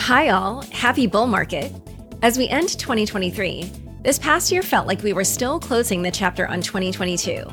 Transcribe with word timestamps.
Hi, 0.00 0.30
all. 0.30 0.62
Happy 0.72 1.06
bull 1.06 1.28
market. 1.28 1.72
As 2.22 2.36
we 2.36 2.48
end 2.48 2.70
2023, 2.70 3.70
this 4.02 4.18
past 4.18 4.50
year 4.50 4.60
felt 4.60 4.88
like 4.88 5.00
we 5.04 5.12
were 5.12 5.22
still 5.22 5.60
closing 5.60 6.02
the 6.02 6.10
chapter 6.10 6.48
on 6.48 6.60
2022. 6.60 7.44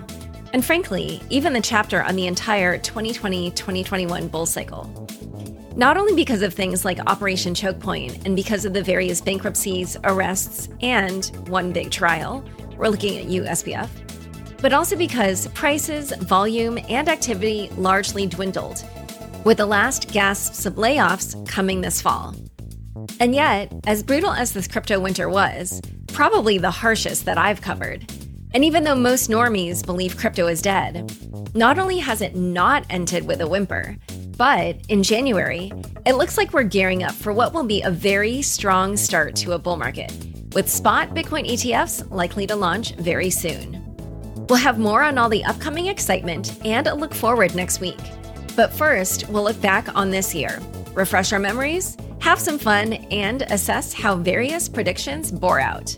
And 0.54 0.66
frankly, 0.66 1.22
even 1.30 1.54
the 1.54 1.62
chapter 1.62 2.02
on 2.02 2.16
the 2.16 2.26
entire 2.26 2.80
2020 2.80 3.52
2021 3.52 4.28
bull 4.30 4.48
cycle. 4.48 5.08
Not 5.76 5.98
only 5.98 6.16
because 6.16 6.42
of 6.42 6.56
things 6.56 6.84
like 6.84 6.98
Operation 7.06 7.54
Chokepoint 7.54 7.80
Point 7.80 8.26
and 8.26 8.36
because 8.36 8.66
of 8.66 8.74
the 8.74 8.82
various 8.82 9.22
bankruptcies, 9.22 9.96
arrests, 10.06 10.70
and 10.82 11.26
one 11.50 11.72
big 11.72 11.92
trial, 11.92 12.44
we're 12.78 12.88
looking 12.88 13.20
at 13.20 13.26
you, 13.26 13.46
but 14.62 14.74
also 14.74 14.96
because 14.96 15.48
prices, 15.50 16.12
volume, 16.12 16.78
and 16.90 17.08
activity 17.08 17.70
largely 17.78 18.26
dwindled, 18.26 18.84
with 19.44 19.58
the 19.58 19.66
last 19.66 20.12
gasps 20.12 20.66
of 20.66 20.76
layoffs 20.76 21.48
coming 21.48 21.82
this 21.82 22.02
fall. 22.02 22.36
And 23.20 23.34
yet, 23.34 23.72
as 23.86 24.04
brutal 24.04 24.32
as 24.32 24.54
this 24.54 24.68
crypto 24.68 25.00
winter 25.00 25.30
was, 25.30 25.82
probably 26.08 26.58
the 26.58 26.72
harshest 26.72 27.26
that 27.26 27.38
I've 27.38 27.62
covered, 27.62 28.12
and 28.54 28.64
even 28.64 28.84
though 28.84 28.96
most 28.96 29.30
normies 29.30 29.86
believe 29.86 30.18
crypto 30.18 30.48
is 30.48 30.62
dead, 30.62 31.12
not 31.56 31.78
only 31.78 32.00
has 32.00 32.22
it 32.22 32.36
not 32.36 32.86
ended 32.90 33.28
with 33.28 33.42
a 33.42 33.48
whimper, 33.48 33.98
but 34.38 34.78
in 34.90 35.04
January, 35.04 35.72
it 36.06 36.14
looks 36.14 36.38
like 36.38 36.54
we're 36.54 36.64
gearing 36.64 37.04
up 37.04 37.14
for 37.14 37.34
what 37.34 37.54
will 37.54 37.64
be 37.64 37.82
a 37.82 37.92
very 37.92 38.42
strong 38.42 38.96
start 38.96 39.36
to 39.38 39.54
a 39.54 39.60
bull 39.60 39.78
market, 39.78 40.12
with 40.54 40.70
spot 40.70 41.10
Bitcoin 41.10 41.50
ETFs 41.50 42.10
likely 42.12 42.48
to 42.48 42.56
launch 42.56 42.94
very 42.96 43.30
soon. 43.30 43.87
We'll 44.50 44.60
have 44.60 44.80
more 44.80 45.04
on 45.04 45.18
all 45.18 45.30
the 45.30 45.44
upcoming 45.44 45.88
excitement 45.88 46.66
and 46.66 46.88
a 46.88 46.96
look 46.96 47.14
forward 47.14 47.54
next 47.54 47.82
week. 47.82 48.00
But 48.56 48.72
first, 48.72 49.28
we'll 49.30 49.44
look 49.44 49.60
back 49.62 49.94
on 49.96 50.10
this 50.10 50.34
year, 50.34 50.62
refresh 50.94 51.34
our 51.34 51.40
memories, 51.40 51.98
have 52.20 52.40
some 52.40 52.58
fun, 52.58 52.94
and 52.94 53.42
assess 53.44 53.94
how 53.94 54.16
various 54.16 54.70
predictions 54.70 55.32
bore 55.32 55.60
out. 55.60 55.96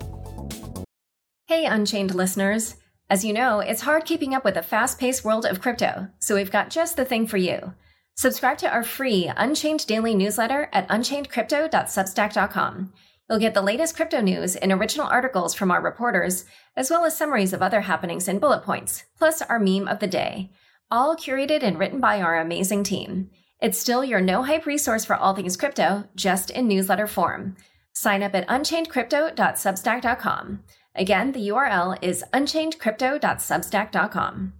Hey, 1.48 1.66
Unchained 1.66 2.16
listeners. 2.16 2.76
As 3.10 3.26
you 3.26 3.34
know, 3.34 3.60
it's 3.60 3.82
hard 3.82 4.06
keeping 4.06 4.36
up 4.36 4.46
with 4.46 4.54
the 4.54 4.62
fast 4.62 5.00
paced 5.00 5.26
world 5.26 5.46
of 5.46 5.62
crypto, 5.62 6.10
so 6.20 6.36
we've 6.36 6.52
got 6.52 6.70
just 6.70 6.96
the 6.96 7.06
thing 7.06 7.26
for 7.26 7.38
you. 7.38 7.74
Subscribe 8.16 8.60
to 8.60 8.70
our 8.70 8.84
free 8.84 9.32
Unchained 9.36 9.88
Daily 9.88 10.14
newsletter 10.14 10.70
at 10.74 10.88
unchainedcrypto.substack.com. 10.90 12.94
You'll 13.30 13.40
get 13.40 13.54
the 13.54 13.62
latest 13.62 13.96
crypto 13.96 14.20
news 14.22 14.56
and 14.56 14.72
original 14.72 15.06
articles 15.06 15.54
from 15.54 15.70
our 15.70 15.82
reporters, 15.82 16.46
as 16.76 16.90
well 16.90 17.06
as 17.06 17.16
summaries 17.16 17.54
of 17.54 17.62
other 17.62 17.82
happenings 17.82 18.28
and 18.28 18.42
bullet 18.42 18.64
points, 18.64 19.04
plus 19.18 19.44
our 19.44 19.60
meme 19.60 19.88
of 19.88 20.00
the 20.00 20.08
day, 20.08 20.50
all 20.90 21.16
curated 21.16 21.62
and 21.62 21.78
written 21.78 22.00
by 22.00 22.20
our 22.22 22.40
amazing 22.40 22.84
team. 22.84 23.30
It's 23.62 23.78
still 23.78 24.04
your 24.04 24.22
no 24.22 24.42
hype 24.44 24.66
resource 24.66 25.06
for 25.06 25.16
all 25.16 25.36
things 25.36 25.56
crypto, 25.58 26.06
just 26.16 26.50
in 26.50 26.68
newsletter 26.68 27.06
form. 27.06 27.56
Sign 27.94 28.24
up 28.24 28.34
at 28.34 28.48
unchainedcrypto.substack.com. 28.48 30.64
Again, 30.96 31.34
the 31.34 31.50
URL 31.50 32.00
is 32.02 32.24
unchainedcrypto.substack.com. 32.34 34.59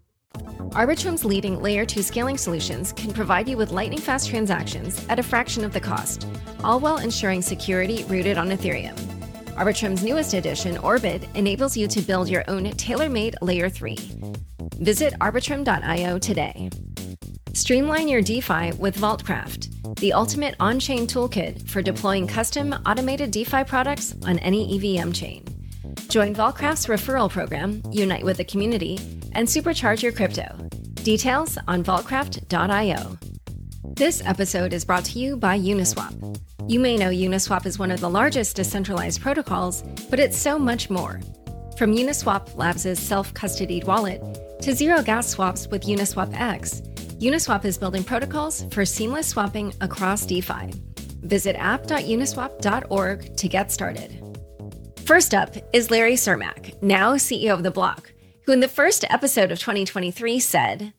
Arbitrum's 0.74 1.26
leading 1.26 1.62
layer 1.62 1.86
2 1.86 2.02
scaling 2.02 2.38
solutions 2.38 2.94
can 2.94 3.12
provide 3.12 3.50
you 3.50 3.58
with 3.58 3.72
lightning 3.72 4.00
fast 4.00 4.30
transactions 4.30 5.06
at 5.10 5.20
a 5.20 5.24
fraction 5.24 5.66
of 5.66 5.74
the 5.74 5.80
cost, 5.80 6.28
all 6.64 6.80
while 6.80 6.98
ensuring 6.98 7.42
security 7.42 8.04
rooted 8.06 8.38
on 8.38 8.50
Ethereum. 8.50 8.96
Arbitrum's 9.58 10.04
newest 10.04 10.34
edition, 10.34 10.78
Orbit, 10.78 11.28
enables 11.36 11.76
you 11.76 11.88
to 11.88 12.02
build 12.02 12.30
your 12.30 12.46
own 12.48 12.70
tailor 12.72 13.10
made 13.10 13.36
layer 13.42 13.68
3. 13.70 13.98
Visit 14.76 15.14
arbitrum.io 15.20 16.18
today. 16.20 16.70
Streamline 17.54 18.08
your 18.08 18.22
DeFi 18.22 18.72
with 18.74 18.96
Vaultcraft, 18.96 19.96
the 19.96 20.14
ultimate 20.14 20.56
on 20.60 20.80
chain 20.80 21.08
toolkit 21.08 21.68
for 21.68 21.82
deploying 21.82 22.28
custom 22.28 22.74
automated 22.86 23.32
DeFi 23.32 23.64
products 23.64 24.16
on 24.26 24.40
any 24.40 24.76
EVM 24.76 25.12
chain. 25.12 25.44
Join 26.08 26.34
Vaultcraft's 26.34 26.88
referral 26.88 27.30
program, 27.30 27.82
unite 27.92 28.24
with 28.24 28.38
the 28.38 28.44
community, 28.44 28.98
and 29.34 29.48
supercharge 29.48 30.02
your 30.02 30.12
crypto. 30.12 30.70
Details 31.04 31.58
on 31.68 31.84
vaultcraft.io. 31.84 33.18
This 33.96 34.22
episode 34.26 34.74
is 34.74 34.86
brought 34.86 35.06
to 35.06 35.20
you 35.20 35.38
by 35.38 35.60
Uniswap. 35.60 36.40
You 36.68 36.80
may 36.80 36.98
know 36.98 37.10
Uniswap 37.10 37.66
is 37.66 37.80
one 37.80 37.92
of 37.92 38.00
the 38.00 38.10
largest 38.10 38.56
decentralized 38.56 39.22
protocols, 39.22 39.84
but 40.10 40.20
it's 40.20 40.38
so 40.38 40.58
much 40.58 40.90
more. 40.90 41.20
From 41.78 41.96
Uniswap 41.96 42.56
Labs' 42.56 43.00
self 43.00 43.34
custodied 43.34 43.86
wallet 43.86 44.22
to 44.62 44.74
zero 44.74 45.02
gas 45.02 45.28
swaps 45.28 45.68
with 45.68 45.84
Uniswap 45.84 46.34
X, 46.34 46.82
Uniswap 47.20 47.66
is 47.66 47.78
building 47.78 48.04
protocols 48.04 48.66
for 48.72 48.86
seamless 48.86 49.28
swapping 49.28 49.74
across 49.82 50.26
DeFi. 50.26 50.72
Visit 51.22 51.56
app.uniswap.org 51.56 53.36
to 53.38 53.48
get 53.48 53.72
started. 53.72 54.29
First 55.10 55.34
up 55.34 55.56
is 55.74 55.90
Larry 55.90 56.14
Cermak, 56.14 56.80
now 56.84 57.16
CEO 57.16 57.52
of 57.52 57.64
The 57.64 57.72
Block, 57.72 58.14
who 58.46 58.52
in 58.52 58.60
the 58.60 58.68
first 58.68 59.04
episode 59.10 59.52
of 59.52 59.58
2023 59.58 60.40
said, 60.40 60.94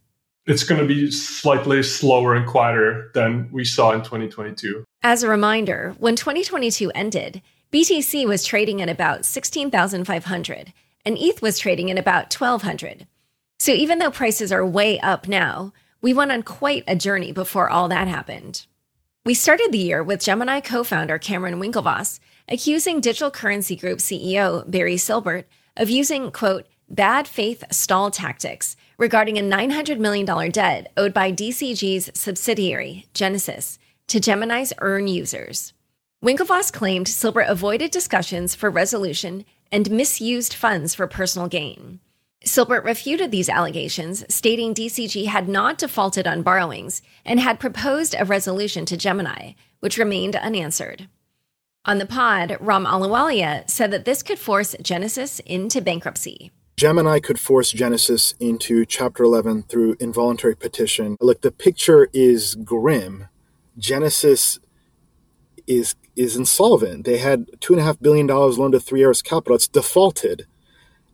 It's 0.47 0.65
going 0.65 0.81
to 0.81 0.87
be 0.89 1.13
slightly 1.13 1.81
slower 1.85 2.35
and 2.35 2.45
quieter 2.45 3.13
than 3.15 3.49
we 3.53 3.65
saw 3.65 3.93
in 3.93 4.01
2022. 4.01 4.83
As 5.05 5.23
a 5.23 5.29
reminder, 5.29 5.95
when 6.01 6.17
2022 6.17 6.91
ended, 6.93 7.41
BTC 7.71 8.27
was 8.27 8.43
trading 8.43 8.83
at 8.83 8.89
about 8.89 9.25
16,500 9.25 10.73
and 11.07 11.17
ETH 11.17 11.41
was 11.41 11.61
trading 11.61 11.89
at 11.89 11.97
about 11.97 12.35
1,200. 12.35 13.07
So 13.61 13.71
even 13.71 14.01
though 14.01 14.11
prices 14.11 14.51
are 14.51 14.67
way 14.67 14.99
up 14.99 15.29
now, 15.29 15.73
we 16.03 16.13
went 16.13 16.33
on 16.33 16.43
quite 16.43 16.83
a 16.89 16.97
journey 16.97 17.31
before 17.31 17.71
all 17.71 17.87
that 17.87 18.09
happened. 18.09 18.67
We 19.27 19.35
started 19.35 19.69
the 19.71 19.77
year 19.77 20.03
with 20.03 20.23
Gemini 20.23 20.61
co 20.61 20.83
founder 20.83 21.19
Cameron 21.19 21.61
Winklevoss 21.61 22.21
accusing 22.49 23.03
Digital 23.03 23.31
Currency 23.31 23.77
Group 23.77 23.99
CEO 23.99 24.69
Barry 24.69 24.95
Silbert 24.95 25.45
of 25.77 25.91
using, 25.91 26.31
quote, 26.31 26.67
bad 26.89 27.29
faith 27.29 27.63
stall 27.71 28.11
tactics 28.11 28.77
regarding 28.97 29.37
a 29.37 29.43
$900 29.43 29.99
million 29.99 30.51
debt 30.51 30.91
owed 30.97 31.13
by 31.13 31.31
DCG's 31.31 32.19
subsidiary, 32.19 33.09
Genesis, 33.13 33.79
to 34.07 34.21
Gemini's 34.21 34.73
Earn 34.79 35.07
users. 35.07 35.75
Winklevoss 36.25 36.73
claimed 36.73 37.07
Silbert 37.07 37.47
avoided 37.49 37.91
discussions 37.91 38.55
for 38.55 38.71
resolution 38.71 39.45
and 39.71 39.91
misused 39.91 40.55
funds 40.55 40.95
for 40.95 41.07
personal 41.07 41.47
gain. 41.47 42.01
Silbert 42.45 42.85
refuted 42.85 43.31
these 43.31 43.51
allegations, 43.51 44.25
stating 44.35 44.75
DCG 44.75 45.27
had 45.27 45.47
not 45.47 45.77
defaulted 45.77 46.27
on 46.27 46.43
borrowings 46.43 47.03
and 47.25 47.39
had 47.39 47.61
proposed 47.61 48.15
a 48.19 48.25
resolution 48.25 48.87
to 48.87 48.97
Gemini, 48.97 49.53
which 49.81 49.99
remained 49.99 50.37
unanswered. 50.37 51.09
On 51.85 51.99
the 51.99 52.07
pod, 52.07 52.57
Ram 52.61 52.87
Ahluwalia 52.87 53.69
said 53.69 53.91
that 53.91 54.07
this 54.07 54.23
could 54.23 54.39
force 54.39 54.75
Genesis 54.81 55.41
into 55.41 55.83
bankruptcy. 55.83 56.51
Gemini 56.79 57.21
could 57.21 57.39
force 57.39 57.73
Genesis 57.73 58.35
into 58.41 58.87
Chapter 58.87 59.23
11 59.23 59.65
through 59.65 59.97
involuntary 60.01 60.57
petition. 60.57 61.19
Look, 61.21 61.43
the 61.43 61.53
picture 61.53 62.09
is 62.15 62.55
grim. 62.55 63.29
Genesis 63.77 64.59
is 65.67 65.95
is 66.17 66.37
insolvent. 66.37 67.05
They 67.05 67.19
had 67.19 67.47
two 67.61 67.75
and 67.75 67.81
a 67.81 67.85
half 67.85 68.01
billion 68.01 68.27
dollars 68.27 68.59
loaned 68.59 68.73
to 68.73 68.81
Three 68.81 69.03
Arrows 69.03 69.23
Capital. 69.23 69.57
It's 69.57 69.69
defaulted. 69.69 70.47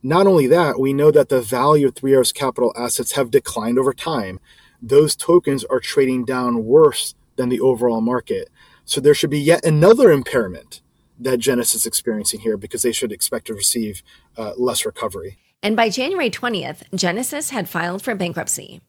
Not 0.06 0.28
only 0.28 0.46
that, 0.46 0.78
we 0.78 0.92
know 0.92 1.10
that 1.10 1.30
the 1.30 1.40
value 1.40 1.88
of 1.88 1.96
Three 1.96 2.14
Arrows 2.14 2.32
Capital 2.32 2.72
assets 2.76 3.12
have 3.16 3.28
declined 3.28 3.76
over 3.76 3.92
time. 3.92 4.38
Those 4.80 5.16
tokens 5.16 5.64
are 5.64 5.80
trading 5.80 6.24
down 6.24 6.64
worse 6.64 7.16
than 7.34 7.48
the 7.48 7.58
overall 7.58 8.00
market. 8.00 8.48
So 8.84 9.00
there 9.00 9.14
should 9.14 9.30
be 9.30 9.40
yet 9.40 9.64
another 9.64 10.12
impairment 10.12 10.80
that 11.18 11.38
Genesis 11.40 11.80
is 11.80 11.86
experiencing 11.86 12.38
here 12.38 12.56
because 12.56 12.82
they 12.82 12.92
should 12.92 13.10
expect 13.10 13.48
to 13.48 13.54
receive 13.54 14.04
uh, 14.36 14.52
less 14.56 14.86
recovery. 14.86 15.38
And 15.60 15.74
by 15.74 15.88
January 15.88 16.30
20th, 16.30 16.82
Genesis 16.94 17.50
had 17.50 17.68
filed 17.68 18.00
for 18.00 18.14
bankruptcy. 18.14 18.80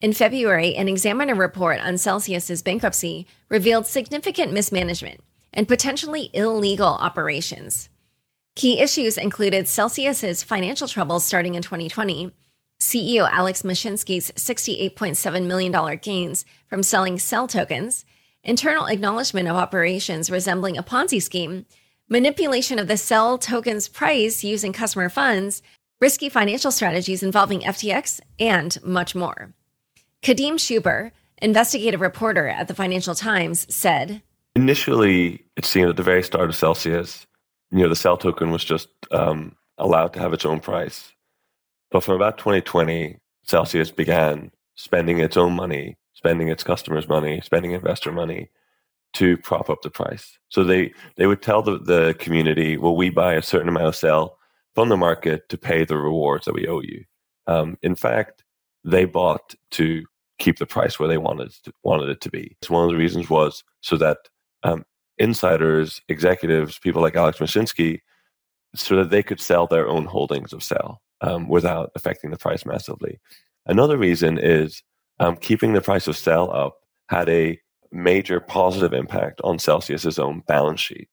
In 0.00 0.14
February, 0.14 0.74
an 0.76 0.88
examiner 0.88 1.34
report 1.34 1.78
on 1.80 1.98
Celsius's 1.98 2.62
bankruptcy 2.62 3.26
revealed 3.50 3.86
significant 3.86 4.54
mismanagement 4.54 5.20
and 5.52 5.68
potentially 5.68 6.30
illegal 6.32 6.86
operations. 6.86 7.90
Key 8.58 8.80
issues 8.80 9.16
included 9.16 9.68
Celsius's 9.68 10.42
financial 10.42 10.88
troubles 10.88 11.24
starting 11.24 11.54
in 11.54 11.62
2020, 11.62 12.32
CEO 12.80 13.30
Alex 13.30 13.62
Mashinsky's 13.62 14.32
$68.7 14.32 15.46
million 15.46 15.98
gains 16.02 16.44
from 16.66 16.82
selling 16.82 17.20
CEL 17.20 17.46
tokens, 17.46 18.04
internal 18.42 18.86
acknowledgement 18.86 19.46
of 19.46 19.54
operations 19.54 20.28
resembling 20.28 20.76
a 20.76 20.82
Ponzi 20.82 21.22
scheme, 21.22 21.66
manipulation 22.08 22.80
of 22.80 22.88
the 22.88 22.96
CEL 22.96 23.38
token's 23.38 23.86
price 23.86 24.42
using 24.42 24.72
customer 24.72 25.08
funds, 25.08 25.62
risky 26.00 26.28
financial 26.28 26.72
strategies 26.72 27.22
involving 27.22 27.60
FTX, 27.60 28.18
and 28.40 28.76
much 28.82 29.14
more. 29.14 29.54
Kadhim 30.20 30.54
Shubber, 30.54 31.12
investigative 31.40 32.00
reporter 32.00 32.48
at 32.48 32.66
the 32.66 32.74
Financial 32.74 33.14
Times, 33.14 33.72
said 33.72 34.20
Initially, 34.56 35.44
it 35.56 35.64
seemed 35.64 35.90
at 35.90 35.96
the 35.96 36.02
very 36.02 36.24
start 36.24 36.48
of 36.48 36.56
Celsius 36.56 37.24
you 37.70 37.78
know, 37.78 37.88
the 37.88 37.96
CEL 37.96 38.16
token 38.16 38.50
was 38.50 38.64
just 38.64 38.88
um, 39.10 39.56
allowed 39.78 40.12
to 40.14 40.20
have 40.20 40.32
its 40.32 40.44
own 40.44 40.60
price. 40.60 41.12
But 41.90 42.02
from 42.02 42.14
about 42.14 42.38
2020, 42.38 43.18
Celsius 43.44 43.90
began 43.90 44.50
spending 44.74 45.18
its 45.18 45.36
own 45.36 45.54
money, 45.54 45.96
spending 46.14 46.48
its 46.48 46.62
customers' 46.62 47.08
money, 47.08 47.40
spending 47.42 47.72
investor 47.72 48.12
money 48.12 48.50
to 49.14 49.36
prop 49.38 49.70
up 49.70 49.82
the 49.82 49.90
price. 49.90 50.38
So 50.50 50.64
they, 50.64 50.92
they 51.16 51.26
would 51.26 51.42
tell 51.42 51.62
the, 51.62 51.78
the 51.78 52.14
community, 52.18 52.76
well, 52.76 52.94
we 52.94 53.10
buy 53.10 53.34
a 53.34 53.42
certain 53.42 53.68
amount 53.68 53.86
of 53.86 53.96
CEL 53.96 54.38
from 54.74 54.90
the 54.90 54.96
market 54.96 55.48
to 55.48 55.58
pay 55.58 55.84
the 55.84 55.96
rewards 55.96 56.44
that 56.44 56.54
we 56.54 56.68
owe 56.68 56.80
you. 56.80 57.04
Um, 57.46 57.78
in 57.82 57.94
fact, 57.94 58.44
they 58.84 59.06
bought 59.06 59.54
to 59.72 60.04
keep 60.38 60.58
the 60.58 60.66
price 60.66 60.98
where 60.98 61.08
they 61.08 61.18
wanted 61.18 61.52
wanted 61.82 62.08
it 62.08 62.20
to 62.20 62.30
be. 62.30 62.56
So 62.62 62.74
one 62.74 62.84
of 62.84 62.90
the 62.90 62.96
reasons 62.96 63.28
was 63.28 63.64
so 63.80 63.96
that 63.96 64.18
um, 64.62 64.84
insiders, 65.18 66.00
executives, 66.08 66.78
people 66.78 67.02
like 67.02 67.16
Alex 67.16 67.38
Mashinsky, 67.38 68.00
so 68.74 68.96
that 68.96 69.10
they 69.10 69.22
could 69.22 69.40
sell 69.40 69.66
their 69.66 69.88
own 69.88 70.04
holdings 70.04 70.52
of 70.52 70.62
CEL 70.62 71.00
um, 71.20 71.48
without 71.48 71.90
affecting 71.94 72.30
the 72.30 72.36
price 72.36 72.64
massively. 72.66 73.18
Another 73.66 73.96
reason 73.96 74.38
is 74.38 74.82
um, 75.20 75.36
keeping 75.36 75.72
the 75.72 75.80
price 75.80 76.06
of 76.06 76.16
CEL 76.16 76.50
up 76.52 76.76
had 77.08 77.28
a 77.28 77.58
major 77.90 78.40
positive 78.40 78.92
impact 78.92 79.40
on 79.42 79.58
Celsius's 79.58 80.18
own 80.18 80.42
balance 80.46 80.80
sheet. 80.80 81.08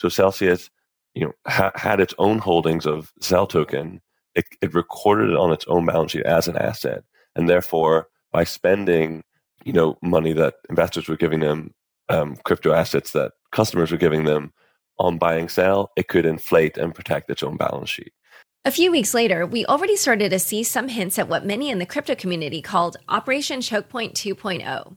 So 0.00 0.08
Celsius, 0.08 0.70
you 1.14 1.24
know, 1.24 1.32
ha- 1.46 1.72
had 1.74 2.00
its 2.00 2.14
own 2.18 2.38
holdings 2.38 2.86
of 2.86 3.12
CEL 3.20 3.46
token. 3.46 4.00
It, 4.34 4.44
it 4.60 4.74
recorded 4.74 5.30
it 5.30 5.36
on 5.36 5.52
its 5.52 5.64
own 5.66 5.86
balance 5.86 6.12
sheet 6.12 6.26
as 6.26 6.46
an 6.46 6.56
asset, 6.56 7.02
and 7.34 7.48
therefore, 7.48 8.08
by 8.30 8.44
spending, 8.44 9.24
you 9.64 9.72
know, 9.72 9.96
money 10.02 10.32
that 10.34 10.54
investors 10.68 11.08
were 11.08 11.16
giving 11.16 11.40
them, 11.40 11.74
um, 12.08 12.36
crypto 12.44 12.72
assets 12.72 13.12
that 13.12 13.32
customers 13.52 13.90
were 13.90 13.98
giving 13.98 14.24
them 14.24 14.52
on 14.98 15.18
buying 15.18 15.48
CEL, 15.48 15.90
it 15.96 16.08
could 16.08 16.26
inflate 16.26 16.76
and 16.76 16.94
protect 16.94 17.30
its 17.30 17.42
own 17.42 17.56
balance 17.56 17.90
sheet. 17.90 18.12
A 18.64 18.70
few 18.72 18.90
weeks 18.90 19.14
later, 19.14 19.46
we 19.46 19.64
already 19.64 19.96
started 19.96 20.30
to 20.30 20.38
see 20.38 20.62
some 20.62 20.88
hints 20.88 21.18
at 21.18 21.28
what 21.28 21.46
many 21.46 21.70
in 21.70 21.78
the 21.78 21.86
crypto 21.86 22.14
community 22.14 22.60
called 22.60 22.96
Operation 23.08 23.60
Chokepoint 23.60 24.12
2.0. 24.14 24.96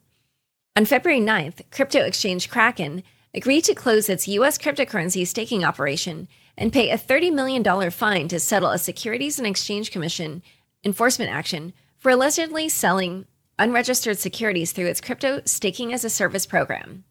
On 0.75 0.85
February 0.85 1.21
9th, 1.21 1.61
crypto 1.69 1.99
exchange 1.99 2.49
Kraken 2.49 3.03
agreed 3.33 3.63
to 3.65 3.75
close 3.75 4.09
its 4.09 4.27
U.S. 4.27 4.57
cryptocurrency 4.57 5.25
staking 5.27 5.63
operation 5.63 6.27
and 6.57 6.73
pay 6.73 6.89
a 6.89 6.97
$30 6.97 7.33
million 7.33 7.91
fine 7.91 8.27
to 8.27 8.39
settle 8.39 8.71
a 8.71 8.77
Securities 8.77 9.37
and 9.37 9.47
Exchange 9.47 9.91
Commission 9.91 10.41
enforcement 10.83 11.31
action 11.31 11.73
for 11.97 12.11
allegedly 12.11 12.67
selling 12.67 13.25
unregistered 13.61 14.17
securities 14.17 14.71
through 14.71 14.87
its 14.87 15.01
crypto 15.01 15.41
staking 15.45 15.93
as 15.93 16.03
a 16.03 16.09
service 16.09 16.45
program. 16.45 17.03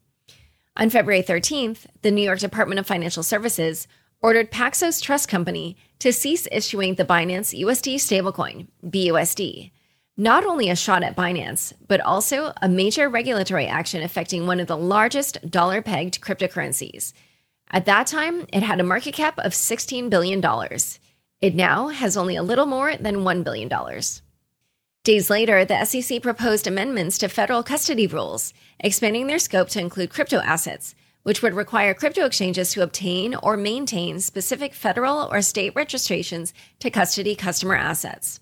On 0.76 0.91
February 0.91 1.23
13th, 1.23 1.87
the 2.02 2.11
New 2.11 2.23
York 2.23 2.38
Department 2.38 2.79
of 2.79 2.87
Financial 2.87 3.23
Services 3.23 3.88
ordered 4.23 4.50
Paxos 4.50 5.00
Trust 5.00 5.29
Company 5.29 5.76
to 5.99 6.12
cease 6.12 6.47
issuing 6.52 6.94
the 6.94 7.05
Binance 7.05 7.58
USD 7.58 7.94
stablecoin, 7.97 8.69
BUSD 8.85 9.70
not 10.20 10.44
only 10.44 10.69
a 10.69 10.76
shot 10.76 11.02
at 11.02 11.17
Binance, 11.17 11.73
but 11.88 11.99
also 12.02 12.53
a 12.61 12.69
major 12.69 13.08
regulatory 13.08 13.67
action 13.67 14.03
affecting 14.03 14.46
one 14.46 14.61
of 14.61 14.67
the 14.67 14.76
largest 14.76 15.50
dollar 15.50 15.81
pegged 15.81 16.20
cryptocurrencies. 16.20 17.14
At 17.70 17.87
that 17.87 18.06
time, 18.06 18.44
it 18.53 18.62
had 18.62 18.81
a 18.81 18.85
market 18.85 19.14
cap 19.14 19.38
of 19.38 19.53
$16 19.53 20.11
billion. 20.11 20.44
It 21.41 21.55
now 21.55 21.88
has 21.88 22.19
only 22.19 22.37
a 22.37 22.43
little 22.43 22.67
more 22.67 22.96
than 22.96 23.25
$1 23.25 23.44
billion. 23.44 23.70
Days 25.02 25.31
later, 25.31 25.64
the 25.64 25.82
SEC 25.87 26.20
proposed 26.20 26.67
amendments 26.67 27.17
to 27.19 27.29
federal 27.29 27.62
custody 27.62 28.06
rules, 28.06 28.52
expanding 28.81 29.29
their 29.29 29.38
scope 29.38 29.70
to 29.70 29.81
include 29.81 30.11
crypto 30.11 30.41
assets, 30.41 30.94
which 31.23 31.41
would 31.41 31.55
require 31.55 31.94
crypto 31.94 32.26
exchanges 32.26 32.70
to 32.73 32.82
obtain 32.82 33.35
or 33.37 33.56
maintain 33.56 34.20
specific 34.20 34.75
federal 34.75 35.26
or 35.32 35.41
state 35.41 35.73
registrations 35.75 36.52
to 36.81 36.91
custody 36.91 37.35
customer 37.35 37.76
assets. 37.76 38.41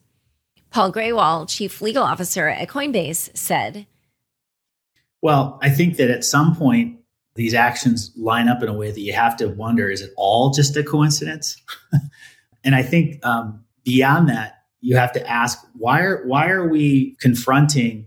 Paul 0.70 0.92
Grewal, 0.92 1.48
chief 1.48 1.80
legal 1.80 2.02
officer 2.02 2.48
at 2.48 2.66
Coinbase, 2.66 3.36
said 3.36 3.86
Well, 5.22 5.60
I 5.62 5.70
think 5.70 5.96
that 5.98 6.10
at 6.10 6.24
some 6.24 6.56
point, 6.56 6.98
these 7.36 7.54
actions 7.54 8.10
line 8.16 8.48
up 8.48 8.64
in 8.64 8.68
a 8.68 8.74
way 8.74 8.90
that 8.90 9.00
you 9.00 9.12
have 9.12 9.36
to 9.36 9.46
wonder 9.46 9.90
is 9.90 10.02
it 10.02 10.12
all 10.16 10.50
just 10.50 10.76
a 10.76 10.82
coincidence? 10.82 11.62
and 12.64 12.74
I 12.74 12.82
think 12.82 13.24
um, 13.24 13.64
beyond 13.84 14.28
that, 14.28 14.57
you 14.80 14.96
have 14.96 15.12
to 15.12 15.26
ask 15.28 15.58
why 15.74 16.00
are 16.02 16.26
why 16.26 16.48
are 16.48 16.68
we 16.68 17.16
confronting 17.20 18.06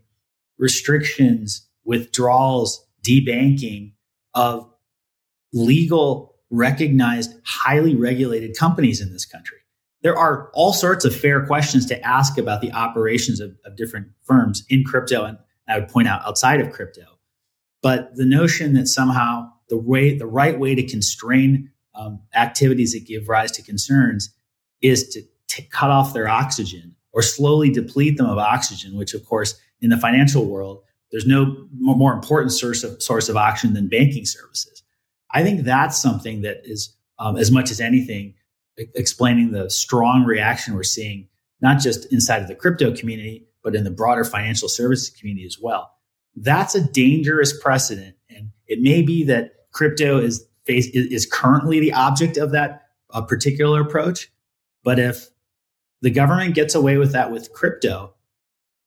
restrictions, 0.58 1.68
withdrawals, 1.84 2.86
debanking 3.06 3.94
of 4.34 4.70
legal, 5.54 6.36
recognized, 6.50 7.34
highly 7.44 7.96
regulated 7.96 8.56
companies 8.58 9.02
in 9.02 9.12
this 9.12 9.26
country? 9.26 9.58
there 10.02 10.18
are 10.18 10.50
all 10.54 10.74
sorts 10.74 11.06
of 11.06 11.16
fair 11.16 11.46
questions 11.46 11.86
to 11.86 12.02
ask 12.08 12.38
about 12.38 12.62
the 12.62 12.72
operations 12.72 13.40
of, 13.40 13.56
of, 13.66 13.76
different 13.76 14.08
firms 14.24 14.64
in 14.70 14.84
crypto 14.84 15.24
and 15.26 15.38
I 15.68 15.80
would 15.80 15.90
point 15.90 16.08
out 16.08 16.26
outside 16.26 16.60
of 16.60 16.72
crypto. 16.72 17.04
But 17.82 18.16
the 18.16 18.26
notion 18.26 18.74
that 18.74 18.88
somehow 18.88 19.50
the 19.70 19.78
way 19.78 20.18
the 20.18 20.28
right 20.28 20.60
way 20.60 20.76
to 20.76 20.86
constrain 20.86 21.72
um, 21.96 22.22
activities 22.36 22.94
that 22.94 23.06
give 23.08 23.30
rise 23.30 23.52
to 23.54 23.64
concerns 23.64 24.34
is 24.82 25.10
to 25.10 25.22
t- 25.52 25.68
cut 25.72 25.90
off 25.90 26.14
their 26.14 26.30
oxygen 26.30 26.96
or 27.12 27.22
slowly 27.22 27.70
deplete 27.70 28.18
them 28.18 28.28
of 28.28 28.38
oxygen, 28.38 28.96
which 28.96 29.14
of 29.14 29.26
course 29.26 29.60
in 29.82 29.90
the 29.90 29.98
financial 29.98 30.46
world 30.46 30.84
there's 31.12 31.28
no 31.28 31.68
more 31.78 32.14
important 32.14 32.54
source 32.54 32.84
of 32.84 33.04
source 33.04 33.28
of 33.28 33.36
oxygen 33.36 33.74
than 33.74 33.88
banking 33.88 34.26
services. 34.26 34.84
I 35.32 35.44
think 35.44 35.64
that's 35.64 36.02
something 36.02 36.42
that 36.42 36.62
is 36.64 36.96
um, 37.20 37.36
as 37.38 37.52
much 37.52 37.70
as 37.70 37.82
anything 37.82 38.34
explaining 38.96 39.52
the 39.52 39.70
strong 39.70 40.24
reaction 40.24 40.74
we're 40.74 40.84
seeing, 40.84 41.28
not 41.62 41.82
just 41.82 42.12
inside 42.12 42.42
of 42.42 42.48
the 42.48 42.56
crypto 42.56 42.96
community, 42.96 43.46
but 43.64 43.76
in 43.76 43.84
the 43.84 43.92
broader 43.92 44.24
financial 44.24 44.70
services 44.70 45.10
community 45.10 45.46
as 45.46 45.58
well. 45.62 45.92
That's 46.36 46.76
a 46.76 46.82
dangerous 46.92 47.58
precedent. 47.62 48.16
And 48.30 48.52
it 48.68 48.82
may 48.82 49.02
be 49.02 49.24
that 49.26 49.52
crypto 49.72 50.18
is 50.20 50.46
is 50.68 51.26
currently 51.26 51.80
the 51.80 51.92
object 51.92 52.38
of 52.38 52.52
that 52.52 52.84
uh, 53.10 53.22
particular 53.22 53.82
approach. 53.82 54.32
But 54.84 55.00
if 55.00 55.28
the 56.02 56.10
government 56.10 56.56
gets 56.56 56.76
away 56.76 56.98
with 56.98 57.12
that 57.14 57.32
with 57.32 57.54
crypto, 57.54 58.14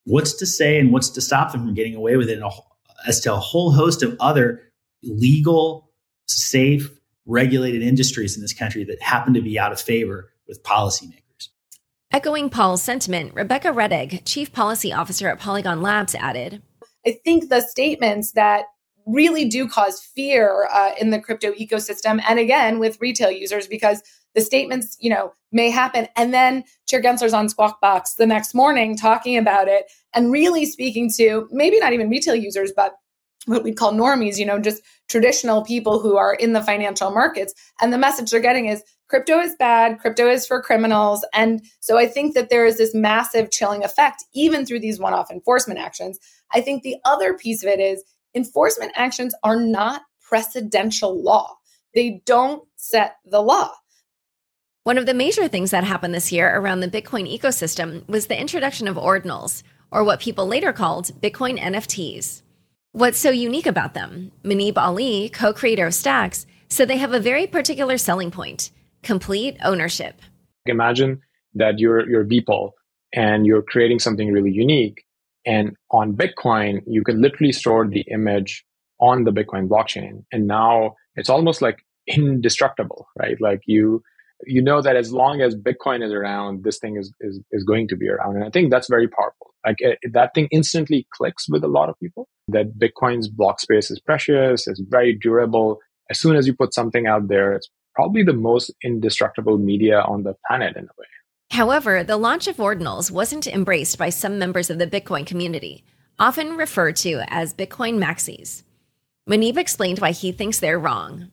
what's 0.04 0.34
to 0.34 0.46
say 0.46 0.78
and 0.78 0.92
what's 0.92 1.10
to 1.10 1.20
stop 1.20 1.52
them 1.52 1.62
from 1.64 1.74
getting 1.74 1.94
away 1.94 2.16
with 2.16 2.28
it 2.28 2.40
a, 2.40 2.50
as 3.06 3.20
to 3.20 3.32
a 3.32 3.38
whole 3.38 3.72
host 3.72 4.02
of 4.02 4.16
other 4.20 4.62
legal, 5.02 5.90
safe, 6.26 6.90
regulated 7.26 7.82
industries 7.82 8.36
in 8.36 8.42
this 8.42 8.52
country 8.52 8.84
that 8.84 9.00
happen 9.00 9.34
to 9.34 9.40
be 9.40 9.58
out 9.58 9.72
of 9.72 9.80
favor 9.80 10.30
with 10.46 10.62
policymakers. 10.62 11.48
Echoing 12.12 12.48
Paul's 12.48 12.82
sentiment, 12.82 13.34
Rebecca 13.34 13.68
Rettig, 13.68 14.22
Chief 14.24 14.52
Policy 14.52 14.92
Officer 14.92 15.28
at 15.28 15.40
Polygon 15.40 15.82
Labs, 15.82 16.14
added 16.14 16.62
I 17.06 17.18
think 17.24 17.48
the 17.48 17.60
statements 17.60 18.32
that 18.32 18.64
really 19.06 19.44
do 19.44 19.68
cause 19.68 20.00
fear 20.00 20.68
uh, 20.72 20.92
in 20.98 21.10
the 21.10 21.20
crypto 21.20 21.52
ecosystem 21.52 22.22
and 22.26 22.38
again 22.38 22.78
with 22.78 23.00
retail 23.00 23.30
users 23.30 23.66
because 23.66 24.02
the 24.34 24.40
statements 24.40 24.96
you 25.00 25.10
know 25.10 25.32
may 25.52 25.70
happen 25.70 26.08
and 26.16 26.34
then 26.34 26.64
chair 26.86 27.02
gensler's 27.02 27.34
on 27.34 27.48
squawk 27.48 27.80
box 27.80 28.14
the 28.14 28.26
next 28.26 28.54
morning 28.54 28.96
talking 28.96 29.36
about 29.36 29.68
it 29.68 29.90
and 30.14 30.32
really 30.32 30.64
speaking 30.64 31.10
to 31.10 31.48
maybe 31.50 31.78
not 31.78 31.92
even 31.92 32.10
retail 32.10 32.34
users 32.34 32.72
but 32.74 32.94
what 33.46 33.62
we 33.62 33.72
call 33.72 33.92
normies, 33.92 34.38
you 34.38 34.46
know, 34.46 34.58
just 34.58 34.82
traditional 35.08 35.64
people 35.64 36.00
who 36.00 36.16
are 36.16 36.34
in 36.34 36.52
the 36.52 36.62
financial 36.62 37.10
markets. 37.10 37.54
And 37.80 37.92
the 37.92 37.98
message 37.98 38.30
they're 38.30 38.40
getting 38.40 38.66
is 38.66 38.82
crypto 39.08 39.38
is 39.38 39.54
bad, 39.58 39.98
crypto 40.00 40.28
is 40.28 40.46
for 40.46 40.62
criminals. 40.62 41.24
And 41.34 41.62
so 41.80 41.98
I 41.98 42.06
think 42.06 42.34
that 42.34 42.48
there 42.48 42.66
is 42.66 42.78
this 42.78 42.94
massive 42.94 43.50
chilling 43.50 43.84
effect, 43.84 44.24
even 44.34 44.64
through 44.64 44.80
these 44.80 44.98
one 44.98 45.12
off 45.12 45.30
enforcement 45.30 45.78
actions. 45.78 46.18
I 46.52 46.60
think 46.60 46.82
the 46.82 46.96
other 47.04 47.34
piece 47.34 47.62
of 47.62 47.68
it 47.68 47.80
is 47.80 48.02
enforcement 48.34 48.92
actions 48.96 49.34
are 49.42 49.60
not 49.60 50.02
precedential 50.30 51.22
law, 51.22 51.54
they 51.94 52.22
don't 52.24 52.66
set 52.76 53.16
the 53.24 53.40
law. 53.40 53.72
One 54.84 54.98
of 54.98 55.06
the 55.06 55.14
major 55.14 55.48
things 55.48 55.70
that 55.70 55.82
happened 55.82 56.14
this 56.14 56.30
year 56.30 56.54
around 56.54 56.80
the 56.80 56.90
Bitcoin 56.90 57.26
ecosystem 57.26 58.06
was 58.06 58.26
the 58.26 58.38
introduction 58.38 58.86
of 58.86 58.96
ordinals, 58.96 59.62
or 59.90 60.04
what 60.04 60.20
people 60.20 60.46
later 60.46 60.74
called 60.74 61.06
Bitcoin 61.22 61.58
NFTs. 61.58 62.42
What's 62.92 63.16
so 63.16 63.30
unique 63.30 63.64
about 63.64 63.94
them? 63.94 64.30
Muneeb 64.44 64.76
Ali, 64.76 65.30
co 65.30 65.54
creator 65.54 65.86
of 65.86 65.94
Stacks, 65.94 66.44
said 66.68 66.86
they 66.86 66.98
have 66.98 67.14
a 67.14 67.18
very 67.18 67.46
particular 67.46 67.96
selling 67.96 68.30
point 68.30 68.70
complete 69.02 69.56
ownership. 69.64 70.20
Imagine 70.66 71.22
that 71.54 71.78
you're, 71.78 72.06
you're 72.06 72.26
Beeple 72.26 72.72
and 73.14 73.46
you're 73.46 73.62
creating 73.62 74.00
something 74.00 74.30
really 74.32 74.52
unique. 74.52 75.02
And 75.46 75.76
on 75.92 76.12
Bitcoin, 76.12 76.82
you 76.86 77.02
can 77.02 77.22
literally 77.22 77.52
store 77.52 77.88
the 77.88 78.02
image 78.10 78.62
on 79.00 79.24
the 79.24 79.32
Bitcoin 79.32 79.66
blockchain. 79.66 80.24
And 80.30 80.46
now 80.46 80.96
it's 81.16 81.30
almost 81.30 81.62
like 81.62 81.78
indestructible, 82.06 83.08
right? 83.18 83.40
Like 83.40 83.62
you, 83.64 84.02
you 84.46 84.62
know 84.62 84.82
that 84.82 84.96
as 84.96 85.12
long 85.12 85.40
as 85.40 85.54
Bitcoin 85.54 86.04
is 86.04 86.12
around, 86.12 86.64
this 86.64 86.78
thing 86.78 86.96
is, 86.96 87.12
is, 87.20 87.40
is 87.52 87.64
going 87.64 87.88
to 87.88 87.96
be 87.96 88.08
around. 88.08 88.36
And 88.36 88.44
I 88.44 88.50
think 88.50 88.70
that's 88.70 88.88
very 88.88 89.08
powerful. 89.08 89.52
Like 89.64 89.76
it, 89.78 89.98
that 90.12 90.34
thing 90.34 90.48
instantly 90.50 91.06
clicks 91.12 91.48
with 91.48 91.64
a 91.64 91.68
lot 91.68 91.88
of 91.88 91.98
people 91.98 92.28
that 92.48 92.78
Bitcoin's 92.78 93.28
block 93.28 93.60
space 93.60 93.90
is 93.90 94.00
precious, 94.00 94.66
it's 94.66 94.82
very 94.88 95.14
durable. 95.14 95.80
As 96.10 96.20
soon 96.20 96.36
as 96.36 96.46
you 96.46 96.54
put 96.54 96.74
something 96.74 97.06
out 97.06 97.28
there, 97.28 97.54
it's 97.54 97.70
probably 97.94 98.22
the 98.22 98.34
most 98.34 98.70
indestructible 98.82 99.56
media 99.56 100.00
on 100.00 100.24
the 100.24 100.34
planet 100.46 100.76
in 100.76 100.84
a 100.84 100.94
way. 100.98 101.06
However, 101.50 102.02
the 102.02 102.16
launch 102.16 102.46
of 102.46 102.56
ordinals 102.56 103.10
wasn't 103.10 103.46
embraced 103.46 103.96
by 103.96 104.10
some 104.10 104.38
members 104.38 104.70
of 104.70 104.78
the 104.78 104.86
Bitcoin 104.86 105.24
community, 105.24 105.84
often 106.18 106.56
referred 106.56 106.96
to 106.96 107.22
as 107.28 107.54
Bitcoin 107.54 107.98
maxis. 107.98 108.64
Muneeb 109.28 109.56
explained 109.56 110.00
why 110.00 110.10
he 110.10 110.32
thinks 110.32 110.58
they're 110.58 110.78
wrong. 110.78 111.30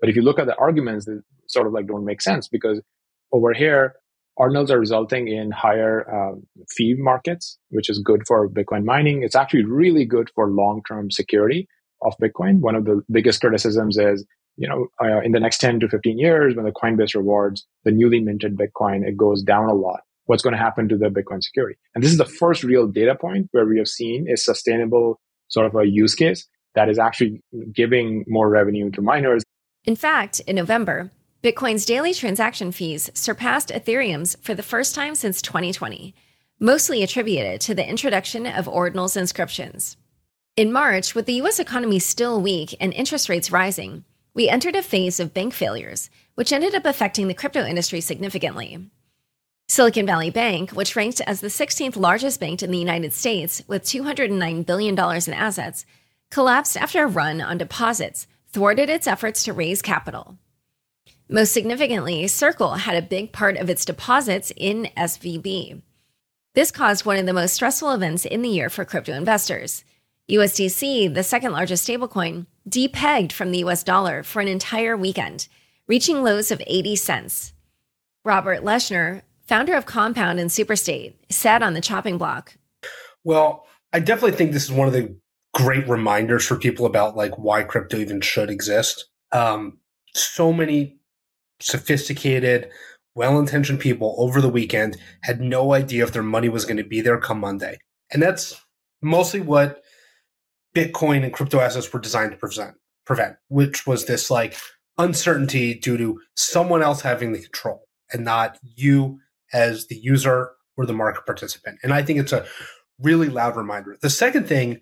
But 0.00 0.10
if 0.10 0.16
you 0.16 0.22
look 0.22 0.38
at 0.38 0.46
the 0.46 0.56
arguments, 0.56 1.08
sort 1.52 1.66
of 1.66 1.72
like 1.72 1.86
don't 1.86 2.04
make 2.04 2.20
sense 2.20 2.48
because 2.48 2.80
over 3.32 3.52
here, 3.52 3.94
ordinals 4.38 4.70
are 4.70 4.78
resulting 4.78 5.28
in 5.28 5.50
higher 5.50 6.08
um, 6.12 6.46
fee 6.70 6.94
markets, 6.96 7.58
which 7.70 7.88
is 7.88 7.98
good 7.98 8.22
for 8.26 8.48
Bitcoin 8.48 8.84
mining. 8.84 9.22
It's 9.22 9.36
actually 9.36 9.64
really 9.64 10.04
good 10.04 10.30
for 10.34 10.48
long-term 10.48 11.10
security 11.10 11.68
of 12.02 12.14
Bitcoin. 12.22 12.60
One 12.60 12.74
of 12.74 12.84
the 12.84 13.02
biggest 13.10 13.40
criticisms 13.40 13.96
is 13.98 14.24
you 14.56 14.68
know, 14.68 14.88
uh, 15.02 15.20
in 15.22 15.32
the 15.32 15.40
next 15.40 15.58
10 15.58 15.80
to 15.80 15.88
15 15.88 16.18
years, 16.18 16.54
when 16.54 16.64
the 16.64 16.72
Coinbase 16.72 17.14
rewards 17.14 17.66
the 17.84 17.90
newly 17.90 18.20
minted 18.20 18.56
Bitcoin, 18.56 19.06
it 19.06 19.16
goes 19.16 19.42
down 19.42 19.68
a 19.68 19.74
lot. 19.74 20.00
What's 20.26 20.42
going 20.42 20.52
to 20.52 20.58
happen 20.58 20.88
to 20.88 20.96
the 20.96 21.06
Bitcoin 21.06 21.42
security? 21.42 21.76
And 21.94 22.04
this 22.04 22.10
is 22.10 22.18
the 22.18 22.24
first 22.24 22.62
real 22.62 22.86
data 22.86 23.14
point 23.14 23.48
where 23.52 23.66
we 23.66 23.78
have 23.78 23.88
seen 23.88 24.28
a 24.32 24.36
sustainable 24.36 25.20
sort 25.48 25.66
of 25.66 25.74
a 25.74 25.86
use 25.86 26.14
case 26.14 26.46
that 26.74 26.88
is 26.88 26.98
actually 26.98 27.42
giving 27.74 28.24
more 28.28 28.48
revenue 28.48 28.90
to 28.92 29.02
miners. 29.02 29.42
In 29.84 29.96
fact, 29.96 30.40
in 30.40 30.56
November, 30.56 31.10
Bitcoin's 31.42 31.84
daily 31.84 32.14
transaction 32.14 32.70
fees 32.70 33.10
surpassed 33.14 33.70
Ethereum's 33.70 34.36
for 34.42 34.54
the 34.54 34.62
first 34.62 34.94
time 34.94 35.16
since 35.16 35.42
2020, 35.42 36.14
mostly 36.60 37.02
attributed 37.02 37.60
to 37.62 37.74
the 37.74 37.88
introduction 37.88 38.46
of 38.46 38.66
ordinals 38.66 39.16
inscriptions. 39.16 39.96
In 40.56 40.70
March, 40.70 41.16
with 41.16 41.26
the 41.26 41.42
US 41.42 41.58
economy 41.58 41.98
still 41.98 42.40
weak 42.40 42.76
and 42.78 42.92
interest 42.92 43.28
rates 43.28 43.50
rising, 43.50 44.04
we 44.34 44.48
entered 44.48 44.76
a 44.76 44.84
phase 44.84 45.18
of 45.18 45.34
bank 45.34 45.52
failures, 45.52 46.10
which 46.36 46.52
ended 46.52 46.76
up 46.76 46.86
affecting 46.86 47.26
the 47.26 47.34
crypto 47.34 47.66
industry 47.66 48.00
significantly. 48.00 48.88
Silicon 49.66 50.06
Valley 50.06 50.30
Bank, 50.30 50.70
which 50.70 50.94
ranked 50.94 51.20
as 51.22 51.40
the 51.40 51.48
16th 51.48 51.96
largest 51.96 52.38
bank 52.38 52.62
in 52.62 52.70
the 52.70 52.78
United 52.78 53.12
States 53.12 53.62
with 53.66 53.82
$209 53.82 54.64
billion 54.64 54.94
in 54.94 55.34
assets, 55.34 55.84
collapsed 56.30 56.76
after 56.76 57.02
a 57.02 57.08
run 57.08 57.40
on 57.40 57.58
deposits 57.58 58.28
thwarted 58.52 58.88
its 58.88 59.08
efforts 59.08 59.42
to 59.42 59.52
raise 59.52 59.82
capital. 59.82 60.38
Most 61.28 61.52
significantly, 61.52 62.26
Circle 62.26 62.74
had 62.74 62.96
a 62.96 63.06
big 63.06 63.32
part 63.32 63.56
of 63.56 63.70
its 63.70 63.84
deposits 63.84 64.52
in 64.56 64.88
SVB. 64.96 65.82
This 66.54 66.70
caused 66.70 67.06
one 67.06 67.16
of 67.16 67.26
the 67.26 67.32
most 67.32 67.54
stressful 67.54 67.92
events 67.92 68.26
in 68.26 68.42
the 68.42 68.48
year 68.48 68.68
for 68.68 68.84
crypto 68.84 69.14
investors. 69.14 69.84
USDC, 70.30 71.12
the 71.14 71.22
second 71.22 71.52
largest 71.52 71.88
stablecoin, 71.88 72.46
depegged 72.68 73.32
from 73.32 73.50
the 73.50 73.58
US 73.58 73.82
dollar 73.82 74.22
for 74.22 74.40
an 74.40 74.48
entire 74.48 74.96
weekend, 74.96 75.48
reaching 75.86 76.22
lows 76.22 76.50
of 76.50 76.62
80 76.66 76.96
cents. 76.96 77.52
Robert 78.24 78.62
Leshner, 78.62 79.22
founder 79.46 79.74
of 79.74 79.86
Compound 79.86 80.38
and 80.38 80.50
Superstate, 80.50 81.14
sat 81.30 81.62
on 81.62 81.74
the 81.74 81.80
chopping 81.80 82.18
block. 82.18 82.56
Well, 83.24 83.66
I 83.92 84.00
definitely 84.00 84.36
think 84.36 84.52
this 84.52 84.64
is 84.64 84.72
one 84.72 84.86
of 84.86 84.94
the 84.94 85.16
great 85.54 85.88
reminders 85.88 86.46
for 86.46 86.56
people 86.56 86.86
about 86.86 87.16
like 87.16 87.36
why 87.36 87.62
crypto 87.62 87.98
even 87.98 88.20
should 88.20 88.50
exist. 88.50 89.06
Um, 89.32 89.78
so 90.14 90.52
many 90.52 90.98
sophisticated, 91.62 92.70
well-intentioned 93.14 93.80
people 93.80 94.14
over 94.18 94.40
the 94.40 94.48
weekend 94.48 94.96
had 95.22 95.40
no 95.40 95.74
idea 95.74 96.04
if 96.04 96.12
their 96.12 96.22
money 96.22 96.48
was 96.48 96.64
going 96.64 96.76
to 96.76 96.84
be 96.84 97.00
there 97.00 97.18
come 97.18 97.40
Monday, 97.40 97.78
and 98.12 98.22
that's 98.22 98.60
mostly 99.02 99.40
what 99.40 99.82
Bitcoin 100.74 101.22
and 101.22 101.32
crypto 101.32 101.60
assets 101.60 101.92
were 101.92 102.00
designed 102.00 102.32
to 102.32 102.38
prevent, 102.38 102.74
prevent, 103.04 103.36
which 103.48 103.86
was 103.86 104.06
this 104.06 104.30
like 104.30 104.56
uncertainty 104.98 105.74
due 105.74 105.96
to 105.98 106.20
someone 106.36 106.82
else 106.82 107.00
having 107.00 107.32
the 107.32 107.42
control 107.42 107.82
and 108.12 108.24
not 108.24 108.58
you 108.62 109.18
as 109.52 109.86
the 109.88 109.96
user 109.96 110.52
or 110.76 110.86
the 110.86 110.92
market 110.92 111.26
participant. 111.26 111.78
And 111.82 111.92
I 111.92 112.02
think 112.02 112.18
it's 112.18 112.32
a 112.32 112.46
really 112.98 113.28
loud 113.28 113.56
reminder. 113.56 113.96
The 114.00 114.10
second 114.10 114.46
thing 114.46 114.80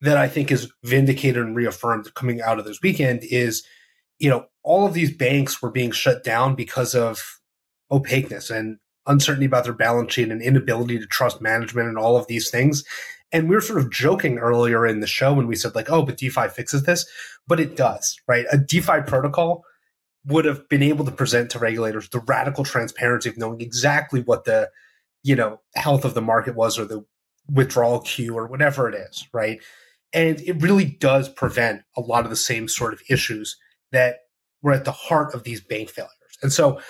that 0.00 0.16
I 0.16 0.28
think 0.28 0.50
is 0.50 0.70
vindicated 0.82 1.42
and 1.42 1.56
reaffirmed 1.56 2.12
coming 2.14 2.42
out 2.42 2.58
of 2.58 2.64
this 2.64 2.80
weekend 2.82 3.20
is, 3.22 3.62
you 4.18 4.28
know, 4.28 4.46
all 4.62 4.86
of 4.86 4.94
these 4.94 5.14
banks 5.14 5.60
were 5.60 5.70
being 5.70 5.90
shut 5.90 6.22
down 6.22 6.54
because 6.54 6.94
of 6.94 7.40
opaqueness 7.90 8.50
and 8.50 8.78
uncertainty 9.06 9.46
about 9.46 9.64
their 9.64 9.72
balance 9.72 10.12
sheet 10.12 10.30
and 10.30 10.40
inability 10.40 10.98
to 10.98 11.06
trust 11.06 11.40
management 11.40 11.88
and 11.88 11.98
all 11.98 12.16
of 12.16 12.26
these 12.26 12.50
things. 12.50 12.84
And 13.32 13.48
we 13.48 13.54
were 13.54 13.60
sort 13.60 13.80
of 13.80 13.90
joking 13.90 14.38
earlier 14.38 14.86
in 14.86 15.00
the 15.00 15.06
show 15.06 15.32
when 15.32 15.46
we 15.46 15.56
said, 15.56 15.74
like, 15.74 15.90
oh, 15.90 16.02
but 16.02 16.18
DeFi 16.18 16.48
fixes 16.48 16.84
this. 16.84 17.06
But 17.48 17.60
it 17.60 17.76
does, 17.76 18.20
right? 18.28 18.46
A 18.52 18.58
DeFi 18.58 19.02
protocol 19.06 19.64
would 20.26 20.44
have 20.44 20.68
been 20.68 20.82
able 20.82 21.04
to 21.04 21.10
present 21.10 21.50
to 21.50 21.58
regulators 21.58 22.08
the 22.10 22.20
radical 22.20 22.64
transparency 22.64 23.28
of 23.28 23.38
knowing 23.38 23.60
exactly 23.60 24.20
what 24.20 24.44
the, 24.44 24.70
you 25.24 25.34
know, 25.34 25.60
health 25.74 26.04
of 26.04 26.14
the 26.14 26.22
market 26.22 26.54
was 26.54 26.78
or 26.78 26.84
the 26.84 27.04
withdrawal 27.50 28.00
queue 28.00 28.34
or 28.34 28.46
whatever 28.46 28.88
it 28.88 28.94
is, 28.94 29.26
right? 29.32 29.60
And 30.12 30.40
it 30.42 30.62
really 30.62 30.84
does 30.84 31.28
prevent 31.28 31.82
a 31.96 32.00
lot 32.00 32.24
of 32.24 32.30
the 32.30 32.36
same 32.36 32.68
sort 32.68 32.92
of 32.92 33.02
issues 33.08 33.56
that 33.90 34.18
were 34.62 34.72
at 34.72 34.84
the 34.84 34.92
heart 34.92 35.34
of 35.34 35.42
these 35.42 35.60
bank 35.60 35.90
failures. 35.90 36.38
And 36.42 36.52
so 36.52 36.80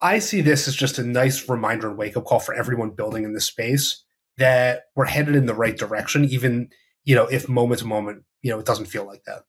I 0.00 0.18
see 0.18 0.40
this 0.40 0.66
as 0.66 0.74
just 0.74 0.98
a 0.98 1.04
nice 1.04 1.48
reminder 1.48 1.88
and 1.88 1.98
wake 1.98 2.16
up 2.16 2.24
call 2.24 2.40
for 2.40 2.54
everyone 2.54 2.90
building 2.90 3.24
in 3.24 3.34
this 3.34 3.44
space 3.44 4.02
that 4.38 4.84
we're 4.96 5.04
headed 5.04 5.36
in 5.36 5.46
the 5.46 5.54
right 5.54 5.76
direction, 5.76 6.24
even, 6.24 6.70
you 7.04 7.14
know, 7.14 7.26
if 7.26 7.48
moment 7.48 7.80
to 7.80 7.86
moment, 7.86 8.24
you 8.42 8.50
know, 8.50 8.58
it 8.58 8.66
doesn't 8.66 8.86
feel 8.86 9.04
like 9.04 9.24
that. 9.24 9.42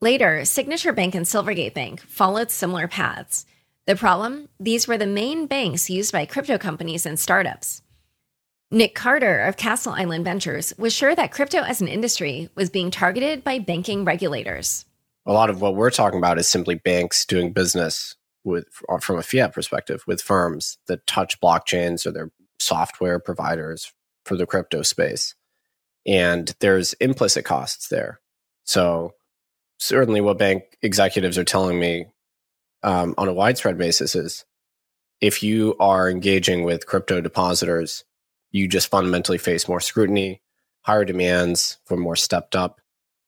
Later, 0.00 0.44
Signature 0.44 0.92
Bank 0.92 1.14
and 1.14 1.26
Silvergate 1.26 1.74
Bank 1.74 2.00
followed 2.00 2.50
similar 2.50 2.88
paths. 2.88 3.46
The 3.86 3.96
problem? 3.96 4.48
These 4.60 4.86
were 4.86 4.98
the 4.98 5.06
main 5.06 5.46
banks 5.46 5.88
used 5.88 6.12
by 6.12 6.26
crypto 6.26 6.58
companies 6.58 7.06
and 7.06 7.18
startups. 7.18 7.82
Nick 8.70 8.94
Carter 8.94 9.40
of 9.40 9.56
Castle 9.56 9.94
Island 9.94 10.24
Ventures 10.24 10.74
was 10.76 10.92
sure 10.92 11.14
that 11.14 11.32
crypto 11.32 11.62
as 11.62 11.80
an 11.80 11.88
industry 11.88 12.50
was 12.54 12.68
being 12.68 12.90
targeted 12.90 13.42
by 13.42 13.60
banking 13.60 14.04
regulators. 14.04 14.84
A 15.28 15.32
lot 15.32 15.50
of 15.50 15.60
what 15.60 15.76
we're 15.76 15.90
talking 15.90 16.18
about 16.18 16.38
is 16.38 16.48
simply 16.48 16.74
banks 16.74 17.26
doing 17.26 17.52
business 17.52 18.16
with 18.44 18.64
from 19.00 19.18
a 19.18 19.22
fiat 19.22 19.52
perspective 19.52 20.02
with 20.06 20.22
firms 20.22 20.78
that 20.86 21.06
touch 21.06 21.38
blockchains 21.38 22.06
or 22.06 22.12
their 22.12 22.30
software 22.58 23.18
providers 23.18 23.92
for 24.24 24.36
the 24.36 24.46
crypto 24.46 24.80
space. 24.80 25.34
And 26.06 26.54
there's 26.60 26.94
implicit 26.94 27.44
costs 27.44 27.88
there. 27.88 28.20
So, 28.64 29.12
certainly, 29.78 30.22
what 30.22 30.38
bank 30.38 30.64
executives 30.80 31.36
are 31.36 31.44
telling 31.44 31.78
me 31.78 32.06
um, 32.82 33.14
on 33.18 33.28
a 33.28 33.34
widespread 33.34 33.76
basis 33.76 34.14
is 34.14 34.46
if 35.20 35.42
you 35.42 35.76
are 35.78 36.08
engaging 36.08 36.64
with 36.64 36.86
crypto 36.86 37.20
depositors, 37.20 38.04
you 38.50 38.66
just 38.66 38.88
fundamentally 38.88 39.36
face 39.36 39.68
more 39.68 39.80
scrutiny, 39.80 40.40
higher 40.82 41.04
demands 41.04 41.76
for 41.84 41.98
more 41.98 42.16
stepped 42.16 42.56
up 42.56 42.80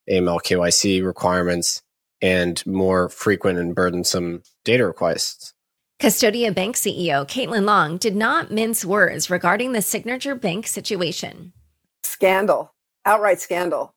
AML 0.09 0.41
KYC 0.41 1.05
requirements, 1.05 1.83
and 2.23 2.65
more 2.67 3.09
frequent 3.09 3.59
and 3.59 3.75
burdensome 3.75 4.43
data 4.65 4.87
requests. 4.87 5.55
Custodia 6.01 6.55
Bank 6.55 6.77
CEO 6.77 7.27
Caitlin 7.29 7.65
Long 7.65 7.99
did 7.99 8.17
not 8.17 8.51
mince 8.51 8.85
words 8.85 9.29
regarding 9.29 9.73
the 9.73 9.83
Signature 9.83 10.35
Bank 10.35 10.67
situation. 10.67 11.53
Scandal, 12.03 12.73
outright 13.05 13.41
scandal. 13.41 13.95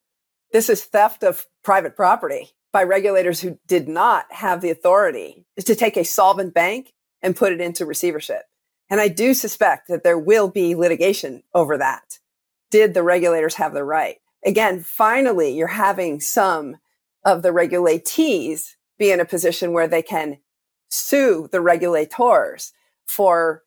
This 0.52 0.70
is 0.70 0.84
theft 0.84 1.24
of 1.24 1.46
private 1.64 1.96
property 1.96 2.52
by 2.74 2.84
regulators 2.84 3.40
who 3.40 3.58
did 3.68 3.88
not 3.88 4.26
have 4.32 4.62
the 4.62 4.70
authority 4.70 5.46
to 5.64 5.76
take 5.76 5.96
a 5.96 6.04
solvent 6.04 6.54
bank 6.54 6.92
and 7.22 7.36
put 7.36 7.54
it 7.54 7.62
into 7.62 7.86
receivership. 7.86 8.44
And 8.90 9.00
I 9.00 9.08
do 9.08 9.34
suspect 9.34 9.88
that 9.88 10.04
there 10.04 10.20
will 10.20 10.50
be 10.50 10.76
litigation 10.76 11.44
over 11.54 11.78
that. 11.78 12.20
Did 12.70 12.94
the 12.94 13.04
regulators 13.04 13.56
have 13.56 13.74
the 13.74 13.84
right? 13.84 14.18
Again, 14.46 14.82
finally, 14.82 15.56
you're 15.56 15.68
having 15.68 16.20
some 16.20 16.78
of 17.26 17.42
the 17.42 17.50
regulatees 17.50 18.76
be 18.98 19.12
in 19.12 19.20
a 19.20 19.26
position 19.26 19.74
where 19.74 19.88
they 19.88 20.02
can 20.02 20.38
sue 20.90 21.50
the 21.52 21.62
regulators 21.62 22.74
for 23.06 23.64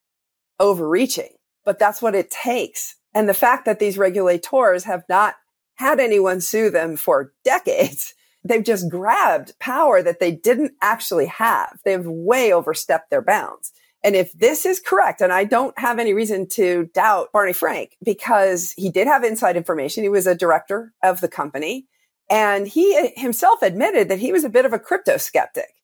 overreaching, 0.60 1.34
but 1.64 1.78
that's 1.78 2.00
what 2.00 2.14
it 2.14 2.30
takes. 2.30 2.96
And 3.14 3.28
the 3.28 3.34
fact 3.34 3.64
that 3.64 3.78
these 3.78 3.98
regulators 3.98 4.84
have 4.84 5.04
not 5.08 5.34
had 5.74 6.00
anyone 6.00 6.40
sue 6.40 6.70
them 6.70 6.96
for 6.96 7.32
decades, 7.44 8.14
they've 8.44 8.64
just 8.64 8.88
grabbed 8.88 9.58
power 9.58 10.02
that 10.02 10.20
they 10.20 10.30
didn't 10.30 10.72
actually 10.80 11.26
have. 11.26 11.80
They've 11.84 12.06
way 12.06 12.52
overstepped 12.52 13.10
their 13.10 13.22
bounds. 13.22 13.72
And 14.04 14.14
if 14.14 14.32
this 14.34 14.64
is 14.64 14.78
correct, 14.78 15.20
and 15.20 15.32
I 15.32 15.42
don't 15.42 15.76
have 15.80 15.98
any 15.98 16.12
reason 16.14 16.46
to 16.50 16.88
doubt 16.94 17.32
Barney 17.32 17.52
Frank 17.52 17.96
because 18.04 18.72
he 18.76 18.88
did 18.88 19.08
have 19.08 19.24
inside 19.24 19.56
information. 19.56 20.04
He 20.04 20.08
was 20.08 20.28
a 20.28 20.34
director 20.34 20.92
of 21.02 21.20
the 21.20 21.28
company 21.28 21.88
and 22.28 22.66
he 22.66 23.10
himself 23.16 23.62
admitted 23.62 24.08
that 24.08 24.18
he 24.18 24.32
was 24.32 24.44
a 24.44 24.50
bit 24.50 24.64
of 24.64 24.72
a 24.72 24.78
crypto 24.78 25.16
skeptic. 25.16 25.74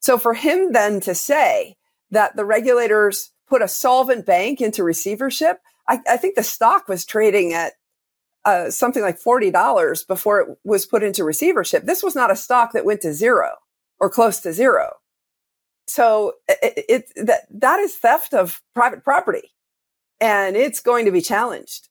So 0.00 0.18
for 0.18 0.34
him 0.34 0.72
then 0.72 1.00
to 1.00 1.14
say 1.14 1.76
that 2.10 2.36
the 2.36 2.44
regulators 2.44 3.32
put 3.48 3.62
a 3.62 3.68
solvent 3.68 4.26
bank 4.26 4.60
into 4.60 4.84
receivership, 4.84 5.60
I, 5.88 6.00
I 6.08 6.16
think 6.16 6.36
the 6.36 6.42
stock 6.42 6.88
was 6.88 7.04
trading 7.04 7.52
at 7.52 7.72
uh, 8.44 8.70
something 8.70 9.02
like 9.02 9.20
$40 9.20 10.06
before 10.06 10.40
it 10.40 10.58
was 10.64 10.86
put 10.86 11.02
into 11.02 11.24
receivership. 11.24 11.84
This 11.84 12.02
was 12.02 12.14
not 12.14 12.30
a 12.30 12.36
stock 12.36 12.72
that 12.72 12.84
went 12.84 13.00
to 13.02 13.12
zero 13.12 13.56
or 13.98 14.08
close 14.08 14.40
to 14.40 14.52
zero. 14.52 14.92
So 15.88 16.34
it, 16.48 16.84
it, 17.16 17.26
that 17.26 17.42
that 17.50 17.80
is 17.80 17.96
theft 17.96 18.34
of 18.34 18.60
private 18.74 19.02
property, 19.02 19.54
and 20.20 20.54
it's 20.54 20.80
going 20.80 21.06
to 21.06 21.10
be 21.10 21.22
challenged. 21.22 21.88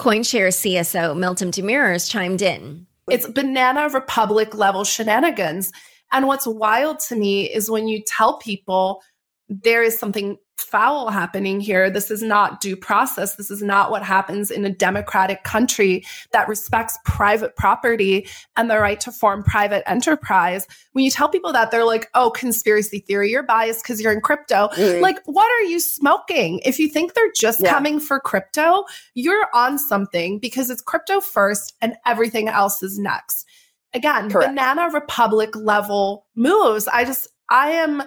CoinShares 0.00 0.56
CSO 0.56 1.14
Meltem 1.16 1.52
Demirors 1.52 2.10
chimed 2.10 2.42
in. 2.42 2.86
It's 3.10 3.26
banana 3.28 3.88
republic 3.88 4.54
level 4.54 4.84
shenanigans. 4.84 5.72
And 6.12 6.26
what's 6.26 6.46
wild 6.46 7.00
to 7.00 7.16
me 7.16 7.44
is 7.52 7.70
when 7.70 7.88
you 7.88 8.02
tell 8.06 8.38
people 8.38 9.02
there 9.50 9.82
is 9.82 9.98
something 9.98 10.38
foul 10.56 11.08
happening 11.08 11.58
here. 11.58 11.90
This 11.90 12.10
is 12.10 12.22
not 12.22 12.60
due 12.60 12.76
process. 12.76 13.34
This 13.34 13.50
is 13.50 13.62
not 13.62 13.90
what 13.90 14.04
happens 14.04 14.50
in 14.50 14.64
a 14.64 14.70
democratic 14.70 15.42
country 15.42 16.04
that 16.32 16.46
respects 16.46 16.96
private 17.04 17.56
property 17.56 18.28
and 18.56 18.70
the 18.70 18.78
right 18.78 19.00
to 19.00 19.10
form 19.10 19.42
private 19.42 19.82
enterprise. 19.90 20.68
When 20.92 21.04
you 21.04 21.10
tell 21.10 21.28
people 21.28 21.52
that, 21.52 21.72
they're 21.72 21.84
like, 21.84 22.08
oh, 22.14 22.30
conspiracy 22.30 23.00
theory, 23.00 23.30
you're 23.30 23.42
biased 23.42 23.82
because 23.82 24.00
you're 24.00 24.12
in 24.12 24.20
crypto. 24.20 24.68
Mm-hmm. 24.68 25.02
Like, 25.02 25.18
what 25.24 25.50
are 25.50 25.64
you 25.64 25.80
smoking? 25.80 26.60
If 26.64 26.78
you 26.78 26.88
think 26.88 27.14
they're 27.14 27.32
just 27.34 27.62
yeah. 27.62 27.70
coming 27.70 27.98
for 27.98 28.20
crypto, 28.20 28.84
you're 29.14 29.48
on 29.52 29.78
something 29.78 30.38
because 30.38 30.70
it's 30.70 30.82
crypto 30.82 31.20
first 31.20 31.74
and 31.80 31.96
everything 32.06 32.48
else 32.48 32.82
is 32.82 32.98
next. 32.98 33.46
Again, 33.92 34.30
Correct. 34.30 34.52
banana 34.52 34.90
republic 34.92 35.56
level 35.56 36.26
moves. 36.36 36.86
I 36.86 37.04
just, 37.04 37.26
I 37.48 37.70
am 37.70 38.04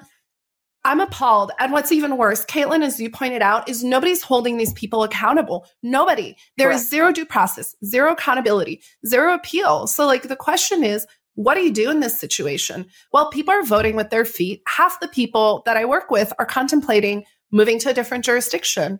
I'm 0.86 1.00
appalled. 1.00 1.52
And 1.60 1.72
what's 1.72 1.92
even 1.92 2.18
worse, 2.18 2.46
Caitlin, 2.46 2.84
as 2.84 3.00
you 3.00 3.10
pointed 3.10 3.42
out, 3.42 3.70
is 3.70 3.84
nobody's 3.84 4.22
holding 4.22 4.58
these 4.58 4.74
people 4.74 5.04
accountable. 5.04 5.66
Nobody. 5.82 6.36
There 6.58 6.68
Correct. 6.68 6.82
is 6.82 6.90
zero 6.90 7.12
due 7.12 7.26
process, 7.26 7.76
zero 7.86 8.12
accountability, 8.12 8.82
zero 9.06 9.34
appeal. 9.34 9.88
So, 9.88 10.06
like, 10.06 10.24
the 10.24 10.36
question 10.36 10.84
is, 10.84 11.08
what 11.36 11.56
do 11.56 11.62
you 11.62 11.72
do 11.72 11.90
in 11.90 12.00
this 12.00 12.20
situation? 12.20 12.86
Well, 13.12 13.30
people 13.30 13.54
are 13.54 13.64
voting 13.64 13.96
with 13.96 14.10
their 14.10 14.26
feet. 14.26 14.62
Half 14.68 15.00
the 15.00 15.08
people 15.08 15.64
that 15.66 15.78
I 15.78 15.86
work 15.86 16.12
with 16.12 16.32
are 16.38 16.46
contemplating 16.46 17.24
moving 17.52 17.80
to 17.80 17.90
a 17.90 17.94
different 17.94 18.26
jurisdiction. 18.26 19.00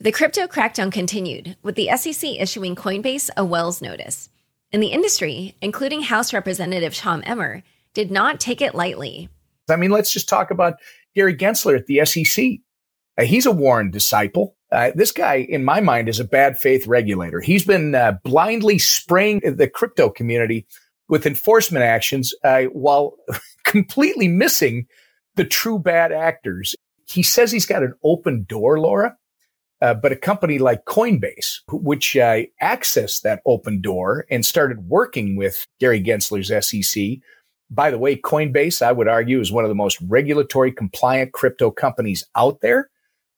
The 0.00 0.12
crypto 0.12 0.46
crackdown 0.46 0.92
continued, 0.92 1.56
with 1.62 1.74
the 1.76 1.90
SEC 1.96 2.30
issuing 2.38 2.76
Coinbase 2.76 3.30
a 3.36 3.44
Wells 3.44 3.82
notice. 3.82 4.28
And 4.72 4.82
the 4.82 4.88
industry, 4.88 5.54
including 5.60 6.02
House 6.02 6.32
Representative 6.32 6.94
Tom 6.94 7.22
Emmer, 7.26 7.62
did 7.94 8.10
not 8.10 8.40
take 8.40 8.60
it 8.60 8.74
lightly. 8.74 9.28
I 9.68 9.76
mean, 9.76 9.90
let's 9.90 10.12
just 10.12 10.28
talk 10.28 10.50
about 10.50 10.74
Gary 11.14 11.36
Gensler 11.36 11.76
at 11.78 11.86
the 11.86 12.04
SEC. 12.04 12.60
Uh, 13.16 13.24
he's 13.24 13.46
a 13.46 13.52
Warren 13.52 13.90
disciple. 13.90 14.56
Uh, 14.72 14.90
this 14.94 15.12
guy, 15.12 15.46
in 15.48 15.64
my 15.64 15.80
mind, 15.80 16.08
is 16.08 16.18
a 16.18 16.24
bad 16.24 16.58
faith 16.58 16.86
regulator. 16.86 17.40
He's 17.40 17.64
been 17.64 17.94
uh, 17.94 18.18
blindly 18.24 18.78
spraying 18.78 19.40
the 19.40 19.68
crypto 19.68 20.10
community 20.10 20.66
with 21.08 21.26
enforcement 21.26 21.84
actions 21.84 22.34
uh, 22.42 22.64
while 22.64 23.14
completely 23.64 24.28
missing 24.28 24.86
the 25.36 25.44
true 25.44 25.78
bad 25.78 26.12
actors. 26.12 26.74
He 27.06 27.22
says 27.22 27.52
he's 27.52 27.66
got 27.66 27.82
an 27.82 27.94
open 28.02 28.46
door, 28.48 28.80
Laura, 28.80 29.16
uh, 29.80 29.94
but 29.94 30.12
a 30.12 30.16
company 30.16 30.58
like 30.58 30.86
Coinbase, 30.86 31.60
which 31.70 32.16
uh, 32.16 32.42
accessed 32.62 33.22
that 33.22 33.42
open 33.46 33.80
door 33.80 34.26
and 34.30 34.44
started 34.44 34.88
working 34.88 35.36
with 35.36 35.66
Gary 35.78 36.02
Gensler's 36.02 36.48
SEC, 36.66 37.20
by 37.70 37.90
the 37.90 37.98
way, 37.98 38.16
Coinbase, 38.16 38.82
I 38.82 38.92
would 38.92 39.08
argue, 39.08 39.40
is 39.40 39.52
one 39.52 39.64
of 39.64 39.68
the 39.68 39.74
most 39.74 40.00
regulatory 40.02 40.72
compliant 40.72 41.32
crypto 41.32 41.70
companies 41.70 42.24
out 42.36 42.60
there. 42.60 42.90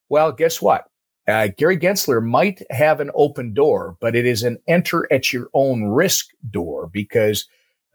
Well, 0.09 0.31
guess 0.31 0.61
what? 0.61 0.85
Uh, 1.27 1.49
Gary 1.57 1.77
Gensler 1.77 2.23
might 2.23 2.61
have 2.69 2.99
an 2.99 3.11
open 3.13 3.53
door, 3.53 3.97
but 3.99 4.15
it 4.15 4.25
is 4.25 4.43
an 4.43 4.57
enter 4.67 5.11
at 5.11 5.33
your 5.33 5.49
own 5.53 5.83
risk 5.83 6.27
door 6.49 6.87
because 6.87 7.45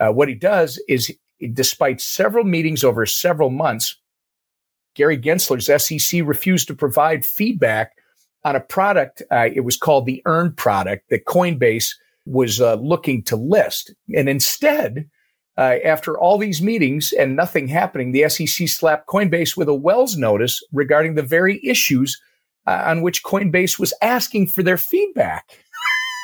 uh, 0.00 0.10
what 0.10 0.28
he 0.28 0.34
does 0.34 0.82
is, 0.88 1.14
despite 1.54 2.00
several 2.00 2.44
meetings 2.44 2.84
over 2.84 3.06
several 3.06 3.48
months, 3.48 3.96
Gary 4.94 5.16
Gensler's 5.16 5.70
SEC 5.82 6.22
refused 6.24 6.68
to 6.68 6.74
provide 6.74 7.24
feedback 7.24 7.92
on 8.44 8.54
a 8.54 8.60
product. 8.60 9.22
Uh, 9.30 9.48
it 9.54 9.60
was 9.60 9.78
called 9.78 10.04
the 10.04 10.20
Earn 10.26 10.52
product 10.52 11.08
that 11.08 11.24
Coinbase 11.24 11.94
was 12.26 12.60
uh, 12.60 12.74
looking 12.74 13.22
to 13.24 13.36
list. 13.36 13.94
And 14.14 14.28
instead, 14.28 15.08
uh, 15.58 15.76
after 15.84 16.18
all 16.18 16.38
these 16.38 16.62
meetings 16.62 17.12
and 17.12 17.36
nothing 17.36 17.68
happening, 17.68 18.12
the 18.12 18.28
SEC 18.28 18.68
slapped 18.68 19.06
Coinbase 19.06 19.56
with 19.56 19.68
a 19.68 19.74
Wells 19.74 20.16
notice 20.16 20.62
regarding 20.72 21.14
the 21.14 21.22
very 21.22 21.60
issues 21.64 22.20
uh, 22.66 22.84
on 22.86 23.02
which 23.02 23.22
Coinbase 23.22 23.78
was 23.78 23.92
asking 24.00 24.46
for 24.46 24.62
their 24.62 24.78
feedback. 24.78 25.58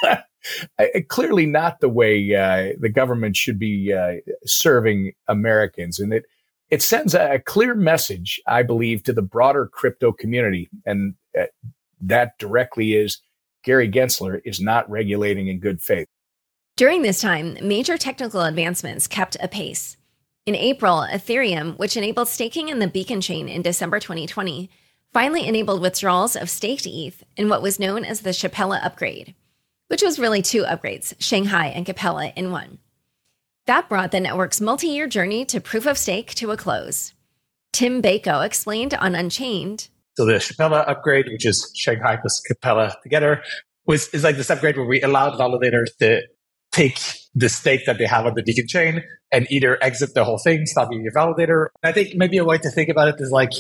Clearly, 1.09 1.47
not 1.47 1.81
the 1.81 1.89
way 1.89 2.35
uh, 2.35 2.75
the 2.81 2.89
government 2.89 3.37
should 3.37 3.59
be 3.59 3.93
uh, 3.93 4.15
serving 4.47 5.13
Americans, 5.27 5.99
and 5.99 6.13
it 6.13 6.25
it 6.71 6.83
sends 6.83 7.15
a 7.15 7.41
clear 7.45 7.75
message, 7.75 8.41
I 8.47 8.63
believe, 8.63 9.03
to 9.05 9.13
the 9.13 9.23
broader 9.23 9.67
crypto 9.67 10.13
community, 10.13 10.71
and 10.87 11.15
uh, 11.39 11.47
that 12.01 12.39
directly 12.39 12.95
is 12.95 13.21
Gary 13.65 13.91
Gensler 13.91 14.41
is 14.45 14.61
not 14.61 14.89
regulating 14.89 15.49
in 15.49 15.61
good 15.61 15.83
faith. 15.83 16.07
During 16.79 17.03
this 17.03 17.21
time, 17.21 17.59
major 17.61 17.99
technical 17.99 18.43
advancements 18.43 19.09
kept 19.09 19.37
apace. 19.41 19.97
In 20.47 20.55
April, 20.55 21.05
Ethereum, 21.11 21.77
which 21.77 21.97
enabled 21.97 22.29
staking 22.29 22.69
in 22.69 22.79
the 22.79 22.87
Beacon 22.87 23.21
chain 23.21 23.49
in 23.49 23.63
December 23.63 23.99
2020, 23.99 24.71
finally 25.13 25.49
enabled 25.49 25.81
withdrawals 25.81 26.37
of 26.37 26.49
staked 26.49 26.87
ETH 26.87 27.25
in 27.37 27.49
what 27.49 27.63
was 27.63 27.81
known 27.81 28.05
as 28.05 28.21
the 28.21 28.31
Shapella 28.31 28.79
upgrade, 28.81 29.35
which 29.89 30.03
was 30.03 30.21
really 30.21 30.41
two 30.41 30.63
upgrades, 30.63 31.15
Shanghai 31.19 31.67
and 31.67 31.85
Capella, 31.85 32.33
in 32.37 32.53
one. 32.53 32.79
That 33.67 33.89
brought 33.89 34.13
the 34.13 34.21
network's 34.21 34.61
multi 34.61 34.87
year 34.87 35.09
journey 35.09 35.45
to 35.47 35.61
proof 35.61 35.85
of 35.85 35.99
stake 35.99 36.33
to 36.37 36.53
a 36.53 36.57
close. 36.57 37.13
Tim 37.73 38.01
Beiko 38.01 38.47
explained 38.47 38.95
on 38.95 39.17
Unchained. 39.17 39.89
So 40.17 40.25
the 40.25 40.35
Shapella 40.35 40.89
upgrade, 40.89 41.27
which 41.27 41.45
is 41.45 41.73
Shanghai 41.75 42.19
plus 42.19 42.41
Capella 42.47 42.95
together, 43.03 43.43
was 43.85 44.07
is 44.11 44.23
like 44.23 44.37
this 44.37 44.49
upgrade 44.49 44.77
where 44.77 44.87
we 44.87 45.03
allowed 45.03 45.33
validators 45.41 45.97
to 45.99 46.23
take 46.79 47.01
the 47.35 47.49
stake 47.49 47.87
that 47.87 47.99
they 47.99 48.07
have 48.07 48.27
on 48.27 48.35
the 48.35 48.43
Beacon 48.43 48.67
chain 48.67 49.03
and 49.33 49.47
either 49.51 49.79
exit 49.83 50.15
the 50.15 50.25
whole 50.25 50.39
thing, 50.39 50.67
stop 50.67 50.91
being 50.91 51.07
a 51.07 51.17
validator. 51.17 51.67
I 51.83 51.93
think 51.93 52.15
maybe 52.15 52.39
a 52.39 52.45
way 52.45 52.59
to 52.59 52.71
think 52.71 52.89
about 52.89 53.09
it 53.09 53.17
is 53.19 53.31
like 53.31 53.51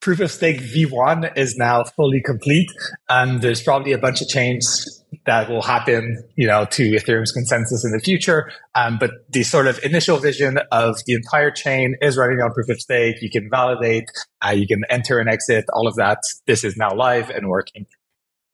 proof 0.00 0.20
of 0.20 0.30
stake 0.30 0.60
V1 0.60 1.36
is 1.36 1.56
now 1.56 1.82
fully 1.82 2.20
complete. 2.20 2.68
And 3.08 3.40
there's 3.40 3.62
probably 3.62 3.92
a 3.92 3.98
bunch 3.98 4.22
of 4.22 4.28
chains 4.28 5.02
that 5.24 5.48
will 5.48 5.62
happen, 5.62 6.22
you 6.36 6.46
know, 6.46 6.64
to 6.66 6.92
Ethereum's 6.92 7.32
consensus 7.32 7.84
in 7.84 7.90
the 7.92 7.98
future. 7.98 8.50
Um, 8.74 8.98
but 8.98 9.10
the 9.30 9.42
sort 9.42 9.66
of 9.66 9.80
initial 9.82 10.18
vision 10.18 10.58
of 10.70 10.98
the 11.06 11.14
entire 11.14 11.50
chain 11.50 11.96
is 12.00 12.16
running 12.16 12.38
on 12.40 12.52
proof 12.52 12.68
of 12.68 12.80
stake. 12.80 13.16
You 13.20 13.30
can 13.30 13.48
validate, 13.50 14.04
uh, 14.44 14.50
you 14.50 14.66
can 14.66 14.82
enter 14.90 15.18
and 15.18 15.28
exit, 15.28 15.64
all 15.72 15.88
of 15.88 15.96
that. 15.96 16.18
This 16.46 16.62
is 16.62 16.76
now 16.76 16.94
live 16.94 17.30
and 17.30 17.48
working. 17.48 17.86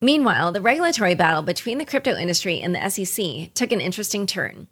Meanwhile, 0.03 0.51
the 0.51 0.59
regulatory 0.59 1.15
battle 1.15 1.43
between 1.43 1.77
the 1.77 1.85
crypto 1.85 2.17
industry 2.17 2.59
and 2.59 2.75
the 2.75 2.89
SEC 2.89 3.53
took 3.53 3.71
an 3.71 3.79
interesting 3.79 4.25
turn. 4.25 4.67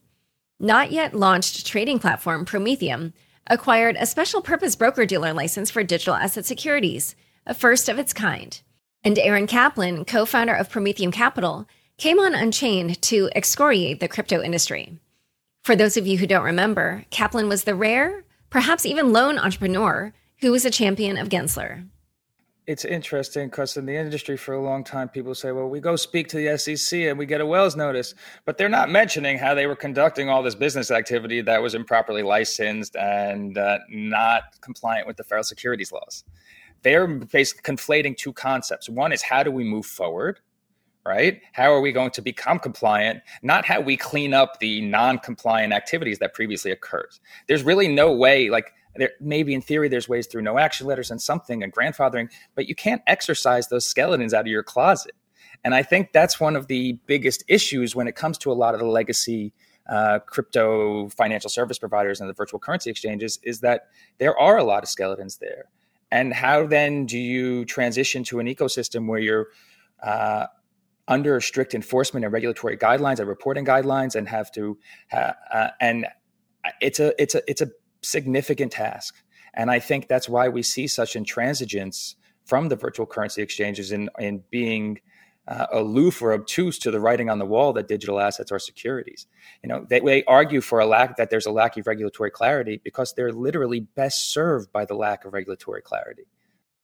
Not 0.59 0.91
yet 0.91 1.15
launched 1.15 1.65
trading 1.65 1.99
platform 1.99 2.43
Prometheum 2.43 3.13
acquired 3.47 3.95
a 3.97 4.05
special 4.05 4.41
purpose 4.41 4.75
broker 4.75 5.05
dealer 5.05 5.31
license 5.31 5.71
for 5.71 5.85
digital 5.85 6.15
asset 6.15 6.45
securities, 6.45 7.15
a 7.47 7.53
first 7.53 7.87
of 7.87 7.97
its 7.97 8.11
kind. 8.11 8.61
And 9.05 9.17
Aaron 9.17 9.47
Kaplan, 9.47 10.03
co 10.03 10.25
founder 10.25 10.53
of 10.53 10.69
Prometheum 10.69 11.13
Capital, 11.13 11.65
came 11.97 12.19
on 12.19 12.35
Unchained 12.35 13.01
to 13.03 13.29
excoriate 13.33 14.01
the 14.01 14.09
crypto 14.09 14.41
industry. 14.41 14.99
For 15.63 15.77
those 15.77 15.95
of 15.95 16.05
you 16.05 16.17
who 16.17 16.27
don't 16.27 16.43
remember, 16.43 17.05
Kaplan 17.09 17.47
was 17.47 17.63
the 17.63 17.73
rare, 17.73 18.25
perhaps 18.49 18.85
even 18.85 19.13
lone 19.13 19.39
entrepreneur 19.39 20.11
who 20.41 20.51
was 20.51 20.65
a 20.65 20.69
champion 20.69 21.15
of 21.15 21.29
Gensler 21.29 21.85
it's 22.67 22.85
interesting 22.85 23.49
because 23.49 23.75
in 23.75 23.85
the 23.85 23.95
industry 23.95 24.37
for 24.37 24.53
a 24.53 24.61
long 24.61 24.83
time, 24.83 25.09
people 25.09 25.33
say, 25.33 25.51
well, 25.51 25.67
we 25.67 25.79
go 25.79 25.95
speak 25.95 26.27
to 26.29 26.37
the 26.37 26.57
SEC 26.57 26.99
and 27.01 27.17
we 27.17 27.25
get 27.25 27.41
a 27.41 27.45
Wells 27.45 27.75
notice, 27.75 28.13
but 28.45 28.57
they're 28.57 28.69
not 28.69 28.89
mentioning 28.89 29.37
how 29.37 29.55
they 29.55 29.65
were 29.65 29.75
conducting 29.75 30.29
all 30.29 30.43
this 30.43 30.53
business 30.53 30.91
activity 30.91 31.41
that 31.41 31.61
was 31.61 31.73
improperly 31.73 32.21
licensed 32.21 32.95
and 32.95 33.57
uh, 33.57 33.79
not 33.89 34.43
compliant 34.61 35.07
with 35.07 35.17
the 35.17 35.23
federal 35.23 35.43
securities 35.43 35.91
laws. 35.91 36.23
They're 36.83 37.07
basically 37.07 37.75
conflating 37.75 38.15
two 38.15 38.33
concepts. 38.33 38.89
One 38.89 39.11
is 39.11 39.21
how 39.23 39.43
do 39.43 39.51
we 39.51 39.63
move 39.63 39.85
forward? 39.85 40.39
Right? 41.03 41.41
How 41.53 41.73
are 41.73 41.81
we 41.81 41.91
going 41.91 42.11
to 42.11 42.21
become 42.21 42.59
compliant? 42.59 43.23
Not 43.41 43.65
how 43.65 43.81
we 43.81 43.97
clean 43.97 44.35
up 44.35 44.59
the 44.59 44.81
non 44.81 45.17
compliant 45.17 45.73
activities 45.73 46.19
that 46.19 46.35
previously 46.35 46.69
occurred. 46.69 47.09
There's 47.47 47.63
really 47.63 47.87
no 47.87 48.13
way, 48.13 48.51
like, 48.51 48.71
there, 48.95 49.11
maybe 49.19 49.53
in 49.53 49.61
theory 49.61 49.87
there's 49.87 50.09
ways 50.09 50.27
through 50.27 50.41
no 50.41 50.57
action 50.57 50.87
letters 50.87 51.11
and 51.11 51.21
something 51.21 51.63
and 51.63 51.73
grandfathering, 51.73 52.29
but 52.55 52.67
you 52.67 52.75
can't 52.75 53.01
exercise 53.07 53.67
those 53.69 53.85
skeletons 53.85 54.33
out 54.33 54.41
of 54.41 54.47
your 54.47 54.63
closet. 54.63 55.13
And 55.63 55.75
I 55.75 55.83
think 55.83 56.11
that's 56.11 56.39
one 56.39 56.55
of 56.55 56.67
the 56.67 56.93
biggest 57.05 57.43
issues 57.47 57.95
when 57.95 58.07
it 58.07 58.15
comes 58.15 58.37
to 58.39 58.51
a 58.51 58.53
lot 58.53 58.73
of 58.73 58.79
the 58.79 58.87
legacy 58.87 59.53
uh, 59.89 60.19
crypto 60.19 61.09
financial 61.09 61.49
service 61.49 61.77
providers 61.77 62.21
and 62.21 62.29
the 62.29 62.33
virtual 62.33 62.59
currency 62.59 62.89
exchanges 62.89 63.39
is 63.43 63.61
that 63.61 63.87
there 64.19 64.37
are 64.37 64.57
a 64.57 64.63
lot 64.63 64.83
of 64.83 64.89
skeletons 64.89 65.37
there. 65.37 65.65
And 66.11 66.33
how 66.33 66.67
then 66.67 67.05
do 67.05 67.17
you 67.17 67.65
transition 67.65 68.23
to 68.25 68.39
an 68.39 68.47
ecosystem 68.47 69.07
where 69.07 69.19
you're 69.19 69.47
uh, 70.03 70.47
under 71.07 71.39
strict 71.41 71.73
enforcement 71.73 72.23
and 72.25 72.33
regulatory 72.33 72.77
guidelines 72.77 73.19
and 73.19 73.27
reporting 73.27 73.65
guidelines 73.65 74.15
and 74.15 74.27
have 74.27 74.51
to 74.51 74.77
uh, 75.11 75.69
and 75.79 76.05
it's 76.79 76.99
a 76.99 77.21
it's 77.21 77.35
a 77.35 77.41
it's 77.47 77.61
a 77.61 77.67
significant 78.01 78.71
task. 78.71 79.15
And 79.53 79.69
I 79.69 79.79
think 79.79 80.07
that's 80.07 80.29
why 80.29 80.47
we 80.49 80.63
see 80.63 80.87
such 80.87 81.13
intransigence 81.13 82.15
from 82.45 82.69
the 82.69 82.75
virtual 82.75 83.05
currency 83.05 83.41
exchanges 83.41 83.91
in, 83.91 84.09
in 84.19 84.43
being 84.49 84.99
uh, 85.47 85.67
aloof 85.73 86.21
or 86.21 86.33
obtuse 86.33 86.77
to 86.79 86.91
the 86.91 86.99
writing 86.99 87.29
on 87.29 87.39
the 87.39 87.45
wall 87.45 87.73
that 87.73 87.87
digital 87.87 88.19
assets 88.19 88.51
are 88.51 88.59
securities. 88.59 89.27
You 89.63 89.69
know, 89.69 89.85
they, 89.89 89.99
they 89.99 90.23
argue 90.25 90.61
for 90.61 90.79
a 90.79 90.85
lack 90.85 91.17
that 91.17 91.29
there's 91.29 91.45
a 91.45 91.51
lack 91.51 91.77
of 91.77 91.87
regulatory 91.87 92.31
clarity 92.31 92.79
because 92.83 93.13
they're 93.13 93.33
literally 93.33 93.81
best 93.81 94.31
served 94.31 94.71
by 94.71 94.85
the 94.85 94.93
lack 94.93 95.25
of 95.25 95.33
regulatory 95.33 95.81
clarity. 95.81 96.23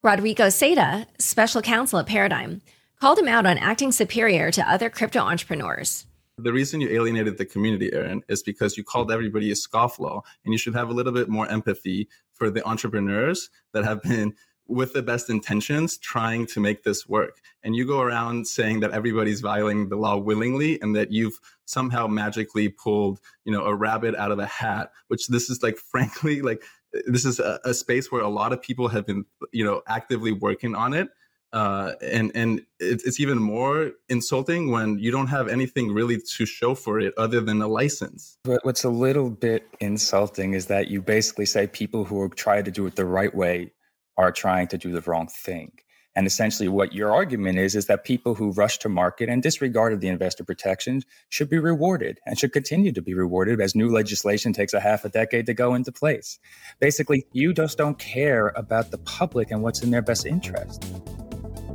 Rodrigo 0.03 0.47
Seira, 0.47 1.05
special 1.19 1.61
counsel 1.61 1.99
at 1.99 2.07
Paradigm, 2.07 2.61
called 2.99 3.19
him 3.19 3.27
out 3.27 3.45
on 3.45 3.57
acting 3.57 3.91
superior 3.91 4.51
to 4.51 4.69
other 4.69 4.89
crypto 4.89 5.19
entrepreneurs. 5.19 6.05
The 6.39 6.53
reason 6.53 6.81
you 6.81 6.89
alienated 6.89 7.39
the 7.39 7.45
community, 7.45 7.91
Aaron, 7.91 8.21
is 8.29 8.43
because 8.43 8.77
you 8.77 8.83
called 8.83 9.11
everybody 9.11 9.49
a 9.49 9.55
scofflaw, 9.55 10.21
and 10.45 10.53
you 10.53 10.59
should 10.59 10.75
have 10.75 10.89
a 10.89 10.93
little 10.93 11.11
bit 11.11 11.29
more 11.29 11.47
empathy 11.47 12.09
for 12.31 12.51
the 12.51 12.63
entrepreneurs 12.67 13.49
that 13.73 13.83
have 13.83 14.03
been 14.03 14.35
with 14.67 14.93
the 14.93 15.01
best 15.01 15.29
intentions 15.29 15.97
trying 15.97 16.45
to 16.45 16.59
make 16.59 16.83
this 16.83 17.07
work. 17.07 17.39
And 17.63 17.75
you 17.75 17.87
go 17.87 18.01
around 18.01 18.47
saying 18.47 18.81
that 18.81 18.91
everybody's 18.91 19.41
violating 19.41 19.89
the 19.89 19.95
law 19.95 20.17
willingly 20.17 20.79
and 20.81 20.95
that 20.95 21.11
you've 21.11 21.39
somehow 21.65 22.05
magically 22.05 22.69
pulled 22.69 23.19
you 23.43 23.51
know 23.51 23.65
a 23.65 23.75
rabbit 23.75 24.15
out 24.15 24.31
of 24.31 24.39
a 24.39 24.45
hat 24.45 24.91
which 25.07 25.27
this 25.27 25.49
is 25.49 25.61
like 25.61 25.77
frankly 25.91 26.41
like 26.41 26.63
this 27.05 27.25
is 27.25 27.39
a, 27.39 27.59
a 27.65 27.73
space 27.73 28.11
where 28.11 28.21
a 28.21 28.29
lot 28.29 28.53
of 28.53 28.61
people 28.61 28.87
have 28.87 29.05
been 29.05 29.25
you 29.51 29.65
know 29.65 29.81
actively 29.87 30.31
working 30.31 30.75
on 30.75 30.93
it 30.93 31.09
uh, 31.53 31.93
and 32.01 32.31
and 32.35 32.61
it's 32.79 33.19
even 33.19 33.37
more 33.37 33.91
insulting 34.09 34.71
when 34.71 34.99
you 34.99 35.11
don't 35.11 35.27
have 35.27 35.47
anything 35.47 35.93
really 35.93 36.19
to 36.19 36.45
show 36.45 36.75
for 36.75 36.99
it 36.99 37.13
other 37.17 37.41
than 37.41 37.61
a 37.61 37.67
license. 37.67 38.37
But 38.43 38.63
what's 38.65 38.83
a 38.83 38.89
little 38.89 39.29
bit 39.29 39.67
insulting 39.79 40.53
is 40.53 40.67
that 40.67 40.89
you 40.89 41.01
basically 41.01 41.45
say 41.45 41.67
people 41.67 42.03
who 42.03 42.21
are 42.21 42.29
trying 42.29 42.65
to 42.65 42.71
do 42.71 42.85
it 42.85 42.95
the 42.95 43.05
right 43.05 43.33
way 43.33 43.71
are 44.17 44.31
trying 44.31 44.67
to 44.67 44.77
do 44.77 44.91
the 44.91 45.01
wrong 45.01 45.27
thing. 45.27 45.71
And 46.17 46.25
essentially, 46.25 46.67
what 46.67 46.93
your 46.93 47.13
argument 47.13 47.59
is, 47.59 47.75
is 47.75 47.85
that 47.85 48.03
people 48.03 48.33
who 48.33 48.51
rush 48.51 48.79
to 48.79 48.89
market 48.89 49.29
and 49.29 49.43
disregarded 49.43 50.01
the 50.01 50.07
investor 50.07 50.43
protections 50.43 51.05
should 51.29 51.47
be 51.47 51.59
rewarded 51.59 52.19
and 52.25 52.39
should 52.39 52.51
continue 52.51 52.91
to 52.91 53.03
be 53.03 53.13
rewarded 53.13 53.61
as 53.61 53.75
new 53.75 53.87
legislation 53.87 54.51
takes 54.51 54.73
a 54.73 54.79
half 54.79 55.05
a 55.05 55.09
decade 55.09 55.45
to 55.45 55.53
go 55.53 55.75
into 55.75 55.91
place. 55.91 56.39
Basically, 56.79 57.27
you 57.33 57.53
just 57.53 57.77
don't 57.77 57.99
care 57.99 58.51
about 58.55 58.89
the 58.89 58.97
public 58.97 59.51
and 59.51 59.61
what's 59.61 59.83
in 59.83 59.91
their 59.91 60.01
best 60.01 60.25
interest. 60.25 60.83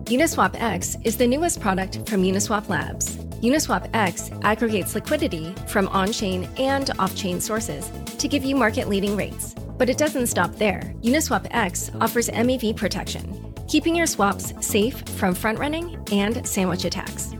Uniswap 0.07 0.61
X 0.61 0.97
is 1.05 1.17
the 1.17 1.27
newest 1.27 1.61
product 1.61 2.09
from 2.09 2.23
Uniswap 2.23 2.69
Labs. 2.69 3.17
Uniswap 3.41 3.88
X 3.95 4.31
aggregates 4.43 4.95
liquidity 4.95 5.55
from 5.69 5.88
on 5.88 6.12
chain 6.12 6.49
and 6.59 6.91
off 6.99 7.15
chain 7.15 7.41
sources 7.41 7.91
to 8.19 8.29
give 8.29 8.45
you 8.45 8.57
market 8.57 8.88
leading 8.88 9.17
rates. 9.17 9.55
But 9.79 9.88
it 9.88 9.99
doesn't 9.99 10.27
stop 10.27 10.57
there. 10.57 10.93
Uniswap 11.03 11.47
X 11.53 11.91
offers 12.01 12.29
MEV 12.29 12.77
protection, 12.77 13.55
keeping 13.69 13.95
your 13.95 14.07
swaps 14.07 14.53
safe 14.65 15.03
from 15.11 15.35
front 15.35 15.59
running 15.59 15.97
and 16.11 16.47
sandwich 16.47 16.85
attacks. 16.85 17.33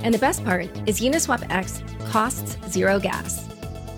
And 0.00 0.12
the 0.12 0.18
best 0.18 0.44
part 0.44 0.66
is 0.88 1.00
Uniswap 1.00 1.46
X 1.50 1.82
costs 2.06 2.56
zero 2.68 2.98
gas. 2.98 3.46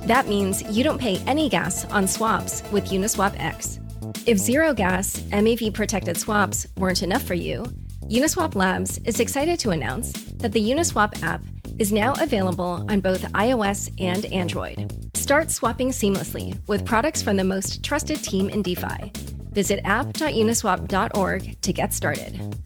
That 0.06 0.26
means 0.26 0.62
you 0.62 0.82
don't 0.82 1.00
pay 1.00 1.18
any 1.26 1.48
gas 1.48 1.84
on 1.86 2.08
swaps 2.08 2.62
with 2.72 2.90
Uniswap 2.90 3.38
X. 3.38 3.78
If 4.26 4.36
zero 4.36 4.74
gas 4.74 5.20
MEV 5.30 5.72
protected 5.72 6.16
swaps 6.16 6.66
weren't 6.76 7.02
enough 7.02 7.22
for 7.22 7.34
you, 7.34 7.64
Uniswap 8.10 8.56
Labs 8.56 8.98
is 9.04 9.20
excited 9.20 9.60
to 9.60 9.70
announce 9.70 10.10
that 10.38 10.50
the 10.50 10.60
Uniswap 10.60 11.22
app 11.22 11.44
is 11.78 11.92
now 11.92 12.12
available 12.14 12.84
on 12.88 12.98
both 12.98 13.22
iOS 13.34 13.88
and 14.00 14.24
Android. 14.32 14.92
Start 15.16 15.48
swapping 15.48 15.90
seamlessly 15.90 16.58
with 16.66 16.84
products 16.84 17.22
from 17.22 17.36
the 17.36 17.44
most 17.44 17.84
trusted 17.84 18.20
team 18.24 18.50
in 18.50 18.62
DeFi. 18.62 19.12
Visit 19.52 19.78
app.uniswap.org 19.84 21.60
to 21.60 21.72
get 21.72 21.94
started. 21.94 22.56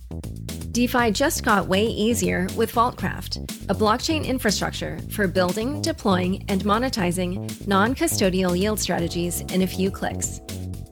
DeFi 0.72 1.10
just 1.10 1.44
got 1.44 1.68
way 1.68 1.84
easier 1.84 2.46
with 2.56 2.72
Vaultcraft, 2.72 3.36
a 3.68 3.74
blockchain 3.74 4.24
infrastructure 4.24 4.98
for 5.10 5.28
building, 5.28 5.82
deploying, 5.82 6.42
and 6.48 6.64
monetizing 6.64 7.68
non-custodial 7.68 8.58
yield 8.58 8.80
strategies 8.80 9.42
in 9.42 9.60
a 9.60 9.66
few 9.66 9.90
clicks. 9.90 10.40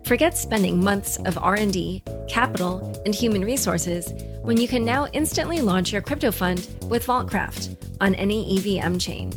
Forget 0.05 0.37
spending 0.37 0.83
months 0.83 1.17
of 1.19 1.38
R&D, 1.38 2.03
capital, 2.29 3.01
and 3.07 3.15
human 3.15 3.45
resources 3.45 4.12
when 4.43 4.57
you 4.57 4.67
can 4.67 4.85
now 4.85 5.07
instantly 5.12 5.61
launch 5.61 5.93
your 5.93 6.03
crypto 6.03 6.33
fund 6.33 6.67
with 6.88 7.07
Vaultcraft 7.07 7.77
on 8.01 8.15
any 8.17 8.59
EVM 8.59 8.99
chain. 8.99 9.33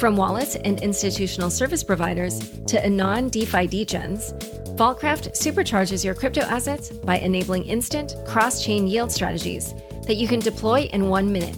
From 0.00 0.16
wallets 0.16 0.56
and 0.56 0.80
institutional 0.82 1.50
service 1.50 1.84
providers 1.84 2.40
to 2.66 2.84
anon 2.84 3.28
DeFi 3.28 3.68
degens, 3.68 4.34
Vaultcraft 4.76 5.32
supercharges 5.32 6.04
your 6.04 6.14
crypto 6.14 6.42
assets 6.42 6.90
by 6.90 7.18
enabling 7.18 7.64
instant 7.64 8.14
cross-chain 8.26 8.88
yield 8.88 9.10
strategies 9.10 9.72
that 10.06 10.16
you 10.16 10.26
can 10.26 10.40
deploy 10.40 10.80
in 10.92 11.08
one 11.08 11.32
minute. 11.32 11.56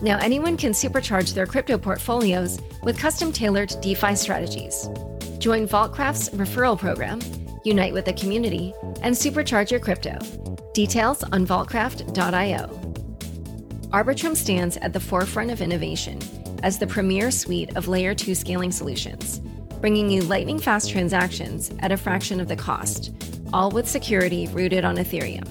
Now 0.00 0.18
anyone 0.18 0.56
can 0.56 0.72
supercharge 0.72 1.34
their 1.34 1.46
crypto 1.46 1.76
portfolios 1.76 2.60
with 2.84 2.98
custom-tailored 2.98 3.74
DeFi 3.82 4.14
strategies. 4.14 4.88
Join 5.38 5.66
Vaultcraft's 5.66 6.30
referral 6.30 6.78
program 6.78 7.20
unite 7.66 7.92
with 7.92 8.04
the 8.04 8.12
community, 8.12 8.72
and 9.02 9.14
supercharge 9.14 9.70
your 9.70 9.80
crypto. 9.80 10.18
Details 10.72 11.22
on 11.24 11.46
vaultcraft.io. 11.46 12.68
Arbitrum 13.90 14.36
stands 14.36 14.76
at 14.78 14.92
the 14.92 15.00
forefront 15.00 15.50
of 15.50 15.60
innovation 15.60 16.18
as 16.62 16.78
the 16.78 16.86
premier 16.86 17.30
suite 17.30 17.76
of 17.76 17.88
layer 17.88 18.14
2 18.14 18.34
scaling 18.34 18.72
solutions, 18.72 19.40
bringing 19.80 20.10
you 20.10 20.22
lightning 20.22 20.58
fast 20.58 20.90
transactions 20.90 21.72
at 21.80 21.92
a 21.92 21.96
fraction 21.96 22.40
of 22.40 22.48
the 22.48 22.56
cost, 22.56 23.12
all 23.52 23.70
with 23.70 23.88
security 23.88 24.46
rooted 24.48 24.84
on 24.84 24.96
Ethereum. 24.96 25.46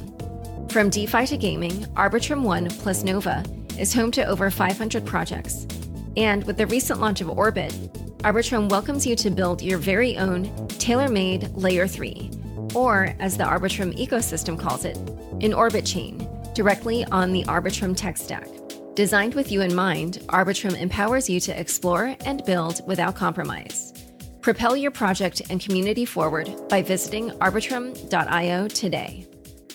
From 0.71 0.89
DeFi 0.89 1.25
to 1.27 1.37
gaming, 1.37 1.85
Arbitrum 1.95 2.41
One 2.41 2.69
plus 2.69 3.03
Nova 3.03 3.43
is 3.77 3.93
home 3.93 4.11
to 4.11 4.25
over 4.25 4.49
500 4.49 5.05
projects. 5.05 5.65
And 6.17 6.43
with 6.45 6.57
the 6.57 6.67
recent 6.67 6.99
launch 6.99 7.21
of 7.21 7.29
Orbit, 7.29 7.73
Arbitrum 8.25 8.69
welcomes 8.69 9.05
you 9.05 9.15
to 9.17 9.29
build 9.29 9.61
your 9.61 9.77
very 9.77 10.17
own 10.17 10.67
tailor 10.67 11.07
made 11.07 11.47
Layer 11.53 11.85
3, 11.85 12.31
or 12.73 13.15
as 13.19 13.37
the 13.37 13.43
Arbitrum 13.43 13.95
ecosystem 13.99 14.59
calls 14.59 14.83
it, 14.83 14.97
an 15.41 15.53
orbit 15.53 15.85
chain, 15.85 16.27
directly 16.55 17.05
on 17.11 17.31
the 17.31 17.43
Arbitrum 17.43 17.95
tech 17.95 18.17
stack. 18.17 18.47
Designed 18.95 19.35
with 19.35 19.51
you 19.51 19.61
in 19.61 19.75
mind, 19.75 20.23
Arbitrum 20.29 20.75
empowers 20.75 21.29
you 21.29 21.39
to 21.41 21.59
explore 21.59 22.15
and 22.25 22.43
build 22.45 22.81
without 22.87 23.13
compromise. 23.13 23.93
Propel 24.41 24.75
your 24.75 24.89
project 24.89 25.43
and 25.51 25.61
community 25.61 26.03
forward 26.03 26.49
by 26.67 26.81
visiting 26.81 27.29
arbitrum.io 27.29 28.67
today. 28.69 29.27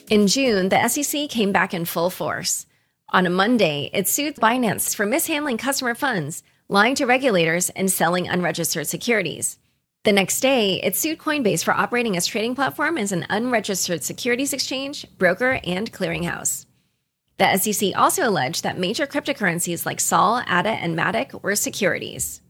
In 0.09 0.27
June, 0.27 0.71
the 0.71 0.89
SEC 0.89 1.29
came 1.29 1.53
back 1.53 1.73
in 1.73 1.85
full 1.85 2.11
force. 2.11 2.67
On 3.11 3.27
a 3.27 3.31
Monday, 3.31 3.91
it 3.93 4.09
sued 4.09 4.35
Binance 4.35 4.97
for 4.97 5.07
mishandling 5.07 5.59
customer 5.59 5.95
funds 5.95 6.43
lying 6.71 6.95
to 6.95 7.05
regulators, 7.05 7.69
and 7.71 7.91
selling 7.91 8.29
unregistered 8.29 8.87
securities. 8.87 9.59
The 10.05 10.13
next 10.13 10.41
day, 10.41 10.81
it 10.81 10.95
sued 10.95 11.19
Coinbase 11.19 11.65
for 11.65 11.75
operating 11.75 12.15
its 12.15 12.29
trading 12.29 12.55
platform 12.55 12.97
as 12.97 13.11
an 13.11 13.27
unregistered 13.29 14.05
securities 14.05 14.53
exchange, 14.53 15.05
broker, 15.19 15.61
and 15.65 15.93
clearinghouse. 15.93 16.67
The 17.39 17.57
SEC 17.57 17.93
also 17.97 18.29
alleged 18.29 18.63
that 18.63 18.79
major 18.79 19.07
cryptocurrencies 19.07 19.85
like 19.85 19.99
Sol, 19.99 20.39
ADA, 20.39 20.71
and 20.71 20.97
Matic 20.97 21.43
were 21.43 21.57
securities. 21.57 22.41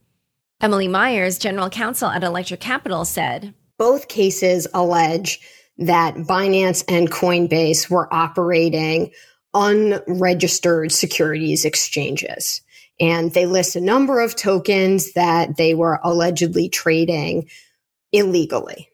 Emily 0.61 0.87
Myers, 0.87 1.39
general 1.39 1.71
counsel 1.71 2.11
at 2.11 2.23
Electric 2.23 2.61
Capital, 2.61 3.07
said 3.07 3.55
Both 3.79 4.09
cases 4.09 4.67
allege 4.75 5.41
that 5.79 6.15
Binance 6.15 6.85
and 6.89 7.11
Coinbase 7.11 7.89
were 7.89 8.13
operating 8.13 9.13
unregistered 9.55 10.93
securities 10.93 11.65
exchanges. 11.65 12.61
And 13.01 13.33
they 13.33 13.47
list 13.47 13.77
a 13.77 13.81
number 13.81 14.21
of 14.21 14.37
tokens 14.37 15.13
that 15.15 15.57
they 15.57 15.75
were 15.75 15.99
allegedly 16.05 16.69
trading 16.69 17.49
illegally. 18.13 18.89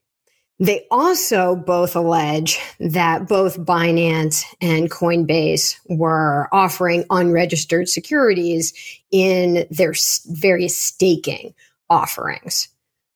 They 0.58 0.86
also 0.90 1.54
both 1.54 1.96
allege 1.96 2.58
that 2.80 3.28
both 3.28 3.60
Binance 3.60 4.44
and 4.60 4.90
Coinbase 4.90 5.76
were 5.88 6.48
offering 6.50 7.04
unregistered 7.10 7.88
securities 7.88 8.72
in 9.10 9.66
their 9.70 9.92
various 10.26 10.76
staking 10.76 11.54
offerings. 11.90 12.68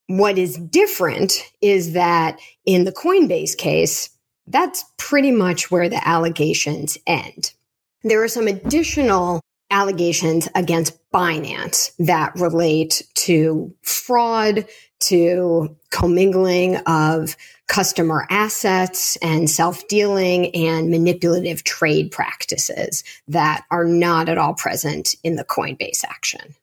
What 0.08 0.36
is 0.36 0.58
different 0.58 1.32
is 1.62 1.92
that 1.92 2.38
in 2.66 2.84
the 2.84 2.92
Coinbase 2.92 3.56
case, 3.56 4.10
that's 4.46 4.84
pretty 4.98 5.30
much 5.30 5.70
where 5.70 5.88
the 5.88 6.06
allegations 6.06 6.98
end. 7.06 7.54
There 8.02 8.22
are 8.22 8.28
some 8.28 8.48
additional 8.48 9.40
allegations 9.70 10.48
against 10.54 10.98
Binance 11.12 11.92
that 11.98 12.34
relate 12.36 13.02
to 13.14 13.74
fraud, 13.82 14.66
to 15.00 15.76
commingling 15.90 16.76
of 16.86 17.36
customer 17.68 18.26
assets 18.30 19.16
and 19.16 19.48
self 19.48 19.86
dealing 19.88 20.54
and 20.54 20.90
manipulative 20.90 21.64
trade 21.64 22.10
practices 22.10 23.02
that 23.28 23.64
are 23.70 23.84
not 23.84 24.28
at 24.28 24.38
all 24.38 24.54
present 24.54 25.14
in 25.24 25.36
the 25.36 25.44
Coinbase 25.44 26.04
action. 26.04 26.54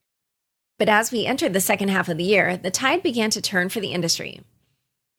But 0.77 0.89
as 0.89 1.11
we 1.11 1.25
entered 1.25 1.53
the 1.53 1.61
second 1.61 1.89
half 1.89 2.09
of 2.09 2.17
the 2.17 2.23
year, 2.23 2.57
the 2.57 2.69
tide 2.69 3.01
began 3.01 3.31
to 3.31 3.41
turn 3.41 3.69
for 3.69 3.79
the 3.79 3.93
industry. 3.93 4.41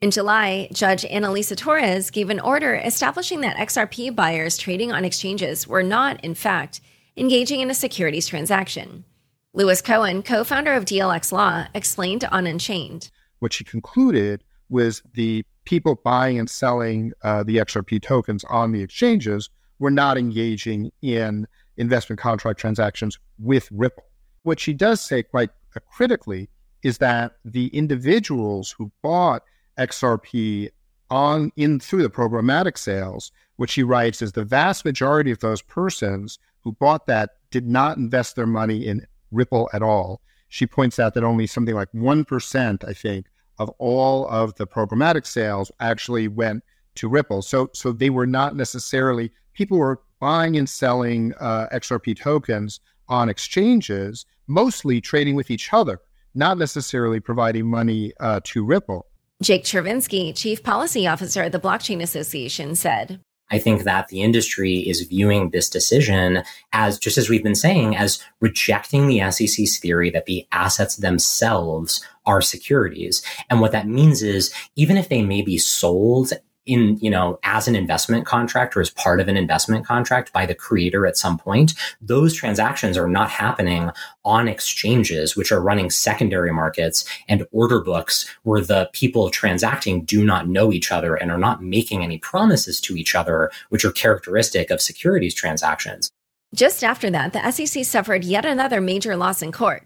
In 0.01 0.13
July, 0.13 0.69
Judge 0.73 1.03
Analisa 1.03 1.57
Torres 1.57 2.11
gave 2.11 2.31
an 2.31 2.39
order 2.39 2.77
establishing 2.77 3.41
that 3.41 3.57
XRP 3.57 4.15
buyers 4.15 4.57
trading 4.57 4.93
on 4.93 5.05
exchanges 5.05 5.67
were 5.67 5.83
not, 5.83 6.25
in 6.25 6.37
fact, 6.37 6.81
engaging 7.19 7.61
in 7.61 7.71
a 7.71 7.75
securities 7.75 8.29
transaction. 8.29 9.05
Lewis 9.53 9.83
Cohen, 9.83 10.23
co 10.23 10.45
founder 10.45 10.73
of 10.73 10.85
DLX 10.85 11.33
Law, 11.33 11.67
explained 11.75 12.25
on 12.31 12.47
Unchained. 12.47 13.11
What 13.41 13.53
she 13.53 13.65
concluded 13.65 14.45
was 14.71 15.03
the 15.15 15.45
people 15.65 15.97
buying 15.97 16.39
and 16.39 16.49
selling 16.49 17.13
uh, 17.23 17.43
the 17.43 17.57
XRP 17.57 18.01
tokens 18.01 18.45
on 18.45 18.73
the 18.73 18.83
exchanges 18.83 19.51
were 19.79 19.91
not 19.91 20.17
engaging 20.17 20.91
in 21.03 21.47
investment 21.77 22.21
contract 22.21 22.61
transactions 22.61 23.19
with 23.39 23.69
Ripple. 23.73 24.05
What 24.43 24.61
she 24.61 24.73
does 24.73 25.01
say 25.01 25.23
quite 25.23 25.51
critically 25.91 26.49
is 26.83 26.99
that 26.99 27.33
the 27.45 27.69
individuals 27.69 28.75
who 28.77 28.91
bought 29.03 29.43
XRP 29.79 30.71
on 31.11 31.51
in 31.57 31.81
through 31.81 32.03
the 32.03 32.11
programmatic 32.11 32.77
sales, 32.77 33.33
which 33.57 33.71
she 33.71 33.83
writes 33.83 34.23
is 34.23 34.33
the 34.33 34.45
vast 34.45 34.85
majority 34.85 35.31
of 35.31 35.41
those 35.41 35.63
persons 35.63 36.39
who 36.63 36.73
bought 36.73 37.07
that 37.07 37.31
did 37.51 37.67
not 37.67 37.97
invest 37.97 38.37
their 38.37 38.47
money 38.47 38.87
in 38.87 39.07
Ripple 39.31 39.69
at 39.73 39.83
all. 39.83 40.21
She 40.49 40.67
points 40.67 40.99
out 40.99 41.15
that 41.15 41.25
only 41.25 41.47
something 41.47 41.75
like 41.75 41.93
1%, 41.93 42.85
I 42.89 42.93
think, 42.93 43.27
of 43.59 43.71
all 43.79 44.27
of 44.29 44.55
the 44.55 44.67
programmatic 44.67 45.27
sales 45.27 45.71
actually 45.81 46.29
went 46.29 46.65
to 46.97 47.09
Ripple. 47.09 47.43
So, 47.43 47.71
so 47.75 47.93
they 47.93 48.11
were 48.11 48.27
not 48.27 48.57
necessarily, 48.57 49.31
people 49.55 49.79
were 49.79 50.01
buying 50.21 50.57
and 50.57 50.69
selling 50.69 51.33
uh, 51.39 51.69
XRP 51.73 52.19
tokens 52.19 52.81
on 53.09 53.29
exchanges, 53.29 54.27
mostly 54.47 55.01
trading 55.01 55.35
with 55.35 55.51
each 55.51 55.73
other, 55.73 56.01
not 56.35 56.59
necessarily 56.59 57.21
providing 57.21 57.67
money 57.67 58.13
uh, 58.21 58.41
to 58.45 58.65
Ripple. 58.65 59.07
Jake 59.43 59.65
Chervinsky, 59.65 60.35
Chief 60.35 60.63
Policy 60.63 61.07
Officer 61.07 61.43
at 61.43 61.53
the 61.53 61.61
Blockchain 61.61 62.03
Association, 62.03 62.75
said 62.75 63.21
I 63.51 63.59
think 63.59 63.85
that 63.85 64.09
the 64.09 64.21
industry 64.21 64.77
is 64.77 65.03
viewing 65.03 65.51
this 65.51 65.71
decision 65.71 66.43
as, 66.73 66.99
just 66.99 67.19
as 67.19 67.29
we've 67.29 67.43
been 67.43 67.55
saying, 67.55 67.97
as 67.97 68.23
rejecting 68.41 69.07
the 69.07 69.31
SEC's 69.31 69.79
theory 69.79 70.11
that 70.11 70.27
the 70.27 70.47
assets 70.53 70.97
themselves 70.97 72.05
are 72.27 72.43
securities. 72.43 73.23
And 73.49 73.61
what 73.61 73.73
that 73.73 73.89
means 73.89 74.23
is 74.23 74.53
even 74.77 74.97
if 74.97 75.09
they 75.09 75.23
may 75.23 75.43
be 75.43 75.59
sold 75.59 76.33
in, 76.69 76.99
you 76.99 77.11
know, 77.11 77.41
as 77.43 77.67
an 77.67 77.75
investment 77.75 78.27
contract 78.27 78.77
or 78.77 78.81
as 78.81 78.91
part 78.91 79.21
of 79.21 79.27
an 79.27 79.37
investment 79.37 79.87
contract 79.87 80.33
by 80.33 80.47
the 80.47 80.55
creator 80.55 81.07
at 81.07 81.17
some 81.17 81.39
point, 81.39 81.75
those 82.01 82.35
transactions 82.35 82.97
are 82.97 83.09
not 83.09 83.31
happening 83.31 83.91
on 84.25 84.47
exchanges, 84.47 85.35
which 85.35 85.51
are 85.51 85.61
running 85.61 85.91
secondary 85.91 86.53
markets 86.53 87.05
and 87.27 87.47
order 87.51 87.81
books 87.81 88.29
where 88.43 88.61
the 88.61 88.91
people 88.93 89.31
transacting 89.31 90.05
do 90.05 90.25
not 90.25 90.47
know 90.47 90.71
each 90.71 90.93
other 90.93 91.15
and 91.15 91.31
are 91.31 91.39
not 91.39 91.63
making 91.63 92.05
any 92.05 92.19
promises 92.19 92.81
to 92.83 92.97
each 92.97 93.15
other, 93.15 93.51
which 93.71 93.85
are 93.85 93.93
characteristic 93.93 94.71
of 94.71 94.83
securities 94.83 95.35
transactions. 95.35 96.11
Just 96.55 96.85
after 96.85 97.11
that, 97.11 97.33
the 97.33 97.51
SEC 97.51 97.85
suffered 97.85 98.25
yet 98.25 98.45
another 98.45 98.81
major 98.81 99.17
loss 99.17 99.41
in 99.41 99.53
court. 99.53 99.85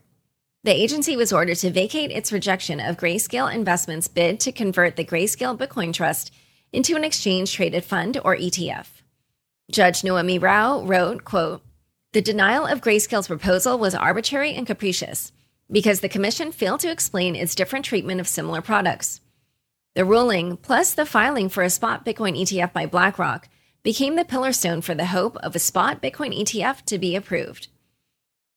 The 0.65 0.71
agency 0.71 1.17
was 1.17 1.33
ordered 1.33 1.57
to 1.57 1.71
vacate 1.71 2.13
its 2.13 2.33
rejection 2.33 2.79
of 2.79 2.97
Grayscale 2.97 3.53
Investments' 3.53 4.07
bid 4.07 4.39
to 4.41 4.53
convert 4.53 4.95
the 4.95 5.05
Grayscale 5.05 5.59
Bitcoin 5.59 5.93
Trust 5.93 6.33
into 6.73 6.97
an 6.97 7.05
exchange 7.05 7.53
traded 7.53 7.85
fund 7.85 8.19
or 8.25 8.37
ETF. 8.37 8.87
Judge 9.71 10.03
Neomi 10.03 10.41
Rao 10.43 10.83
wrote, 10.83 11.25
quote, 11.25 11.63
The 12.13 12.23
denial 12.23 12.67
of 12.67 12.81
Grayscale's 12.81 13.29
proposal 13.29 13.79
was 13.79 13.95
arbitrary 13.95 14.55
and 14.55 14.67
capricious 14.67 15.33
because 15.71 16.01
the 16.01 16.09
commission 16.09 16.53
failed 16.53 16.81
to 16.81 16.91
explain 16.91 17.35
its 17.35 17.55
different 17.55 17.85
treatment 17.85 18.21
of 18.21 18.29
similar 18.29 18.61
products. 18.61 19.21
The 19.95 20.05
ruling, 20.05 20.57
plus 20.57 20.95
the 20.95 21.07
filing 21.07 21.49
for 21.49 21.63
a 21.63 21.71
spot 21.71 22.05
Bitcoin 22.05 22.39
ETF 22.39 22.73
by 22.73 22.87
BlackRock, 22.87 23.49
became 23.83 24.17
the 24.17 24.25
pillarstone 24.25 24.83
for 24.83 24.95
the 24.95 25.07
hope 25.07 25.37
of 25.39 25.57
a 25.57 25.59
spot 25.59 26.01
Bitcoin 26.01 26.39
ETF 26.39 26.83
to 26.87 26.99
be 26.99 27.17
approved. 27.17 27.69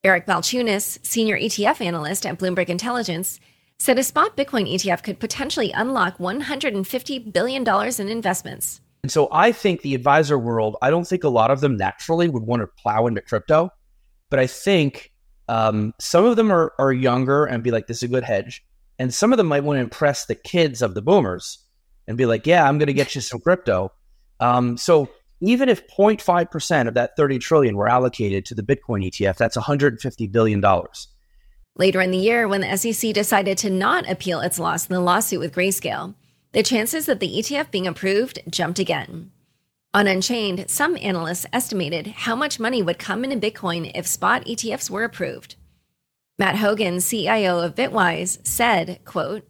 Eric 0.04 0.26
Balchunas, 0.26 1.04
senior 1.04 1.36
ETF 1.36 1.80
analyst 1.80 2.24
at 2.24 2.38
Bloomberg 2.38 2.68
Intelligence, 2.68 3.40
said 3.78 3.98
a 3.98 4.02
spot 4.02 4.36
Bitcoin 4.36 4.72
ETF 4.72 5.02
could 5.02 5.20
potentially 5.20 5.70
unlock 5.72 6.18
$150 6.18 7.32
billion 7.32 7.64
in 8.00 8.08
investments. 8.08 8.80
And 9.02 9.12
so 9.12 9.28
I 9.30 9.52
think 9.52 9.82
the 9.82 9.94
advisor 9.94 10.38
world, 10.38 10.76
I 10.82 10.90
don't 10.90 11.06
think 11.06 11.22
a 11.22 11.28
lot 11.28 11.50
of 11.50 11.60
them 11.60 11.76
naturally 11.76 12.28
would 12.28 12.42
want 12.42 12.62
to 12.62 12.66
plow 12.66 13.06
into 13.06 13.20
crypto, 13.20 13.70
but 14.30 14.40
I 14.40 14.46
think 14.46 15.12
um, 15.48 15.94
some 16.00 16.24
of 16.24 16.36
them 16.36 16.50
are, 16.50 16.72
are 16.78 16.92
younger 16.92 17.44
and 17.44 17.62
be 17.62 17.70
like, 17.70 17.86
this 17.86 17.98
is 17.98 18.02
a 18.04 18.08
good 18.08 18.24
hedge. 18.24 18.64
And 18.98 19.12
some 19.12 19.32
of 19.32 19.36
them 19.36 19.46
might 19.46 19.62
want 19.62 19.76
to 19.76 19.82
impress 19.82 20.26
the 20.26 20.34
kids 20.34 20.82
of 20.82 20.94
the 20.94 21.02
boomers 21.02 21.58
and 22.08 22.16
be 22.16 22.26
like, 22.26 22.46
yeah, 22.46 22.66
I'm 22.66 22.78
going 22.78 22.86
to 22.86 22.92
get 22.92 23.14
you 23.14 23.20
some 23.20 23.40
crypto. 23.40 23.92
Um, 24.40 24.76
so 24.76 25.08
even 25.40 25.68
if 25.68 25.86
0.5% 25.88 26.88
of 26.88 26.94
that 26.94 27.16
30 27.16 27.38
trillion 27.38 27.76
were 27.76 27.88
allocated 27.88 28.44
to 28.46 28.54
the 28.54 28.62
Bitcoin 28.62 29.06
ETF, 29.06 29.36
that's 29.36 29.56
150 29.56 30.26
billion 30.28 30.60
dollars. 30.60 31.08
Later 31.78 32.00
in 32.00 32.10
the 32.10 32.16
year, 32.16 32.48
when 32.48 32.62
the 32.62 32.76
SEC 32.76 33.12
decided 33.12 33.58
to 33.58 33.68
not 33.68 34.08
appeal 34.08 34.40
its 34.40 34.58
loss 34.58 34.86
in 34.86 34.94
the 34.94 35.00
lawsuit 35.00 35.40
with 35.40 35.54
Grayscale, 35.54 36.14
the 36.52 36.62
chances 36.62 37.06
of 37.06 37.18
the 37.18 37.28
ETF 37.28 37.70
being 37.70 37.86
approved 37.86 38.38
jumped 38.48 38.78
again. 38.78 39.30
On 39.92 40.06
Unchained, 40.06 40.70
some 40.70 40.96
analysts 40.96 41.44
estimated 41.52 42.06
how 42.06 42.34
much 42.34 42.58
money 42.58 42.82
would 42.82 42.98
come 42.98 43.24
into 43.24 43.36
Bitcoin 43.36 43.90
if 43.94 44.06
spot 44.06 44.46
ETFs 44.46 44.88
were 44.88 45.04
approved. 45.04 45.56
Matt 46.38 46.54
Hougan, 46.54 47.06
CIO 47.06 47.60
of 47.60 47.74
Bitwise, 47.74 48.46
said, 48.46 49.00
quote, 49.04 49.46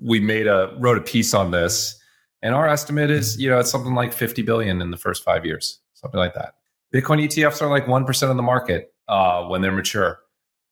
We 0.00 0.18
made 0.18 0.48
a 0.48 0.76
wrote 0.80 0.98
a 0.98 1.00
piece 1.00 1.32
on 1.32 1.52
this, 1.52 1.96
and 2.42 2.56
our 2.56 2.68
estimate 2.68 3.10
is, 3.10 3.40
you 3.40 3.48
know, 3.48 3.58
it's 3.60 3.70
something 3.70 3.94
like 3.94 4.12
50 4.12 4.42
billion 4.42 4.82
in 4.82 4.90
the 4.90 4.96
first 4.96 5.22
five 5.22 5.46
years, 5.46 5.80
something 5.94 6.18
like 6.18 6.34
that. 6.34 6.54
Bitcoin 6.92 7.22
ETFs 7.24 7.62
are 7.62 7.68
like 7.68 7.86
1% 7.86 8.30
of 8.30 8.36
the 8.36 8.42
market 8.42 8.92
uh, 9.06 9.44
when 9.44 9.62
they're 9.62 9.70
mature 9.70 10.20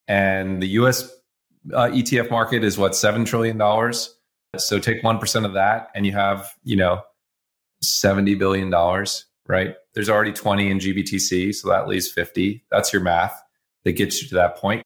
and 0.08 0.62
the 0.62 0.68
US 0.68 1.10
uh, 1.72 1.88
ETF 1.88 2.30
market 2.30 2.64
is 2.64 2.78
what, 2.78 2.92
$7 2.92 3.26
trillion? 3.26 3.58
So 4.56 4.78
take 4.78 5.02
1% 5.02 5.44
of 5.44 5.52
that 5.54 5.88
and 5.94 6.06
you 6.06 6.12
have, 6.12 6.50
you 6.64 6.76
know, 6.76 7.02
$70 7.84 8.38
billion, 8.38 8.70
right? 9.46 9.74
There's 9.94 10.08
already 10.08 10.32
20 10.32 10.70
in 10.70 10.78
GBTC, 10.78 11.54
so 11.54 11.68
that 11.68 11.88
leaves 11.88 12.10
50. 12.10 12.64
That's 12.70 12.92
your 12.92 13.02
math 13.02 13.40
that 13.84 13.92
gets 13.92 14.22
you 14.22 14.28
to 14.28 14.34
that 14.36 14.56
point. 14.56 14.82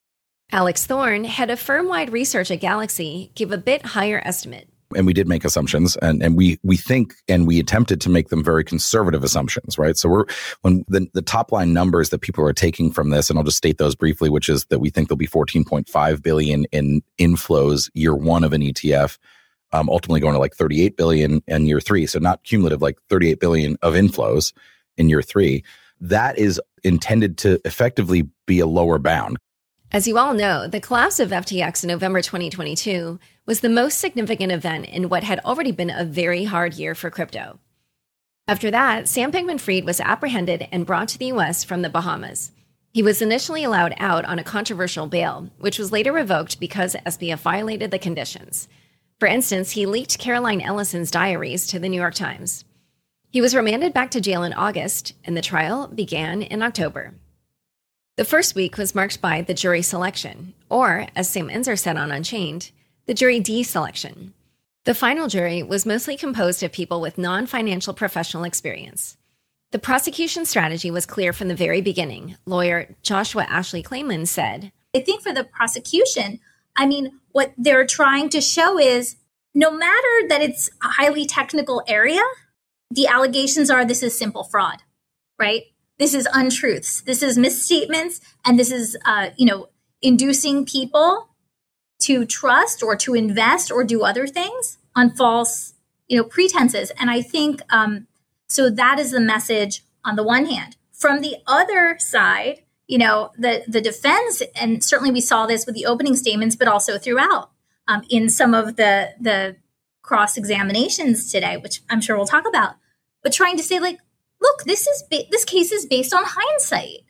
Alex 0.52 0.84
Thorn, 0.84 1.24
head 1.24 1.50
of 1.50 1.60
firm 1.60 1.86
wide 1.86 2.10
research 2.10 2.50
at 2.50 2.60
Galaxy, 2.60 3.30
gave 3.36 3.52
a 3.52 3.58
bit 3.58 3.86
higher 3.86 4.20
estimate 4.24 4.69
and 4.96 5.06
we 5.06 5.12
did 5.12 5.28
make 5.28 5.44
assumptions 5.44 5.96
and, 5.98 6.22
and 6.22 6.36
we 6.36 6.58
we 6.62 6.76
think 6.76 7.14
and 7.28 7.46
we 7.46 7.60
attempted 7.60 8.00
to 8.00 8.10
make 8.10 8.28
them 8.28 8.42
very 8.42 8.64
conservative 8.64 9.24
assumptions 9.24 9.78
right? 9.78 9.96
So 9.96 10.08
we're 10.08 10.24
when 10.62 10.84
the, 10.88 11.08
the 11.14 11.22
top 11.22 11.52
line 11.52 11.72
numbers 11.72 12.10
that 12.10 12.20
people 12.20 12.44
are 12.44 12.52
taking 12.52 12.90
from 12.92 13.10
this 13.10 13.30
and 13.30 13.38
i'll 13.38 13.44
just 13.44 13.56
state 13.56 13.78
those 13.78 13.94
briefly 13.94 14.28
which 14.28 14.48
is 14.48 14.64
that 14.66 14.78
we 14.78 14.90
think 14.90 15.08
there'll 15.08 15.16
be 15.16 15.26
14.5 15.26 16.22
billion 16.22 16.64
in 16.72 17.02
inflows 17.18 17.90
year 17.94 18.14
one 18.14 18.44
of 18.44 18.52
an 18.52 18.62
etf 18.62 19.18
um, 19.72 19.88
ultimately 19.88 20.20
going 20.20 20.34
to 20.34 20.40
like 20.40 20.54
38 20.54 20.96
billion 20.96 21.42
in 21.46 21.66
year 21.66 21.80
three. 21.80 22.06
So 22.06 22.18
not 22.18 22.42
cumulative 22.44 22.82
like 22.82 22.98
38 23.08 23.40
billion 23.40 23.76
of 23.82 23.94
inflows 23.94 24.52
in 24.96 25.08
year 25.08 25.22
three. 25.22 25.64
That 26.00 26.38
is 26.38 26.60
intended 26.82 27.38
to 27.38 27.60
effectively 27.64 28.28
be 28.46 28.60
a 28.60 28.66
lower 28.66 28.98
bound 28.98 29.38
as 29.92 30.06
you 30.06 30.18
all 30.18 30.34
know, 30.34 30.68
the 30.68 30.80
collapse 30.80 31.18
of 31.18 31.30
FTX 31.30 31.82
in 31.82 31.88
November 31.88 32.22
2022 32.22 33.18
was 33.44 33.60
the 33.60 33.68
most 33.68 33.98
significant 33.98 34.52
event 34.52 34.86
in 34.86 35.08
what 35.08 35.24
had 35.24 35.40
already 35.40 35.72
been 35.72 35.90
a 35.90 36.04
very 36.04 36.44
hard 36.44 36.74
year 36.74 36.94
for 36.94 37.10
crypto. 37.10 37.58
After 38.46 38.70
that, 38.70 39.08
Sam 39.08 39.32
Bankman 39.32 39.60
Fried 39.60 39.84
was 39.84 40.00
apprehended 40.00 40.68
and 40.70 40.86
brought 40.86 41.08
to 41.08 41.18
the 41.18 41.26
US 41.26 41.64
from 41.64 41.82
the 41.82 41.90
Bahamas. 41.90 42.52
He 42.92 43.02
was 43.02 43.20
initially 43.20 43.64
allowed 43.64 43.94
out 43.98 44.24
on 44.24 44.38
a 44.38 44.44
controversial 44.44 45.06
bail, 45.06 45.50
which 45.58 45.78
was 45.78 45.92
later 45.92 46.12
revoked 46.12 46.60
because 46.60 46.94
SBF 47.06 47.38
violated 47.38 47.90
the 47.90 47.98
conditions. 47.98 48.68
For 49.18 49.26
instance, 49.26 49.72
he 49.72 49.86
leaked 49.86 50.18
Caroline 50.18 50.60
Ellison's 50.60 51.10
diaries 51.10 51.66
to 51.66 51.80
the 51.80 51.88
New 51.88 52.00
York 52.00 52.14
Times. 52.14 52.64
He 53.28 53.40
was 53.40 53.54
remanded 53.54 53.92
back 53.92 54.10
to 54.12 54.20
jail 54.20 54.42
in 54.42 54.52
August, 54.52 55.14
and 55.24 55.36
the 55.36 55.42
trial 55.42 55.88
began 55.88 56.42
in 56.42 56.62
October. 56.62 57.14
The 58.16 58.24
first 58.24 58.54
week 58.54 58.76
was 58.76 58.94
marked 58.94 59.20
by 59.20 59.42
the 59.42 59.54
jury 59.54 59.82
selection, 59.82 60.54
or, 60.68 61.06
as 61.16 61.30
Sam 61.30 61.48
Enzer 61.48 61.78
said 61.78 61.96
on 61.96 62.12
Unchained, 62.12 62.70
the 63.06 63.14
jury 63.14 63.40
deselection. 63.40 64.32
The 64.84 64.94
final 64.94 65.28
jury 65.28 65.62
was 65.62 65.86
mostly 65.86 66.16
composed 66.16 66.62
of 66.62 66.72
people 66.72 67.00
with 67.00 67.18
non 67.18 67.46
financial 67.46 67.94
professional 67.94 68.44
experience. 68.44 69.16
The 69.72 69.78
prosecution 69.78 70.44
strategy 70.44 70.90
was 70.90 71.06
clear 71.06 71.32
from 71.32 71.48
the 71.48 71.54
very 71.54 71.80
beginning. 71.80 72.36
Lawyer 72.44 72.96
Joshua 73.02 73.44
Ashley 73.48 73.82
Klayman 73.82 74.26
said, 74.26 74.72
I 74.94 75.00
think 75.00 75.22
for 75.22 75.32
the 75.32 75.44
prosecution, 75.44 76.40
I 76.76 76.86
mean, 76.86 77.20
what 77.32 77.52
they're 77.56 77.86
trying 77.86 78.30
to 78.30 78.40
show 78.40 78.78
is 78.78 79.16
no 79.54 79.70
matter 79.70 80.28
that 80.28 80.40
it's 80.42 80.70
a 80.82 80.88
highly 80.88 81.24
technical 81.24 81.82
area, 81.86 82.22
the 82.90 83.06
allegations 83.06 83.70
are 83.70 83.84
this 83.84 84.02
is 84.02 84.18
simple 84.18 84.44
fraud, 84.44 84.78
right? 85.38 85.62
This 86.00 86.14
is 86.14 86.26
untruths. 86.32 87.02
This 87.02 87.22
is 87.22 87.38
misstatements, 87.38 88.20
and 88.44 88.58
this 88.58 88.72
is, 88.72 88.96
uh, 89.04 89.30
you 89.36 89.46
know, 89.46 89.68
inducing 90.02 90.64
people 90.64 91.28
to 92.00 92.24
trust 92.24 92.82
or 92.82 92.96
to 92.96 93.14
invest 93.14 93.70
or 93.70 93.84
do 93.84 94.02
other 94.02 94.26
things 94.26 94.78
on 94.96 95.10
false 95.10 95.74
you 96.10 96.16
know, 96.16 96.24
pretenses. 96.24 96.90
And 96.98 97.08
I 97.08 97.22
think 97.22 97.62
um, 97.70 98.08
so 98.48 98.68
that 98.68 98.98
is 98.98 99.12
the 99.12 99.20
message 99.20 99.84
on 100.04 100.16
the 100.16 100.24
one 100.24 100.46
hand. 100.46 100.76
From 100.92 101.20
the 101.20 101.36
other 101.46 101.96
side, 101.98 102.62
you 102.88 102.98
know, 102.98 103.30
the 103.38 103.62
the 103.68 103.80
defense, 103.80 104.42
and 104.56 104.82
certainly 104.82 105.12
we 105.12 105.20
saw 105.20 105.46
this 105.46 105.64
with 105.64 105.76
the 105.76 105.86
opening 105.86 106.16
statements, 106.16 106.56
but 106.56 106.66
also 106.66 106.98
throughout 106.98 107.50
um, 107.86 108.02
in 108.10 108.28
some 108.28 108.52
of 108.54 108.76
the 108.76 109.10
the 109.20 109.56
cross 110.02 110.36
examinations 110.36 111.30
today, 111.30 111.56
which 111.56 111.82
I'm 111.88 112.00
sure 112.00 112.16
we'll 112.16 112.26
talk 112.26 112.48
about. 112.48 112.74
But 113.22 113.32
trying 113.32 113.56
to 113.58 113.62
say 113.62 113.78
like, 113.78 114.00
look, 114.40 114.64
this 114.64 114.86
is 114.86 115.04
ba- 115.10 115.28
this 115.30 115.44
case 115.44 115.72
is 115.72 115.86
based 115.86 116.14
on 116.14 116.24
hindsight. 116.26 117.04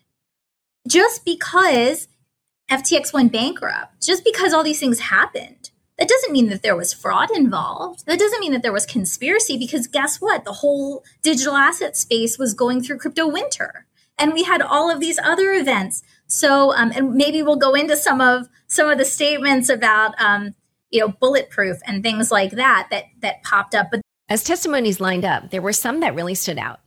Just 0.88 1.24
because 1.24 2.08
FTX 2.70 3.12
went 3.12 3.32
bankrupt, 3.32 4.02
just 4.02 4.24
because 4.24 4.52
all 4.52 4.64
these 4.64 4.80
things 4.80 5.00
happened, 5.00 5.70
that 5.98 6.08
doesn't 6.08 6.32
mean 6.32 6.48
that 6.48 6.62
there 6.62 6.76
was 6.76 6.94
fraud 6.94 7.30
involved. 7.30 8.06
That 8.06 8.18
doesn't 8.18 8.40
mean 8.40 8.52
that 8.52 8.62
there 8.62 8.72
was 8.72 8.86
conspiracy 8.86 9.58
because 9.58 9.86
guess 9.86 10.18
what? 10.18 10.44
The 10.44 10.54
whole 10.54 11.04
digital 11.22 11.54
asset 11.54 11.96
space 11.96 12.38
was 12.38 12.54
going 12.54 12.82
through 12.82 12.98
crypto 12.98 13.28
winter. 13.28 13.86
And 14.18 14.32
we 14.32 14.44
had 14.44 14.62
all 14.62 14.90
of 14.90 15.00
these 15.00 15.18
other 15.18 15.52
events. 15.52 16.02
So, 16.26 16.74
um, 16.74 16.90
and 16.94 17.14
maybe 17.14 17.42
we'll 17.42 17.56
go 17.56 17.74
into 17.74 17.96
some 17.96 18.20
of 18.20 18.48
some 18.66 18.88
of 18.88 18.96
the 18.96 19.04
statements 19.04 19.68
about, 19.68 20.14
um, 20.20 20.54
you 20.90 21.00
know, 21.00 21.08
bulletproof 21.08 21.78
and 21.86 22.02
things 22.02 22.30
like 22.30 22.52
that 22.52 22.88
that 22.90 23.04
that 23.20 23.42
popped 23.42 23.74
up. 23.74 23.88
But 23.90 24.00
as 24.28 24.42
testimonies 24.42 25.00
lined 25.00 25.24
up, 25.24 25.50
there 25.50 25.62
were 25.62 25.72
some 25.72 26.00
that 26.00 26.14
really 26.14 26.34
stood 26.34 26.58
out. 26.58 26.80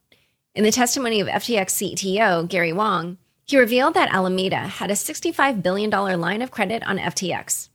In 0.56 0.64
the 0.64 0.72
testimony 0.72 1.20
of 1.20 1.28
FTX 1.28 1.96
CTO 1.96 2.48
Gary 2.48 2.74
Wang, 2.74 3.18
he 3.44 3.58
revealed 3.58 3.96
that 3.96 4.14
Alameda 4.14 4.58
had 4.58 4.92
a 4.92 4.94
$65 4.94 5.64
billion 5.64 5.90
line 5.90 6.44
of 6.44 6.52
credit 6.52 6.84
on 6.88 7.00
FTX. 7.00 7.70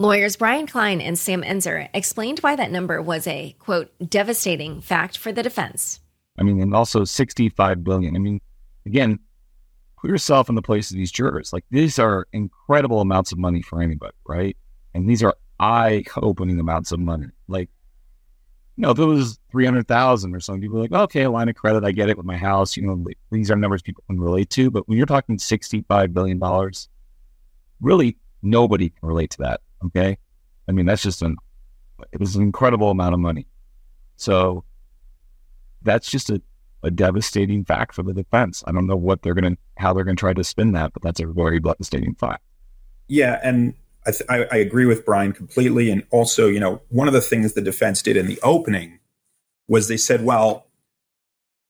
Lawyers 0.00 0.34
Brian 0.34 0.66
Klein 0.66 1.00
and 1.00 1.16
Sam 1.16 1.42
Enzer 1.42 1.88
explained 1.94 2.40
why 2.40 2.56
that 2.56 2.72
number 2.72 3.00
was 3.00 3.24
a, 3.28 3.54
quote, 3.60 3.92
devastating 4.10 4.80
fact 4.80 5.16
for 5.16 5.30
the 5.30 5.44
defense. 5.44 6.00
I 6.36 6.42
mean, 6.42 6.60
and 6.60 6.74
also 6.74 7.04
65 7.04 7.84
billion. 7.84 8.16
I 8.16 8.18
mean, 8.18 8.40
again, 8.84 9.20
put 9.96 10.10
yourself 10.10 10.48
in 10.48 10.56
the 10.56 10.62
place 10.62 10.90
of 10.90 10.96
these 10.96 11.12
jurors. 11.12 11.52
Like, 11.52 11.66
these 11.70 12.00
are 12.00 12.26
incredible 12.32 13.00
amounts 13.00 13.30
of 13.30 13.38
money 13.38 13.62
for 13.62 13.80
anybody, 13.80 14.16
right? 14.26 14.56
And 14.92 15.08
these 15.08 15.22
are 15.22 15.36
eye 15.60 16.02
opening 16.20 16.58
amounts 16.58 16.90
of 16.90 16.98
money. 16.98 17.28
Like, 17.46 17.70
you 18.78 18.82
know, 18.82 18.92
if 18.92 18.98
it 19.00 19.04
was 19.04 19.40
300,000 19.50 20.36
or 20.36 20.38
something, 20.38 20.62
people 20.62 20.78
are 20.78 20.82
like, 20.82 20.92
okay, 20.92 21.22
a 21.22 21.30
line 21.30 21.48
of 21.48 21.56
credit, 21.56 21.82
I 21.82 21.90
get 21.90 22.08
it 22.08 22.16
with 22.16 22.24
my 22.24 22.36
house. 22.36 22.76
You 22.76 22.86
know, 22.86 23.04
these 23.32 23.50
are 23.50 23.56
numbers 23.56 23.82
people 23.82 24.04
can 24.06 24.20
relate 24.20 24.50
to. 24.50 24.70
But 24.70 24.88
when 24.88 24.96
you're 24.96 25.04
talking 25.04 25.36
$65 25.36 26.12
billion, 26.12 26.40
really 27.80 28.16
nobody 28.40 28.90
can 28.90 29.08
relate 29.08 29.30
to 29.30 29.38
that. 29.38 29.62
Okay. 29.86 30.16
I 30.68 30.72
mean, 30.72 30.86
that's 30.86 31.02
just 31.02 31.22
an, 31.22 31.36
it 32.12 32.20
was 32.20 32.36
an 32.36 32.42
incredible 32.42 32.92
amount 32.92 33.14
of 33.14 33.20
money. 33.20 33.48
So 34.14 34.62
that's 35.82 36.08
just 36.08 36.30
a, 36.30 36.40
a 36.84 36.92
devastating 36.92 37.64
fact 37.64 37.96
for 37.96 38.04
the 38.04 38.14
defense. 38.14 38.62
I 38.64 38.70
don't 38.70 38.86
know 38.86 38.94
what 38.94 39.22
they're 39.22 39.34
going 39.34 39.56
to, 39.56 39.60
how 39.76 39.92
they're 39.92 40.04
going 40.04 40.16
to 40.16 40.20
try 40.20 40.34
to 40.34 40.44
spin 40.44 40.70
that, 40.74 40.92
but 40.92 41.02
that's 41.02 41.18
a 41.18 41.26
very 41.26 41.58
devastating 41.58 42.14
fact. 42.14 42.44
Yeah. 43.08 43.40
And 43.42 43.74
I, 44.08 44.10
th- 44.10 44.30
I, 44.30 44.44
I 44.50 44.56
agree 44.56 44.86
with 44.86 45.04
Brian 45.04 45.32
completely. 45.32 45.90
And 45.90 46.02
also, 46.10 46.48
you 46.48 46.58
know, 46.58 46.80
one 46.88 47.08
of 47.08 47.14
the 47.14 47.20
things 47.20 47.52
the 47.52 47.60
defense 47.60 48.00
did 48.02 48.16
in 48.16 48.26
the 48.26 48.40
opening 48.42 48.98
was 49.68 49.86
they 49.86 49.98
said, 49.98 50.24
well, 50.24 50.66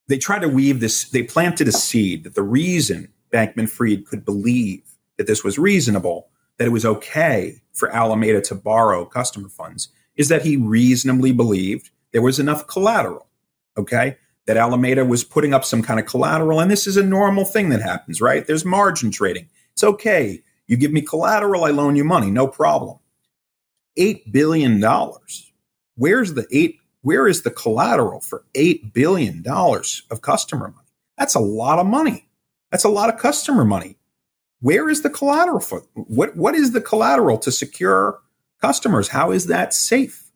they 0.07 0.17
tried 0.17 0.41
to 0.41 0.49
weave 0.49 0.79
this, 0.79 1.09
they 1.09 1.21
planted 1.21 1.67
a 1.67 1.73
seed 1.73 2.23
that 2.23 2.35
the 2.35 2.41
reason 2.41 3.09
Bankman 3.31 3.69
Fried 3.69 4.07
could 4.07 4.23
believe 4.23 4.81
that 5.17 5.27
this 5.27 5.43
was 5.43 5.59
reasonable 5.59 6.29
that 6.57 6.67
it 6.67 6.71
was 6.71 6.85
okay 6.85 7.61
for 7.73 7.93
Alameda 7.93 8.41
to 8.41 8.55
borrow 8.55 9.05
customer 9.05 9.49
funds 9.49 9.89
is 10.15 10.27
that 10.27 10.45
he 10.45 10.57
reasonably 10.57 11.31
believed 11.31 11.89
there 12.11 12.21
was 12.21 12.39
enough 12.39 12.67
collateral. 12.67 13.27
Okay. 13.77 14.17
That 14.45 14.57
Alameda 14.57 15.05
was 15.05 15.23
putting 15.23 15.53
up 15.53 15.63
some 15.63 15.81
kind 15.81 15.99
of 15.99 16.05
collateral. 16.05 16.59
And 16.59 16.71
this 16.71 16.87
is 16.87 16.97
a 16.97 17.03
normal 17.03 17.45
thing 17.45 17.69
that 17.69 17.81
happens, 17.81 18.19
right? 18.19 18.45
There's 18.45 18.65
margin 18.65 19.11
trading. 19.11 19.47
It's 19.73 19.83
okay. 19.83 20.41
You 20.69 20.77
give 20.77 20.93
me 20.93 21.01
collateral, 21.01 21.65
I 21.65 21.71
loan 21.71 21.95
you 21.95 22.03
money, 22.03 22.29
no 22.29 22.47
problem. 22.47 22.99
$8 23.97 24.31
billion. 24.31 24.79
Where's 25.95 26.35
the 26.35 26.45
eight? 26.51 26.77
Where 27.01 27.27
is 27.27 27.41
the 27.41 27.49
collateral 27.49 28.21
for 28.21 28.45
$8 28.53 28.93
billion 28.93 29.43
of 29.47 30.21
customer 30.21 30.67
money? 30.67 30.87
That's 31.17 31.33
a 31.33 31.39
lot 31.39 31.79
of 31.79 31.87
money. 31.87 32.29
That's 32.69 32.83
a 32.83 32.89
lot 32.89 33.11
of 33.11 33.19
customer 33.19 33.65
money. 33.65 33.97
Where 34.61 34.89
is 34.89 35.01
the 35.01 35.09
collateral 35.09 35.59
for 35.59 35.85
what 35.95 36.35
what 36.35 36.53
is 36.53 36.71
the 36.71 36.81
collateral 36.81 37.39
to 37.39 37.51
secure 37.51 38.19
customers? 38.61 39.07
How 39.07 39.31
is 39.31 39.47
that 39.47 39.73
safe? 39.73 40.29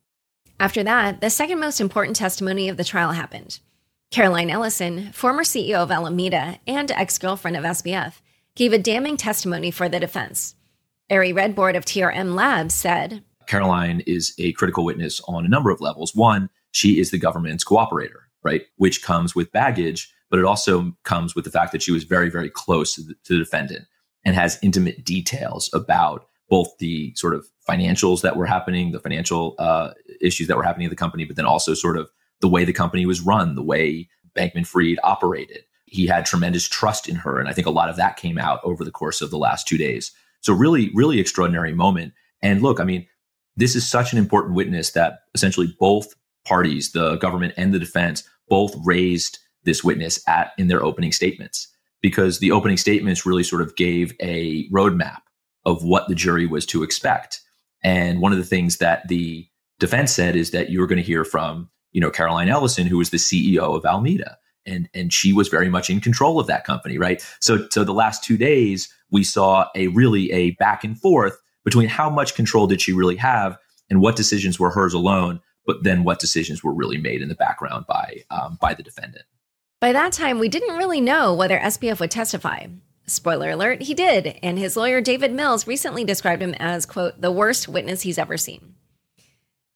After 0.60 0.84
that, 0.84 1.22
the 1.22 1.30
second 1.30 1.60
most 1.60 1.80
important 1.80 2.16
testimony 2.16 2.70
of 2.70 2.78
the 2.78 2.84
trial 2.84 3.12
happened. 3.12 3.60
Caroline 4.10 4.50
Ellison, 4.50 5.12
former 5.12 5.44
CEO 5.44 5.76
of 5.76 5.92
Alameda 5.92 6.60
and 6.66 6.90
ex-girlfriend 6.90 7.58
of 7.58 7.64
SBF, 7.64 8.14
gave 8.56 8.74
a 8.74 8.78
damning 8.78 9.18
testimony 9.18 9.72
for 9.72 9.90
the 9.90 10.00
defense. 10.00 10.56
Ari 11.10 11.34
Redbord 11.34 11.76
of 11.76 11.86
TRM 11.86 12.36
Labs 12.36 12.74
said, 12.74 13.24
Caroline 13.48 14.02
is 14.08 14.34
a 14.40 14.54
critical 14.54 14.86
witness 14.86 15.20
on 15.28 15.46
a 15.46 15.50
number 15.50 15.70
of 15.70 15.82
levels. 15.82 16.16
One, 16.16 16.50
she 16.72 17.00
is 17.00 17.12
the 17.12 17.18
government's 17.18 17.64
cooperator, 17.64 18.22
right? 18.44 18.64
Which 18.78 19.04
comes 19.04 19.36
with 19.36 19.52
baggage, 19.52 20.14
but 20.30 20.40
it 20.40 20.46
also 20.46 20.96
comes 21.04 21.36
with 21.36 21.46
the 21.46 21.52
fact 21.52 21.72
that 21.72 21.82
she 21.82 21.92
was 21.92 22.04
very, 22.04 22.30
very 22.30 22.50
close 22.50 22.96
to 22.96 23.02
the, 23.02 23.16
to 23.26 23.34
the 23.34 23.40
defendant 23.40 23.86
and 24.24 24.36
has 24.36 24.58
intimate 24.62 25.04
details 25.04 25.70
about 25.74 26.26
both 26.50 26.78
the 26.80 27.14
sort 27.16 27.36
of 27.36 27.46
financials 27.68 28.22
that 28.22 28.38
were 28.38 28.46
happening, 28.46 28.92
the 28.92 29.00
financial 29.00 29.56
uh, 29.60 29.92
issues 30.22 30.48
that 30.48 30.58
were 30.58 30.64
happening 30.64 30.86
in 30.86 30.90
the 30.90 30.96
company, 30.96 31.26
but 31.26 31.36
then 31.36 31.46
also 31.46 31.74
sort 31.74 31.98
of 31.98 32.10
the 32.40 32.48
way 32.48 32.64
the 32.64 32.74
company 32.74 33.06
was 33.06 33.22
run, 33.22 33.56
the 33.56 33.64
way 33.64 34.08
Bankman 34.36 34.66
Fried 34.66 35.00
operated. 35.04 35.64
He 35.94 36.08
had 36.08 36.26
tremendous 36.26 36.68
trust 36.68 37.08
in 37.08 37.16
her. 37.16 37.40
And 37.40 37.48
I 37.48 37.54
think 37.54 37.68
a 37.68 37.72
lot 37.72 37.90
of 37.90 37.96
that 37.98 38.18
came 38.18 38.38
out 38.38 38.60
over 38.64 38.84
the 38.84 38.92
course 38.92 39.22
of 39.22 39.30
the 39.30 39.38
last 39.38 39.68
two 39.68 39.78
days. 39.78 40.12
So, 40.42 40.54
really, 40.54 40.92
really 40.94 41.20
extraordinary 41.20 41.74
moment. 41.74 42.14
And 42.42 42.62
look, 42.62 42.80
I 42.80 42.84
mean, 42.84 43.08
this 43.56 43.76
is 43.76 43.88
such 43.88 44.12
an 44.12 44.20
important 44.20 44.56
witness 44.56 44.92
that 44.92 45.20
essentially 45.36 45.76
both 45.80 46.14
parties, 46.46 46.92
the 46.92 47.16
government 47.18 47.54
and 47.56 47.74
the 47.74 47.80
defense, 47.80 48.28
both 48.50 48.76
raised 48.84 49.38
this 49.64 49.84
witness 49.84 50.20
at 50.28 50.52
in 50.58 50.68
their 50.68 50.84
opening 50.84 51.12
statements 51.12 51.68
because 52.02 52.40
the 52.40 52.52
opening 52.52 52.78
statements 52.78 53.26
really 53.26 53.44
sort 53.44 53.62
of 53.62 53.76
gave 53.76 54.14
a 54.20 54.68
roadmap 54.70 55.22
of 55.66 55.84
what 55.84 56.08
the 56.08 56.16
jury 56.16 56.46
was 56.46 56.66
to 56.66 56.84
expect. 56.84 57.40
And 57.84 58.20
one 58.20 58.34
of 58.34 58.38
the 58.38 58.44
things 58.44 58.78
that 58.78 59.08
the 59.08 59.48
defense 59.80 60.12
said 60.12 60.36
is 60.36 60.52
that 60.52 60.70
you 60.70 60.80
were 60.80 60.88
going 60.88 60.98
to 60.98 61.04
hear 61.04 61.24
from, 61.24 61.70
you 61.92 62.02
know, 62.02 62.10
Caroline 62.10 62.50
Ellison, 62.50 62.88
who 62.88 62.98
was 62.98 63.12
the 63.12 63.18
CEO 63.18 63.76
of 63.76 63.86
Alameda. 63.86 64.38
And, 64.66 64.90
and 64.94 65.12
she 65.12 65.34
was 65.34 65.50
very 65.50 65.70
much 65.70 65.90
in 65.90 66.00
control 66.00 66.40
of 66.40 66.48
that 66.48 66.64
company, 66.64 66.98
right? 66.98 67.26
So, 67.42 67.68
so 67.70 67.84
the 67.84 67.94
last 67.94 68.24
two 68.24 68.38
days, 68.38 68.94
we 69.12 69.24
saw 69.24 69.68
a 69.76 69.88
really 69.88 70.32
a 70.32 70.52
back 70.52 70.84
and 70.84 71.00
forth 71.00 71.38
between 71.66 71.90
how 71.90 72.10
much 72.10 72.36
control 72.36 72.68
did 72.68 72.82
she 72.82 72.94
really 72.94 73.16
have 73.18 73.58
and 73.90 74.02
what 74.02 74.16
decisions 74.16 74.60
were 74.60 74.70
hers 74.70 74.94
alone, 74.94 75.40
but 75.66 75.84
then 75.84 76.04
what 76.04 76.20
decisions 76.20 76.64
were 76.64 76.74
really 76.74 76.98
made 76.98 77.22
in 77.22 77.30
the 77.30 77.36
background 77.36 77.86
by 77.88 78.24
um, 78.30 78.58
by 78.60 78.74
the 78.74 78.84
defendant. 78.84 79.26
By 79.80 79.92
that 79.92 80.14
time, 80.14 80.40
we 80.40 80.50
didn't 80.50 80.78
really 80.78 81.02
know 81.02 81.34
whether 81.34 81.60
SBF 81.60 82.00
would 82.00 82.12
testify. 82.12 82.68
Spoiler 83.06 83.50
alert, 83.52 83.82
he 83.82 83.94
did, 83.94 84.40
and 84.42 84.58
his 84.58 84.78
lawyer 84.78 85.02
David 85.02 85.34
Mills 85.34 85.68
recently 85.68 86.06
described 86.06 86.42
him 86.42 86.54
as, 86.54 86.86
quote, 86.86 87.20
the 87.20 87.32
worst 87.32 87.68
witness 87.68 88.02
he's 88.02 88.18
ever 88.18 88.38
seen. 88.38 88.76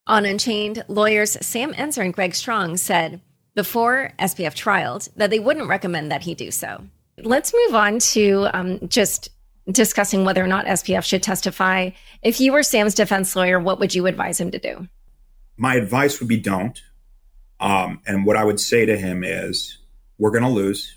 On 0.07 0.25
Unchained, 0.25 0.85
lawyers 0.87 1.37
Sam 1.45 1.73
Enzer 1.73 2.05
and 2.05 2.13
Greg 2.13 2.35
Strong 2.35 2.77
said 2.77 3.19
before 3.57 4.13
SBF 4.19 4.53
trialed 4.53 5.09
that 5.15 5.31
they 5.31 5.39
wouldn't 5.39 5.67
recommend 5.67 6.11
that 6.11 6.21
he 6.21 6.35
do 6.35 6.51
so. 6.51 6.83
Let's 7.17 7.51
move 7.51 7.73
on 7.73 7.97
to 8.13 8.47
um, 8.53 8.87
just 8.87 9.29
discussing 9.71 10.23
whether 10.23 10.43
or 10.43 10.47
not 10.47 10.67
SBF 10.67 11.03
should 11.03 11.23
testify. 11.23 11.89
If 12.21 12.39
you 12.39 12.53
were 12.53 12.61
Sam's 12.61 12.93
defense 12.93 13.35
lawyer, 13.35 13.59
what 13.59 13.79
would 13.79 13.95
you 13.95 14.05
advise 14.05 14.39
him 14.39 14.51
to 14.51 14.59
do? 14.59 14.87
My 15.57 15.73
advice 15.73 16.19
would 16.19 16.29
be 16.29 16.37
don't. 16.37 16.79
Um, 17.59 17.99
and 18.05 18.27
what 18.27 18.37
I 18.37 18.43
would 18.43 18.59
say 18.59 18.85
to 18.85 18.95
him 18.95 19.23
is 19.23 19.79
we're 20.19 20.29
going 20.29 20.43
to 20.43 20.49
lose. 20.49 20.95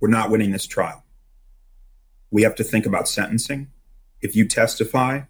We're 0.00 0.08
not 0.08 0.30
winning 0.30 0.50
this 0.50 0.66
trial. 0.66 1.04
We 2.32 2.42
have 2.42 2.56
to 2.56 2.64
think 2.64 2.86
about 2.86 3.06
sentencing. 3.06 3.70
If 4.20 4.34
you 4.34 4.48
testify, 4.48 5.20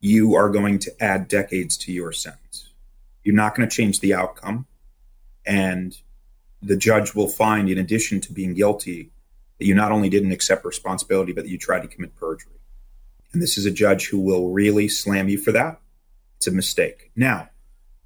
you 0.00 0.34
are 0.34 0.50
going 0.50 0.80
to 0.80 1.02
add 1.02 1.28
decades 1.28 1.78
to 1.78 1.92
your 1.92 2.12
sentence. 2.12 2.68
You're 3.24 3.34
not 3.34 3.54
going 3.54 3.66
to 3.66 3.74
change 3.74 4.00
the 4.00 4.12
outcome. 4.12 4.66
And 5.44 5.96
the 6.60 6.76
judge 6.76 7.14
will 7.14 7.28
find, 7.28 7.68
in 7.68 7.78
addition 7.78 8.20
to 8.22 8.32
being 8.32 8.54
guilty, 8.54 9.10
that 9.58 9.66
you 9.66 9.74
not 9.74 9.92
only 9.92 10.08
didn't 10.08 10.32
accept 10.32 10.64
responsibility, 10.64 11.32
but 11.32 11.44
that 11.44 11.50
you 11.50 11.58
tried 11.58 11.82
to 11.82 11.88
commit 11.88 12.16
perjury. 12.16 12.52
And 13.32 13.42
this 13.42 13.56
is 13.56 13.66
a 13.66 13.70
judge 13.70 14.08
who 14.08 14.20
will 14.20 14.50
really 14.50 14.88
slam 14.88 15.28
you 15.28 15.38
for 15.38 15.52
that. 15.52 15.80
It's 16.36 16.46
a 16.46 16.52
mistake. 16.52 17.10
Now, 17.16 17.48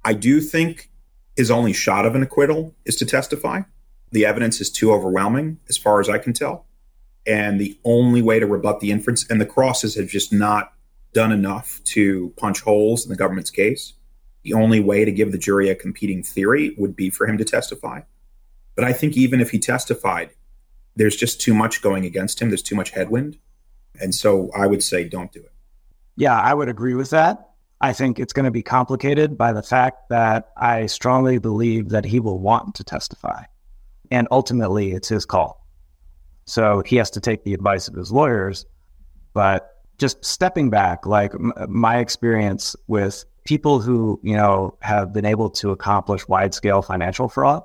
I 0.03 0.13
do 0.13 0.39
think 0.41 0.89
his 1.35 1.51
only 1.51 1.73
shot 1.73 2.05
of 2.05 2.15
an 2.15 2.23
acquittal 2.23 2.73
is 2.85 2.95
to 2.97 3.05
testify 3.05 3.61
the 4.11 4.25
evidence 4.25 4.61
is 4.61 4.69
too 4.69 4.91
overwhelming, 4.91 5.59
as 5.67 5.77
far 5.77 5.99
as 5.99 6.09
I 6.09 6.17
can 6.17 6.33
tell. 6.33 6.65
And 7.25 7.59
the 7.59 7.77
only 7.83 8.21
way 8.21 8.39
to 8.39 8.45
rebut 8.45 8.79
the 8.79 8.91
inference, 8.91 9.29
and 9.29 9.41
the 9.41 9.45
crosses 9.45 9.95
have 9.95 10.07
just 10.07 10.31
not 10.31 10.73
done 11.13 11.31
enough 11.31 11.81
to 11.83 12.33
punch 12.37 12.61
holes 12.61 13.05
in 13.05 13.09
the 13.09 13.17
government's 13.17 13.49
case. 13.49 13.93
The 14.47 14.53
only 14.53 14.79
way 14.79 15.03
to 15.03 15.11
give 15.11 15.33
the 15.33 15.37
jury 15.37 15.69
a 15.69 15.75
competing 15.75 16.23
theory 16.23 16.73
would 16.77 16.95
be 16.95 17.09
for 17.09 17.27
him 17.27 17.37
to 17.37 17.43
testify. 17.43 17.99
But 18.75 18.85
I 18.85 18.93
think 18.93 19.17
even 19.17 19.41
if 19.41 19.51
he 19.51 19.59
testified, 19.59 20.29
there's 20.95 21.17
just 21.17 21.41
too 21.41 21.53
much 21.53 21.81
going 21.81 22.05
against 22.05 22.41
him. 22.41 22.49
There's 22.49 22.63
too 22.63 22.75
much 22.75 22.91
headwind. 22.91 23.37
And 23.99 24.15
so 24.15 24.49
I 24.55 24.65
would 24.65 24.81
say 24.81 25.03
don't 25.03 25.33
do 25.33 25.41
it. 25.41 25.51
Yeah, 26.15 26.39
I 26.39 26.53
would 26.53 26.69
agree 26.69 26.93
with 26.93 27.09
that. 27.09 27.49
I 27.81 27.91
think 27.91 28.19
it's 28.19 28.31
going 28.31 28.45
to 28.45 28.51
be 28.51 28.63
complicated 28.63 29.37
by 29.37 29.51
the 29.51 29.61
fact 29.61 30.07
that 30.09 30.49
I 30.55 30.85
strongly 30.85 31.39
believe 31.39 31.89
that 31.89 32.05
he 32.05 32.21
will 32.21 32.39
want 32.39 32.75
to 32.75 32.85
testify. 32.85 33.43
And 34.09 34.29
ultimately, 34.31 34.93
it's 34.93 35.09
his 35.09 35.25
call. 35.25 35.67
So 36.45 36.83
he 36.85 36.95
has 36.95 37.11
to 37.11 37.19
take 37.19 37.43
the 37.43 37.53
advice 37.53 37.89
of 37.89 37.95
his 37.95 38.13
lawyers. 38.13 38.65
But 39.33 39.69
just 39.97 40.23
stepping 40.23 40.69
back, 40.69 41.05
like 41.05 41.33
m- 41.33 41.51
my 41.67 41.97
experience 41.97 42.77
with 42.87 43.25
people 43.47 43.79
who, 43.79 44.19
you 44.21 44.35
know, 44.35 44.77
have 44.81 45.13
been 45.13 45.23
able 45.23 45.49
to 45.49 45.71
accomplish 45.71 46.27
wide 46.27 46.53
scale 46.53 46.81
financial 46.81 47.29
fraud 47.29 47.63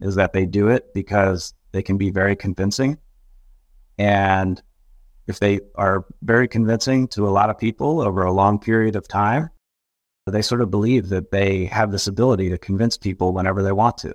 is 0.00 0.16
that 0.16 0.32
they 0.32 0.44
do 0.44 0.66
it 0.66 0.92
because 0.92 1.54
they 1.70 1.80
can 1.80 1.96
be 1.96 2.10
very 2.10 2.34
convincing. 2.34 2.98
And 3.98 4.60
if 5.28 5.38
they 5.38 5.60
are 5.76 6.04
very 6.22 6.48
convincing 6.48 7.06
to 7.08 7.28
a 7.28 7.30
lot 7.30 7.50
of 7.50 7.56
people 7.56 8.00
over 8.00 8.24
a 8.24 8.32
long 8.32 8.58
period 8.58 8.96
of 8.96 9.06
time, 9.06 9.48
they 10.26 10.42
sort 10.42 10.60
of 10.60 10.72
believe 10.72 11.08
that 11.10 11.30
they 11.30 11.66
have 11.66 11.92
this 11.92 12.08
ability 12.08 12.50
to 12.50 12.58
convince 12.58 12.96
people 12.96 13.32
whenever 13.32 13.62
they 13.62 13.70
want 13.70 13.98
to. 13.98 14.12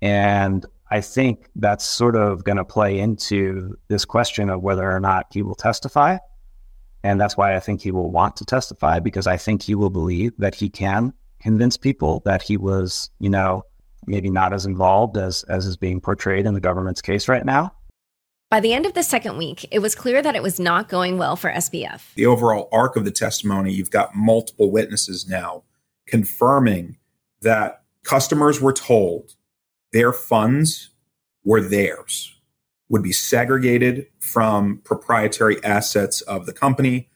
And 0.00 0.66
I 0.90 1.00
think 1.00 1.48
that's 1.54 1.84
sort 1.84 2.16
of 2.16 2.42
going 2.42 2.58
to 2.58 2.64
play 2.64 2.98
into 2.98 3.78
this 3.86 4.04
question 4.04 4.50
of 4.50 4.62
whether 4.62 4.90
or 4.90 4.98
not 4.98 5.26
he 5.30 5.42
will 5.42 5.54
testify. 5.54 6.18
And 7.04 7.20
that's 7.20 7.36
why 7.36 7.56
I 7.56 7.60
think 7.60 7.80
he 7.80 7.90
will 7.90 8.10
want 8.10 8.36
to 8.36 8.44
testify 8.44 9.00
because 9.00 9.26
I 9.26 9.36
think 9.36 9.62
he 9.62 9.74
will 9.74 9.90
believe 9.90 10.32
that 10.38 10.54
he 10.54 10.68
can 10.68 11.12
convince 11.40 11.76
people 11.76 12.22
that 12.24 12.42
he 12.42 12.56
was, 12.56 13.10
you 13.18 13.28
know, 13.28 13.64
maybe 14.06 14.30
not 14.30 14.52
as 14.52 14.66
involved 14.66 15.16
as, 15.16 15.42
as 15.44 15.66
is 15.66 15.76
being 15.76 16.00
portrayed 16.00 16.46
in 16.46 16.54
the 16.54 16.60
government's 16.60 17.02
case 17.02 17.28
right 17.28 17.44
now. 17.44 17.72
By 18.50 18.60
the 18.60 18.74
end 18.74 18.84
of 18.84 18.92
the 18.92 19.02
second 19.02 19.38
week, 19.38 19.66
it 19.70 19.78
was 19.78 19.94
clear 19.94 20.20
that 20.20 20.36
it 20.36 20.42
was 20.42 20.60
not 20.60 20.88
going 20.88 21.16
well 21.16 21.36
for 21.36 21.50
SBF. 21.50 22.14
The 22.14 22.26
overall 22.26 22.68
arc 22.70 22.96
of 22.96 23.04
the 23.04 23.10
testimony, 23.10 23.72
you've 23.72 23.90
got 23.90 24.14
multiple 24.14 24.70
witnesses 24.70 25.26
now 25.26 25.62
confirming 26.06 26.98
that 27.40 27.82
customers 28.04 28.60
were 28.60 28.72
told 28.72 29.34
their 29.92 30.12
funds 30.12 30.90
were 31.44 31.60
theirs, 31.60 32.31
would 32.92 33.02
be 33.02 33.12
segregated 33.12 34.06
from 34.20 34.80
proprietary 34.84 35.62
assets 35.64 36.20
of 36.20 36.46
the 36.46 36.52
company, 36.52 37.08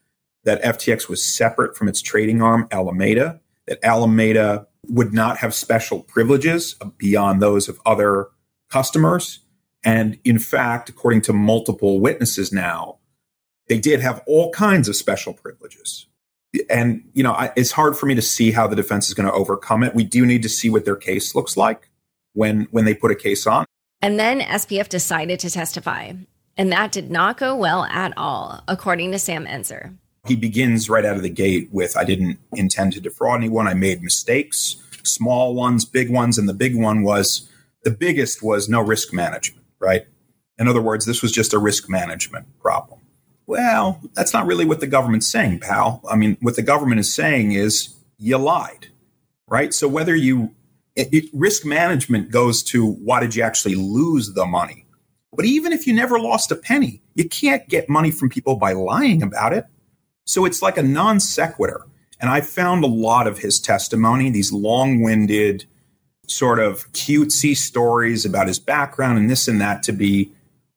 that 0.43 0.61
FTX 0.63 1.09
was 1.09 1.25
separate 1.25 1.77
from 1.77 1.87
its 1.87 2.03
trading 2.03 2.43
arm, 2.43 2.67
Alameda, 2.73 3.41
that 3.69 3.79
Alameda 3.85 4.67
would 4.89 5.13
not 5.13 5.39
have 5.39 5.55
special 5.55 6.03
privileges 6.03 6.75
beyond 6.99 7.41
those 7.41 7.69
of 7.69 7.81
other 7.87 8.29
customers 8.69 9.41
and 9.87 10.19
in 10.25 10.41
fact, 10.41 10.89
according 10.89 11.21
to 11.23 11.33
multiple 11.33 12.01
witnesses 12.01 12.53
now, 12.53 12.99
they 13.69 13.79
did 13.79 14.01
have 14.01 14.21
all 14.27 14.51
kinds 14.51 14.89
of 14.89 14.97
special 14.97 15.33
privileges. 15.33 16.07
And, 16.69 17.09
you 17.13 17.23
know, 17.23 17.33
I, 17.33 17.53
it's 17.55 17.71
hard 17.71 17.97
for 17.97 18.07
me 18.07 18.17
to 18.17 18.23
see 18.23 18.51
how 18.51 18.67
the 18.67 18.75
defense 18.75 19.07
is 19.07 19.15
going 19.15 19.29
to 19.29 19.33
overcome 19.33 19.85
it. 19.85 19.95
We 19.95 20.03
do 20.03 20.27
need 20.27 20.43
to 20.43 20.49
see 20.49 20.69
what 20.71 20.85
their 20.85 20.97
case 20.97 21.37
looks 21.37 21.57
like 21.57 21.89
when, 22.33 22.67
when 22.73 22.85
they 22.85 22.95
put 22.95 23.13
a 23.13 23.15
case 23.15 23.47
on. 23.47 23.65
And 24.03 24.19
then 24.19 24.41
SBF 24.41 24.89
decided 24.89 25.41
to 25.41 25.51
testify. 25.51 26.13
And 26.57 26.73
that 26.73 26.93
did 26.93 27.11
not 27.11 27.39
go 27.39 27.57
well 27.57 27.85
at 27.85 28.13
all, 28.17 28.63
according 28.69 29.13
to 29.13 29.19
Sam 29.19 29.47
Enzer. 29.47 29.97
He 30.27 30.37
begins 30.37 30.89
right 30.89 31.05
out 31.05 31.17
of 31.17 31.23
the 31.23 31.29
gate 31.29 31.69
with 31.71 31.97
I 31.97 32.05
didn't 32.05 32.39
intend 32.55 32.95
to 32.95 33.01
defraud 33.01 33.41
anyone. 33.41 33.69
I 33.69 33.75
made 33.75 34.03
mistakes, 34.03 34.77
small 35.03 35.55
ones, 35.55 35.85
big 35.85 36.11
ones. 36.11 36.39
And 36.39 36.49
the 36.49 36.55
big 36.55 36.77
one 36.77 37.03
was 37.03 37.49
the 37.85 37.91
biggest 37.91 38.43
was 38.43 38.69
no 38.69 38.81
risk 38.81 39.13
management 39.13 39.67
right? 39.79 40.07
In 40.59 40.69
other 40.69 40.83
words, 40.83 41.07
this 41.07 41.23
was 41.23 41.33
just 41.33 41.53
a 41.53 41.59
risk 41.59 41.89
management 41.89 42.47
problem. 42.61 43.01
Well, 43.47 44.01
that's 44.15 44.33
not 44.33 44.47
really 44.47 44.65
what 44.65 44.81
the 44.81 44.87
government's 44.87 45.29
saying, 45.29 45.61
pal. 45.61 46.03
I 46.11 46.17
mean, 46.17 46.37
what 46.41 46.57
the 46.57 46.63
government 46.63 47.01
is 47.01 47.13
saying 47.13 47.53
is 47.53 47.95
you 48.19 48.39
lied, 48.39 48.89
right? 49.47 49.73
So 49.73 49.87
whether 49.87 50.17
you 50.17 50.55
it, 50.97 51.13
it, 51.13 51.25
risk 51.33 51.65
management 51.65 52.31
goes 52.31 52.63
to 52.65 52.87
why 52.87 53.21
did 53.21 53.35
you 53.35 53.43
actually 53.43 53.75
lose 53.75 54.33
the 54.33 54.47
money? 54.47 54.87
But 55.33 55.45
even 55.45 55.73
if 55.73 55.87
you 55.87 55.93
never 55.93 56.19
lost 56.19 56.51
a 56.51 56.57
penny, 56.57 57.03
you 57.15 57.29
can't 57.29 57.69
get 57.69 57.89
money 57.89 58.11
from 58.11 58.31
people 58.31 58.57
by 58.57 58.73
lying 58.73 59.23
about 59.23 59.53
it. 59.53 59.67
So 60.25 60.45
it's 60.45 60.63
like 60.63 60.79
a 60.79 60.83
non 60.83 61.21
sequitur. 61.21 61.87
And 62.19 62.31
I 62.31 62.41
found 62.41 62.83
a 62.83 62.89
lot 62.89 63.27
of 63.27 63.39
his 63.39 63.61
testimony, 63.61 64.31
these 64.31 64.51
long 64.51 65.03
winded, 65.03 65.67
sort 66.27 66.59
of 66.59 66.91
cutesy 66.93 67.55
stories 67.55 68.25
about 68.25 68.49
his 68.49 68.59
background 68.59 69.19
and 69.19 69.31
this 69.31 69.47
and 69.47 69.61
that 69.61 69.83
to 69.85 69.93
be 69.93 70.33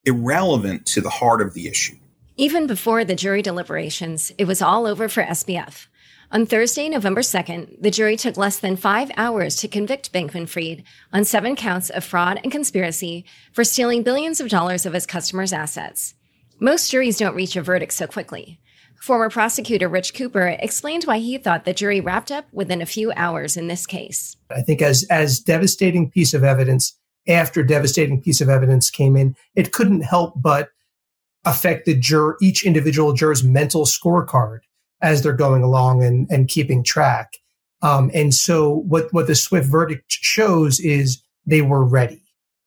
irrelevant 0.06 0.86
to 0.88 1.02
the 1.02 1.10
heart 1.10 1.42
of 1.42 1.54
the 1.54 1.68
issue. 1.68 1.96
Even 2.36 2.68
before 2.68 3.04
the 3.04 3.16
jury 3.16 3.42
deliberations, 3.42 4.32
it 4.38 4.46
was 4.46 4.62
all 4.62 4.86
over 4.86 5.10
for 5.10 5.24
SBF. 5.24 5.88
On 6.32 6.46
Thursday, 6.46 6.88
November 6.90 7.22
2nd, 7.22 7.82
the 7.82 7.90
jury 7.90 8.16
took 8.16 8.38
less 8.38 8.60
than 8.60 8.76
five 8.76 9.10
hours 9.18 9.56
to 9.56 9.68
convict 9.68 10.14
Bankman 10.14 10.48
Fried 10.48 10.84
on 11.12 11.26
seven 11.26 11.56
counts 11.56 11.90
of 11.90 12.04
fraud 12.04 12.40
and 12.44 12.52
conspiracy 12.52 13.26
for 13.52 13.64
stealing 13.64 14.04
billions 14.04 14.40
of 14.40 14.48
dollars 14.48 14.86
of 14.86 14.94
his 14.94 15.08
customers' 15.08 15.52
assets. 15.52 16.14
Most 16.60 16.92
juries 16.92 17.18
don't 17.18 17.34
reach 17.34 17.56
a 17.56 17.64
verdict 17.64 17.94
so 17.94 18.06
quickly. 18.06 18.60
Former 19.02 19.32
prosecutor 19.32 19.90
Rich 19.90 20.14
Cooper 20.14 20.56
explained 20.60 21.06
why 21.06 21.18
he 21.18 21.40
thought 21.40 21.66
the 21.66 21.74
jury 21.74 22.00
wrapped 22.00 22.32
up 22.32 22.46
within 22.52 22.84
a 22.84 22.86
few 22.86 23.12
hours 23.16 23.58
in 23.58 23.68
this 23.68 23.88
case. 23.88 24.38
I 24.52 24.62
think 24.62 24.84
as 24.84 25.08
as 25.10 25.40
devastating 25.40 26.12
piece 26.12 26.36
of 26.36 26.44
evidence 26.44 26.96
after 27.28 27.64
devastating 27.64 28.22
piece 28.22 28.40
of 28.40 28.50
evidence 28.50 28.92
came 28.92 29.16
in, 29.16 29.36
it 29.56 29.72
couldn't 29.72 30.02
help 30.02 30.40
but 30.40 30.70
affect 31.44 31.88
the 31.88 31.96
juror, 31.96 32.38
each 32.40 32.64
individual 32.64 33.14
juror's 33.14 33.44
mental 33.44 33.86
scorecard 33.86 34.60
as 35.02 35.22
they're 35.22 35.34
going 35.34 35.64
along 35.64 36.04
and, 36.04 36.28
and 36.30 36.48
keeping 36.48 36.84
track. 36.84 37.38
Um, 37.82 38.12
and 38.14 38.34
so 38.34 38.70
what, 38.88 39.12
what 39.14 39.28
the 39.28 39.36
swift 39.36 39.70
verdict 39.70 40.12
shows 40.12 40.80
is 40.80 41.22
they 41.46 41.62
were 41.62 41.86
ready. 41.86 42.22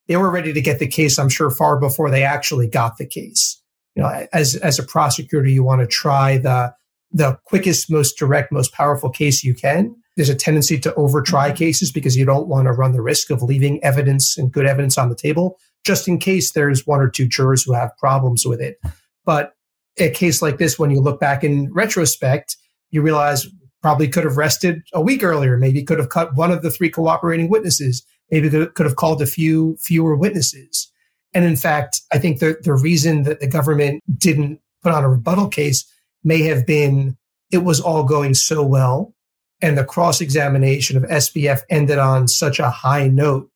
They 0.08 0.16
were 0.16 0.30
ready 0.30 0.52
to 0.52 0.60
get 0.60 0.78
the 0.78 0.86
case, 0.86 1.18
I'm 1.18 1.28
sure, 1.28 1.50
far 1.50 1.78
before 1.78 2.10
they 2.10 2.24
actually 2.24 2.68
got 2.68 2.96
the 2.96 3.06
case 3.06 3.62
you 3.94 4.02
know, 4.02 4.26
as 4.32 4.56
as 4.56 4.78
a 4.78 4.82
prosecutor, 4.82 5.46
you 5.46 5.62
want 5.62 5.80
to 5.80 5.86
try 5.86 6.38
the 6.38 6.74
the 7.10 7.38
quickest, 7.44 7.90
most 7.90 8.16
direct, 8.16 8.50
most 8.50 8.72
powerful 8.72 9.10
case 9.10 9.44
you 9.44 9.54
can. 9.54 9.94
There's 10.16 10.30
a 10.30 10.34
tendency 10.34 10.78
to 10.80 10.94
over 10.94 11.20
try 11.20 11.48
mm-hmm. 11.48 11.56
cases 11.56 11.92
because 11.92 12.16
you 12.16 12.24
don't 12.24 12.48
want 12.48 12.66
to 12.66 12.72
run 12.72 12.92
the 12.92 13.02
risk 13.02 13.30
of 13.30 13.42
leaving 13.42 13.82
evidence 13.84 14.38
and 14.38 14.50
good 14.50 14.66
evidence 14.66 14.96
on 14.96 15.10
the 15.10 15.14
table, 15.14 15.58
just 15.84 16.08
in 16.08 16.18
case 16.18 16.52
there's 16.52 16.86
one 16.86 17.00
or 17.00 17.08
two 17.08 17.26
jurors 17.26 17.64
who 17.64 17.74
have 17.74 17.96
problems 17.98 18.46
with 18.46 18.60
it. 18.60 18.80
But 19.24 19.54
a 19.98 20.10
case 20.10 20.42
like 20.42 20.58
this, 20.58 20.78
when 20.78 20.90
you 20.90 21.00
look 21.00 21.20
back 21.20 21.44
in 21.44 21.72
retrospect, 21.72 22.56
you 22.90 23.02
realize 23.02 23.46
probably 23.82 24.08
could 24.08 24.24
have 24.24 24.36
rested 24.36 24.82
a 24.92 25.00
week 25.00 25.22
earlier. 25.22 25.58
Maybe 25.58 25.82
could 25.82 25.98
have 25.98 26.08
cut 26.08 26.34
one 26.36 26.52
of 26.52 26.62
the 26.62 26.70
three 26.70 26.88
cooperating 26.88 27.48
witnesses. 27.48 28.04
Maybe 28.30 28.48
could 28.48 28.86
have 28.86 28.96
called 28.96 29.20
a 29.20 29.26
few 29.26 29.76
fewer 29.80 30.16
witnesses. 30.16 30.90
And 31.34 31.44
in 31.44 31.56
fact, 31.56 32.00
I 32.12 32.18
think 32.18 32.38
the, 32.38 32.56
the 32.62 32.74
reason 32.74 33.24
that 33.24 33.40
the 33.40 33.46
government 33.46 34.02
didn't 34.16 34.60
put 34.82 34.92
on 34.92 35.04
a 35.04 35.08
rebuttal 35.08 35.48
case 35.48 35.84
may 36.24 36.42
have 36.42 36.66
been 36.66 37.16
it 37.50 37.58
was 37.58 37.80
all 37.80 38.04
going 38.04 38.34
so 38.34 38.62
well. 38.62 39.14
And 39.60 39.76
the 39.76 39.84
cross 39.84 40.20
examination 40.20 40.96
of 40.96 41.04
SBF 41.04 41.60
ended 41.70 41.98
on 41.98 42.26
such 42.26 42.58
a 42.58 42.70
high 42.70 43.08
note 43.08 43.48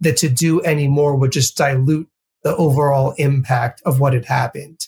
that 0.00 0.16
to 0.18 0.28
do 0.28 0.60
any 0.60 0.88
more 0.88 1.16
would 1.16 1.32
just 1.32 1.56
dilute 1.56 2.08
the 2.42 2.54
overall 2.56 3.14
impact 3.16 3.80
of 3.86 4.00
what 4.00 4.12
had 4.12 4.26
happened. 4.26 4.78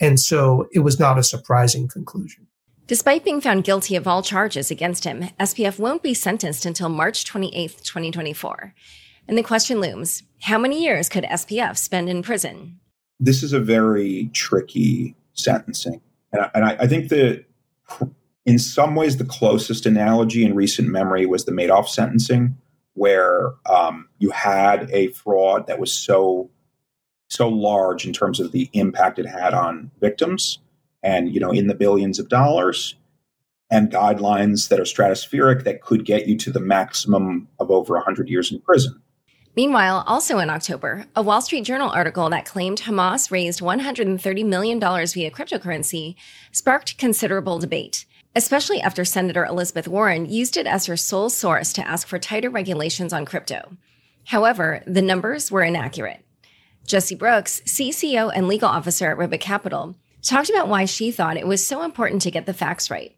And 0.00 0.18
so 0.18 0.68
it 0.72 0.80
was 0.80 0.98
not 0.98 1.18
a 1.18 1.22
surprising 1.22 1.86
conclusion. 1.86 2.46
Despite 2.86 3.24
being 3.24 3.40
found 3.40 3.64
guilty 3.64 3.94
of 3.94 4.08
all 4.08 4.22
charges 4.22 4.70
against 4.70 5.04
him, 5.04 5.28
SBF 5.38 5.78
won't 5.78 6.02
be 6.02 6.14
sentenced 6.14 6.66
until 6.66 6.88
March 6.88 7.24
28, 7.24 7.82
2024. 7.84 8.74
And 9.28 9.38
the 9.38 9.42
question 9.42 9.80
looms 9.80 10.24
how 10.42 10.58
many 10.58 10.82
years 10.82 11.08
could 11.08 11.24
SBF 11.24 11.76
spend 11.76 12.08
in 12.08 12.22
prison? 12.22 12.80
This 13.20 13.42
is 13.42 13.52
a 13.52 13.60
very 13.60 14.30
tricky 14.32 15.14
sentencing. 15.34 16.00
And 16.32 16.42
I, 16.42 16.50
and 16.54 16.64
I, 16.64 16.76
I 16.80 16.86
think 16.86 17.10
that 17.10 17.44
in 18.46 18.58
some 18.58 18.94
ways, 18.94 19.18
the 19.18 19.24
closest 19.24 19.86
analogy 19.86 20.44
in 20.44 20.54
recent 20.54 20.88
memory 20.88 21.26
was 21.26 21.44
the 21.44 21.52
Madoff 21.52 21.88
sentencing, 21.88 22.56
where 22.94 23.52
um, 23.68 24.08
you 24.18 24.30
had 24.30 24.90
a 24.90 25.08
fraud 25.08 25.66
that 25.66 25.78
was 25.78 25.92
so 25.92 26.50
so 27.30 27.48
large 27.48 28.06
in 28.06 28.12
terms 28.12 28.40
of 28.40 28.52
the 28.52 28.68
impact 28.74 29.18
it 29.18 29.26
had 29.26 29.54
on 29.54 29.90
victims 30.00 30.58
and 31.02 31.32
you 31.32 31.40
know 31.40 31.50
in 31.50 31.66
the 31.68 31.74
billions 31.74 32.18
of 32.18 32.28
dollars 32.28 32.96
and 33.70 33.90
guidelines 33.90 34.68
that 34.68 34.80
are 34.80 34.84
stratospheric 34.84 35.64
that 35.64 35.80
could 35.80 36.04
get 36.04 36.26
you 36.26 36.36
to 36.36 36.50
the 36.50 36.60
maximum 36.60 37.48
of 37.60 37.70
over 37.70 37.94
100 37.94 38.28
years 38.28 38.52
in 38.52 38.60
prison 38.60 39.00
Meanwhile, 39.56 40.04
also 40.06 40.38
in 40.38 40.48
October, 40.48 41.06
a 41.16 41.22
Wall 41.22 41.42
Street 41.42 41.64
Journal 41.64 41.90
article 41.90 42.30
that 42.30 42.46
claimed 42.46 42.82
Hamas 42.82 43.32
raised 43.32 43.60
$130 43.60 44.46
million 44.46 44.78
via 44.78 45.30
cryptocurrency 45.32 46.14
sparked 46.52 46.96
considerable 46.98 47.58
debate. 47.58 48.06
especially 48.36 48.80
after 48.80 49.04
Senator 49.04 49.44
Elizabeth 49.44 49.88
Warren 49.88 50.24
used 50.30 50.56
it 50.56 50.66
as 50.66 50.86
her 50.86 50.96
sole 50.96 51.30
source 51.30 51.72
to 51.72 51.86
ask 51.86 52.06
for 52.06 52.18
tighter 52.18 52.48
regulations 52.48 53.12
on 53.12 53.24
crypto. 53.24 53.76
However, 54.26 54.82
the 54.86 55.02
numbers 55.02 55.50
were 55.50 55.62
inaccurate. 55.62 56.24
Jessi 56.90 57.16
Brooks, 57.16 57.62
CCO 57.66 58.32
and 58.34 58.48
legal 58.48 58.68
officer 58.68 59.10
at 59.10 59.16
Ribbit 59.16 59.40
Capital, 59.40 59.94
talked 60.22 60.50
about 60.50 60.68
why 60.68 60.86
she 60.86 61.12
thought 61.12 61.36
it 61.36 61.46
was 61.46 61.64
so 61.64 61.82
important 61.82 62.22
to 62.22 62.32
get 62.32 62.46
the 62.46 62.52
facts 62.52 62.90
right. 62.90 63.14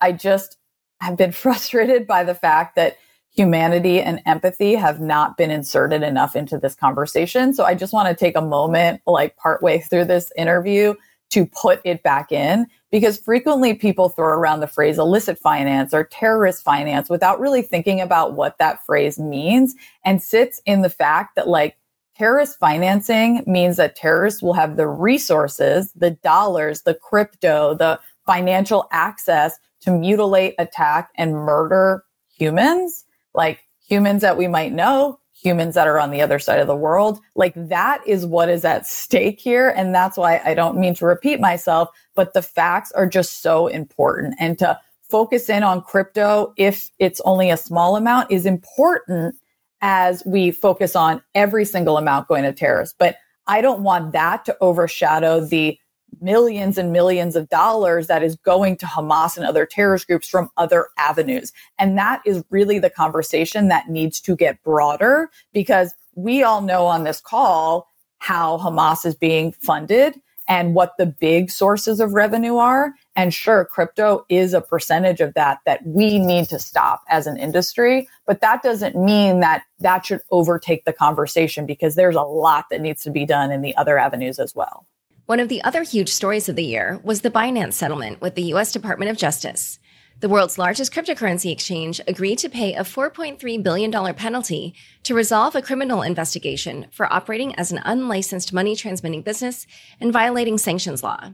I 0.00 0.10
just 0.10 0.58
have 1.00 1.16
been 1.16 1.32
frustrated 1.44 2.06
by 2.06 2.24
the 2.24 2.34
fact 2.34 2.74
that 2.74 2.98
humanity 3.30 4.00
and 4.00 4.20
empathy 4.26 4.74
have 4.74 4.98
not 4.98 5.36
been 5.36 5.50
inserted 5.50 6.02
enough 6.02 6.34
into 6.34 6.58
this 6.58 6.74
conversation. 6.74 7.54
So 7.54 7.64
I 7.64 7.74
just 7.74 7.92
want 7.92 8.08
to 8.08 8.14
take 8.14 8.36
a 8.36 8.42
moment, 8.42 9.02
like 9.06 9.36
partway 9.36 9.78
through 9.78 10.06
this 10.06 10.32
interview, 10.36 10.94
to 11.30 11.46
put 11.46 11.80
it 11.84 12.02
back 12.02 12.32
in 12.32 12.66
because 12.90 13.18
frequently 13.18 13.74
people 13.74 14.08
throw 14.08 14.28
around 14.28 14.60
the 14.60 14.66
phrase 14.66 14.98
illicit 14.98 15.38
finance 15.38 15.92
or 15.92 16.04
terrorist 16.04 16.62
finance 16.62 17.10
without 17.10 17.40
really 17.40 17.62
thinking 17.62 18.00
about 18.00 18.34
what 18.34 18.58
that 18.58 18.84
phrase 18.86 19.18
means 19.18 19.74
and 20.04 20.22
sits 20.22 20.60
in 20.66 20.82
the 20.82 20.88
fact 20.88 21.34
that 21.34 21.48
like 21.48 21.76
terrorist 22.16 22.58
financing 22.58 23.42
means 23.46 23.76
that 23.76 23.96
terrorists 23.96 24.42
will 24.42 24.54
have 24.54 24.76
the 24.76 24.86
resources, 24.86 25.92
the 25.92 26.10
dollars, 26.10 26.82
the 26.82 26.94
crypto, 26.94 27.74
the 27.74 28.00
financial 28.24 28.88
access 28.92 29.58
to 29.80 29.90
mutilate, 29.90 30.54
attack, 30.58 31.10
and 31.16 31.34
murder 31.34 32.04
humans, 32.28 33.04
like 33.34 33.60
humans 33.86 34.22
that 34.22 34.36
we 34.36 34.48
might 34.48 34.72
know, 34.72 35.18
humans 35.34 35.74
that 35.74 35.86
are 35.86 35.98
on 35.98 36.10
the 36.10 36.22
other 36.22 36.38
side 36.38 36.58
of 36.58 36.66
the 36.66 36.76
world. 36.76 37.20
Like 37.34 37.52
that 37.56 38.00
is 38.06 38.24
what 38.24 38.48
is 38.48 38.64
at 38.64 38.86
stake 38.86 39.38
here. 39.38 39.68
And 39.76 39.94
that's 39.94 40.16
why 40.16 40.40
I 40.44 40.54
don't 40.54 40.78
mean 40.78 40.94
to 40.96 41.06
repeat 41.06 41.40
myself, 41.40 41.90
but 42.14 42.32
the 42.32 42.42
facts 42.42 42.90
are 42.92 43.06
just 43.06 43.42
so 43.42 43.66
important. 43.66 44.34
And 44.38 44.58
to 44.58 44.78
focus 45.02 45.48
in 45.48 45.62
on 45.62 45.82
crypto, 45.82 46.52
if 46.56 46.90
it's 46.98 47.20
only 47.24 47.50
a 47.50 47.56
small 47.56 47.96
amount, 47.96 48.30
is 48.30 48.46
important 48.46 49.36
as 49.80 50.22
we 50.24 50.50
focus 50.50 50.96
on 50.96 51.22
every 51.34 51.64
single 51.64 51.98
amount 51.98 52.28
going 52.28 52.44
to 52.44 52.52
terrorists. 52.52 52.94
But 52.98 53.16
I 53.46 53.60
don't 53.60 53.82
want 53.82 54.12
that 54.12 54.44
to 54.46 54.56
overshadow 54.60 55.40
the 55.40 55.78
millions 56.20 56.78
and 56.78 56.92
millions 56.92 57.36
of 57.36 57.48
dollars 57.48 58.06
that 58.06 58.22
is 58.22 58.36
going 58.36 58.76
to 58.78 58.86
Hamas 58.86 59.36
and 59.36 59.46
other 59.46 59.66
terrorist 59.66 60.06
groups 60.06 60.28
from 60.28 60.50
other 60.56 60.88
avenues. 60.96 61.52
And 61.78 61.98
that 61.98 62.22
is 62.24 62.42
really 62.50 62.78
the 62.78 62.90
conversation 62.90 63.68
that 63.68 63.88
needs 63.88 64.20
to 64.22 64.36
get 64.36 64.62
broader 64.62 65.30
because 65.52 65.94
we 66.14 66.42
all 66.42 66.62
know 66.62 66.86
on 66.86 67.04
this 67.04 67.20
call 67.20 67.88
how 68.18 68.58
Hamas 68.58 69.04
is 69.04 69.14
being 69.14 69.52
funded 69.52 70.18
and 70.48 70.74
what 70.74 70.96
the 70.96 71.06
big 71.06 71.50
sources 71.50 72.00
of 72.00 72.14
revenue 72.14 72.56
are. 72.56 72.94
And 73.16 73.32
sure, 73.32 73.64
crypto 73.64 74.26
is 74.28 74.52
a 74.52 74.60
percentage 74.60 75.20
of 75.20 75.32
that 75.34 75.60
that 75.64 75.84
we 75.86 76.18
need 76.18 76.48
to 76.50 76.58
stop 76.58 77.02
as 77.08 77.26
an 77.26 77.38
industry. 77.38 78.08
But 78.26 78.42
that 78.42 78.62
doesn't 78.62 78.94
mean 78.94 79.40
that 79.40 79.64
that 79.80 80.04
should 80.04 80.20
overtake 80.30 80.84
the 80.84 80.92
conversation 80.92 81.64
because 81.64 81.94
there's 81.94 82.14
a 82.14 82.22
lot 82.22 82.66
that 82.70 82.82
needs 82.82 83.02
to 83.04 83.10
be 83.10 83.24
done 83.24 83.50
in 83.50 83.62
the 83.62 83.74
other 83.76 83.98
avenues 83.98 84.38
as 84.38 84.54
well. 84.54 84.86
One 85.24 85.40
of 85.40 85.48
the 85.48 85.64
other 85.64 85.82
huge 85.82 86.10
stories 86.10 86.48
of 86.48 86.56
the 86.56 86.64
year 86.64 87.00
was 87.02 87.22
the 87.22 87.30
Binance 87.30 87.72
settlement 87.72 88.20
with 88.20 88.34
the 88.34 88.44
U.S. 88.44 88.70
Department 88.70 89.10
of 89.10 89.16
Justice. 89.16 89.78
The 90.20 90.28
world's 90.28 90.56
largest 90.56 90.94
cryptocurrency 90.94 91.50
exchange 91.50 92.00
agreed 92.06 92.38
to 92.38 92.48
pay 92.48 92.74
a 92.74 92.82
$4.3 92.82 93.62
billion 93.62 94.14
penalty 94.14 94.74
to 95.02 95.14
resolve 95.14 95.54
a 95.54 95.62
criminal 95.62 96.02
investigation 96.02 96.86
for 96.90 97.12
operating 97.12 97.54
as 97.56 97.72
an 97.72 97.80
unlicensed 97.84 98.52
money 98.52 98.76
transmitting 98.76 99.22
business 99.22 99.66
and 100.00 100.12
violating 100.12 100.58
sanctions 100.58 101.02
law. 101.02 101.32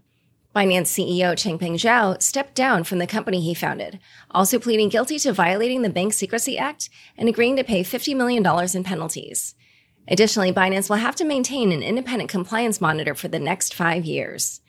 Binance 0.55 0.89
CEO 0.89 1.33
Changpeng 1.33 1.77
Zhao 1.77 2.21
stepped 2.21 2.55
down 2.55 2.85
from 2.85 2.99
the 2.99 3.07
company 3.07 3.41
he 3.41 3.55
founded, 3.55 3.99
also 4.31 4.59
pleading 4.59 4.91
guilty 4.91 5.19
to 5.21 5.33
violating 5.33 5.81
the 5.81 5.89
Bank 5.89 6.13
Secrecy 6.13 6.59
Act 6.59 6.91
and 7.17 7.27
agreeing 7.27 7.57
to 7.57 7.65
pay 7.65 7.83
$50 7.83 8.15
million 8.15 8.45
in 8.75 8.85
penalties. 8.85 9.55
Additionally, 10.09 10.53
Binance 10.53 10.91
will 10.91 10.97
have 10.97 11.17
to 11.17 11.25
maintain 11.25 11.73
an 11.73 11.83
independent 11.83 12.29
compliance 12.29 12.83
monitor 12.83 13.15
for 13.15 13.29
the 13.29 13.39
next 13.39 13.75
five 13.75 14.05
years. 14.05 14.61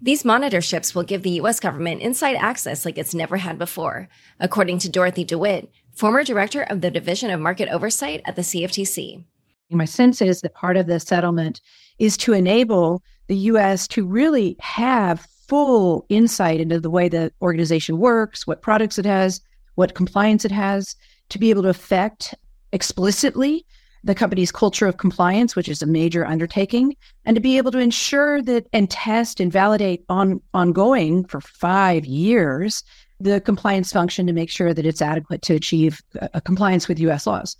These 0.00 0.22
monitorships 0.22 0.94
will 0.94 1.02
give 1.02 1.22
the 1.22 1.30
U.S. 1.30 1.60
government 1.60 2.00
inside 2.00 2.36
access 2.36 2.86
like 2.86 2.96
it's 2.96 3.14
never 3.14 3.36
had 3.36 3.58
before, 3.58 4.08
according 4.40 4.78
to 4.80 4.88
Dorothy 4.88 5.24
DeWitt, 5.24 5.70
former 5.94 6.24
director 6.24 6.62
of 6.62 6.80
the 6.80 6.90
Division 6.90 7.30
of 7.30 7.40
Market 7.40 7.68
Oversight 7.68 8.22
at 8.24 8.36
the 8.36 8.42
CFTC. 8.42 9.24
My 9.70 9.84
sense 9.84 10.22
is 10.22 10.40
that 10.42 10.54
part 10.54 10.76
of 10.76 10.86
the 10.86 11.00
settlement 11.00 11.60
is 11.98 12.16
to 12.18 12.32
enable 12.32 13.02
the 13.28 13.36
U.S. 13.36 13.88
to 13.88 14.06
really 14.06 14.56
have 14.60 15.26
full 15.48 16.04
insight 16.08 16.60
into 16.60 16.80
the 16.80 16.90
way 16.90 17.08
the 17.08 17.32
organization 17.40 17.98
works, 17.98 18.46
what 18.46 18.62
products 18.62 18.98
it 18.98 19.06
has, 19.06 19.40
what 19.74 19.94
compliance 19.94 20.44
it 20.44 20.52
has, 20.52 20.96
to 21.28 21.38
be 21.38 21.50
able 21.50 21.62
to 21.62 21.68
affect 21.68 22.34
explicitly 22.72 23.64
the 24.04 24.14
company's 24.14 24.52
culture 24.52 24.86
of 24.86 24.98
compliance, 24.98 25.56
which 25.56 25.68
is 25.68 25.82
a 25.82 25.86
major 25.86 26.24
undertaking, 26.24 26.96
and 27.24 27.34
to 27.34 27.40
be 27.40 27.56
able 27.56 27.72
to 27.72 27.78
ensure 27.78 28.40
that 28.42 28.66
and 28.72 28.88
test 28.90 29.40
and 29.40 29.52
validate 29.52 30.04
on 30.08 30.40
ongoing 30.54 31.24
for 31.24 31.40
five 31.40 32.04
years 32.06 32.84
the 33.18 33.40
compliance 33.40 33.92
function 33.92 34.26
to 34.26 34.32
make 34.32 34.50
sure 34.50 34.74
that 34.74 34.86
it's 34.86 35.02
adequate 35.02 35.42
to 35.42 35.54
achieve 35.54 36.00
a 36.34 36.40
compliance 36.40 36.86
with 36.86 37.00
U.S. 37.00 37.26
laws. 37.26 37.56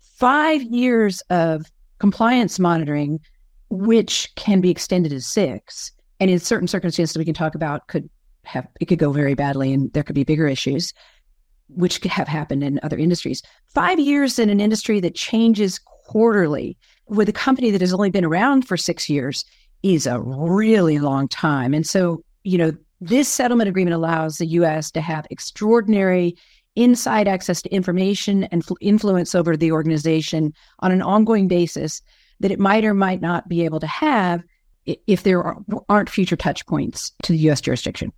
Five 0.00 0.62
years 0.62 1.20
of 1.30 1.66
compliance 1.98 2.58
monitoring, 2.58 3.20
which 3.70 4.32
can 4.36 4.60
be 4.60 4.70
extended 4.70 5.10
to 5.10 5.20
six, 5.20 5.92
and 6.20 6.30
in 6.30 6.38
certain 6.38 6.68
circumstances 6.68 7.16
we 7.16 7.24
can 7.24 7.34
talk 7.34 7.54
about, 7.54 7.88
could 7.88 8.08
have 8.44 8.66
it 8.80 8.86
could 8.86 8.98
go 8.98 9.12
very 9.12 9.34
badly, 9.34 9.72
and 9.72 9.92
there 9.92 10.02
could 10.02 10.14
be 10.14 10.24
bigger 10.24 10.46
issues 10.46 10.92
which 11.68 12.00
could 12.00 12.10
have 12.10 12.28
happened 12.28 12.62
in 12.62 12.80
other 12.82 12.96
industries. 12.96 13.42
Five 13.74 13.98
years 13.98 14.38
in 14.38 14.50
an 14.50 14.60
industry 14.60 15.00
that 15.00 15.14
changes 15.14 15.78
quarterly 15.78 16.76
with 17.08 17.28
a 17.28 17.32
company 17.32 17.70
that 17.70 17.80
has 17.80 17.92
only 17.92 18.10
been 18.10 18.24
around 18.24 18.66
for 18.66 18.76
six 18.76 19.08
years 19.08 19.44
is 19.82 20.06
a 20.06 20.20
really 20.20 20.98
long 20.98 21.28
time. 21.28 21.74
And 21.74 21.86
so, 21.86 22.22
you 22.44 22.58
know, 22.58 22.72
this 23.00 23.28
settlement 23.28 23.68
agreement 23.68 23.94
allows 23.94 24.38
the 24.38 24.46
U.S. 24.46 24.90
to 24.92 25.00
have 25.00 25.26
extraordinary 25.30 26.36
inside 26.76 27.26
access 27.28 27.62
to 27.62 27.70
information 27.70 28.44
and 28.44 28.62
influence 28.80 29.34
over 29.34 29.56
the 29.56 29.72
organization 29.72 30.52
on 30.80 30.92
an 30.92 31.02
ongoing 31.02 31.48
basis 31.48 32.02
that 32.40 32.50
it 32.50 32.58
might 32.58 32.84
or 32.84 32.94
might 32.94 33.20
not 33.20 33.48
be 33.48 33.64
able 33.64 33.80
to 33.80 33.86
have 33.86 34.42
if 34.84 35.22
there 35.22 35.56
aren't 35.88 36.10
future 36.10 36.36
touch 36.36 36.66
points 36.66 37.12
to 37.22 37.32
the 37.32 37.38
U.S. 37.38 37.60
jurisdiction. 37.60 38.12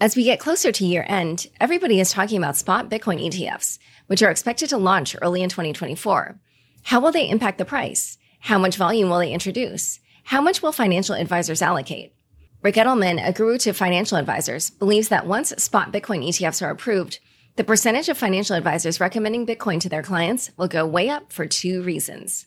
As 0.00 0.14
we 0.14 0.24
get 0.24 0.40
closer 0.40 0.72
to 0.72 0.84
year 0.84 1.04
end, 1.08 1.46
everybody 1.58 2.00
is 2.00 2.10
talking 2.10 2.38
about 2.38 2.56
spot 2.56 2.90
Bitcoin 2.90 3.24
ETFs, 3.24 3.78
which 4.08 4.22
are 4.22 4.30
expected 4.30 4.68
to 4.70 4.78
launch 4.78 5.16
early 5.22 5.42
in 5.42 5.48
2024. 5.48 6.38
How 6.82 7.00
will 7.00 7.12
they 7.12 7.28
impact 7.28 7.58
the 7.58 7.64
price? 7.64 8.18
How 8.40 8.58
much 8.58 8.76
volume 8.76 9.08
will 9.08 9.18
they 9.18 9.32
introduce? 9.32 10.00
How 10.24 10.40
much 10.40 10.62
will 10.62 10.72
financial 10.72 11.14
advisors 11.14 11.62
allocate? 11.62 12.12
Ric 12.62 12.74
Edelman, 12.74 13.26
a 13.26 13.32
guru 13.32 13.58
to 13.58 13.72
financial 13.72 14.18
advisors, 14.18 14.70
believes 14.70 15.08
that 15.08 15.26
once 15.26 15.50
spot 15.56 15.92
Bitcoin 15.92 16.26
ETFs 16.26 16.60
are 16.64 16.70
approved, 16.70 17.20
the 17.56 17.64
percentage 17.64 18.08
of 18.08 18.18
financial 18.18 18.54
advisors 18.54 19.00
recommending 19.00 19.46
Bitcoin 19.46 19.80
to 19.80 19.88
their 19.88 20.02
clients 20.02 20.50
will 20.56 20.68
go 20.68 20.86
way 20.86 21.08
up 21.08 21.32
for 21.32 21.46
two 21.46 21.82
reasons. 21.82 22.46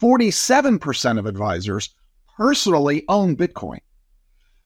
47% 0.00 1.18
of 1.18 1.26
advisors 1.26 1.94
personally 2.36 3.04
own 3.08 3.36
Bitcoin, 3.36 3.80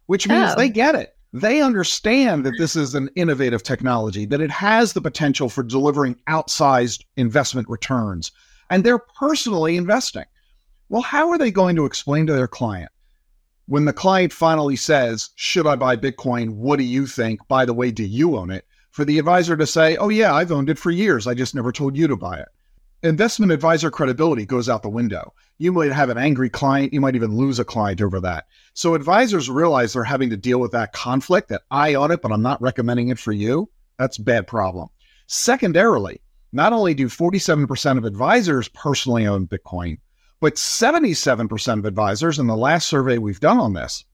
which 0.06 0.28
means 0.28 0.52
oh. 0.52 0.56
they 0.56 0.68
get 0.68 0.94
it 0.94 1.14
they 1.32 1.60
understand 1.60 2.44
that 2.44 2.54
this 2.58 2.74
is 2.74 2.94
an 2.94 3.08
innovative 3.14 3.62
technology, 3.62 4.26
that 4.26 4.40
it 4.40 4.50
has 4.50 4.92
the 4.92 5.00
potential 5.00 5.48
for 5.48 5.62
delivering 5.62 6.16
outsized 6.28 7.04
investment 7.16 7.68
returns, 7.68 8.32
and 8.68 8.82
they're 8.82 8.98
personally 8.98 9.76
investing. 9.76 10.24
Well, 10.88 11.02
how 11.02 11.30
are 11.30 11.38
they 11.38 11.52
going 11.52 11.76
to 11.76 11.86
explain 11.86 12.26
to 12.26 12.32
their 12.32 12.48
client 12.48 12.90
when 13.66 13.84
the 13.84 13.92
client 13.92 14.32
finally 14.32 14.74
says, 14.74 15.30
Should 15.36 15.68
I 15.68 15.76
buy 15.76 15.96
Bitcoin? 15.96 16.56
What 16.56 16.78
do 16.78 16.84
you 16.84 17.06
think? 17.06 17.46
By 17.46 17.64
the 17.64 17.74
way, 17.74 17.92
do 17.92 18.04
you 18.04 18.36
own 18.36 18.50
it? 18.50 18.66
For 18.90 19.04
the 19.04 19.20
advisor 19.20 19.56
to 19.56 19.66
say, 19.66 19.96
Oh, 19.96 20.08
yeah, 20.08 20.34
I've 20.34 20.50
owned 20.50 20.68
it 20.68 20.80
for 20.80 20.90
years. 20.90 21.28
I 21.28 21.34
just 21.34 21.54
never 21.54 21.70
told 21.70 21.96
you 21.96 22.08
to 22.08 22.16
buy 22.16 22.40
it 22.40 22.48
investment 23.02 23.52
advisor 23.52 23.90
credibility 23.90 24.44
goes 24.44 24.68
out 24.68 24.82
the 24.82 24.88
window. 24.88 25.32
You 25.58 25.72
might 25.72 25.92
have 25.92 26.10
an 26.10 26.18
angry 26.18 26.50
client, 26.50 26.92
you 26.92 27.00
might 27.00 27.14
even 27.14 27.36
lose 27.36 27.58
a 27.58 27.64
client 27.64 28.00
over 28.00 28.20
that. 28.20 28.46
So 28.74 28.94
advisors 28.94 29.50
realize 29.50 29.92
they're 29.92 30.04
having 30.04 30.30
to 30.30 30.36
deal 30.36 30.60
with 30.60 30.72
that 30.72 30.92
conflict 30.92 31.48
that 31.48 31.62
I 31.70 31.94
own 31.94 32.10
it, 32.10 32.22
but 32.22 32.32
I'm 32.32 32.42
not 32.42 32.62
recommending 32.62 33.08
it 33.08 33.18
for 33.18 33.32
you. 33.32 33.70
That's 33.98 34.18
a 34.18 34.22
bad 34.22 34.46
problem. 34.46 34.88
Secondarily, 35.26 36.20
not 36.52 36.72
only 36.72 36.94
do 36.94 37.06
47% 37.06 37.98
of 37.98 38.04
advisors 38.04 38.68
personally 38.68 39.26
own 39.26 39.46
Bitcoin, 39.46 39.98
but 40.40 40.54
77% 40.54 41.78
of 41.78 41.84
advisors 41.84 42.38
in 42.38 42.46
the 42.46 42.56
last 42.56 42.88
survey 42.88 43.18
we've 43.18 43.40
done 43.40 43.58
on 43.58 43.74
this, 43.74 44.04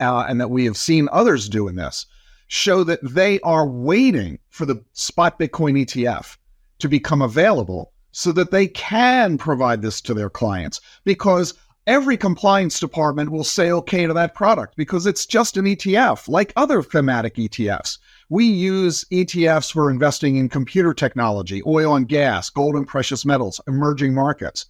uh, 0.00 0.26
and 0.28 0.40
that 0.40 0.50
we 0.50 0.64
have 0.64 0.76
seen 0.76 1.08
others 1.12 1.48
doing 1.48 1.76
this, 1.76 2.06
show 2.48 2.84
that 2.84 3.00
they 3.02 3.40
are 3.40 3.66
waiting 3.66 4.38
for 4.50 4.66
the 4.66 4.84
spot 4.92 5.38
Bitcoin 5.38 5.80
ETF 5.84 6.36
to 6.80 6.88
become 6.88 7.22
available 7.22 7.92
so 8.16 8.32
that 8.32 8.50
they 8.50 8.66
can 8.66 9.36
provide 9.36 9.82
this 9.82 10.00
to 10.00 10.14
their 10.14 10.30
clients 10.30 10.80
because 11.04 11.52
every 11.86 12.16
compliance 12.16 12.80
department 12.80 13.30
will 13.30 13.44
say 13.44 13.70
okay 13.70 14.06
to 14.06 14.14
that 14.14 14.34
product 14.34 14.74
because 14.74 15.04
it's 15.04 15.26
just 15.26 15.58
an 15.58 15.66
ETF 15.66 16.26
like 16.26 16.50
other 16.56 16.82
thematic 16.82 17.34
ETFs. 17.34 17.98
We 18.30 18.46
use 18.46 19.04
ETFs 19.12 19.70
for 19.70 19.90
investing 19.90 20.36
in 20.36 20.48
computer 20.48 20.94
technology, 20.94 21.62
oil 21.66 21.94
and 21.94 22.08
gas, 22.08 22.48
gold 22.48 22.74
and 22.74 22.88
precious 22.88 23.26
metals, 23.26 23.60
emerging 23.68 24.14
markets. 24.14 24.64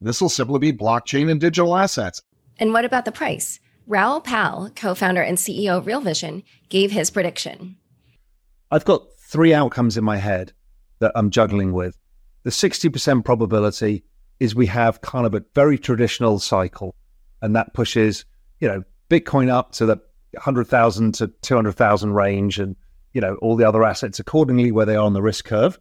This 0.00 0.20
will 0.20 0.28
simply 0.28 0.58
be 0.58 0.72
blockchain 0.72 1.30
and 1.30 1.40
digital 1.40 1.76
assets. 1.76 2.20
And 2.58 2.72
what 2.72 2.84
about 2.84 3.04
the 3.04 3.12
price? 3.12 3.60
Raoul 3.86 4.20
Pal, 4.20 4.72
co 4.74 4.96
founder 4.96 5.22
and 5.22 5.38
CEO 5.38 5.78
of 5.78 5.86
Real 5.86 6.00
Vision, 6.00 6.42
gave 6.68 6.90
his 6.90 7.10
prediction. 7.10 7.76
I've 8.72 8.84
got 8.84 9.06
three 9.20 9.54
outcomes 9.54 9.96
in 9.96 10.02
my 10.02 10.16
head 10.16 10.52
that 10.98 11.12
I'm 11.14 11.30
juggling 11.30 11.72
with. 11.72 11.96
The 12.48 12.52
60% 12.52 13.26
probability 13.26 14.04
is 14.40 14.54
we 14.54 14.64
have 14.68 15.02
kind 15.02 15.26
of 15.26 15.34
a 15.34 15.44
very 15.54 15.76
traditional 15.76 16.38
cycle, 16.38 16.94
and 17.42 17.54
that 17.54 17.74
pushes, 17.74 18.24
you 18.58 18.66
know, 18.66 18.84
Bitcoin 19.10 19.50
up 19.50 19.72
to 19.72 19.84
the 19.84 19.98
100,000 20.30 21.12
to 21.16 21.28
200,000 21.42 22.14
range 22.14 22.58
and, 22.58 22.74
you 23.12 23.20
know, 23.20 23.34
all 23.42 23.54
the 23.54 23.68
other 23.68 23.84
assets 23.84 24.18
accordingly 24.18 24.72
where 24.72 24.86
they 24.86 24.96
are 24.96 25.04
on 25.04 25.12
the 25.12 25.20
risk 25.20 25.44
curve. 25.44 25.78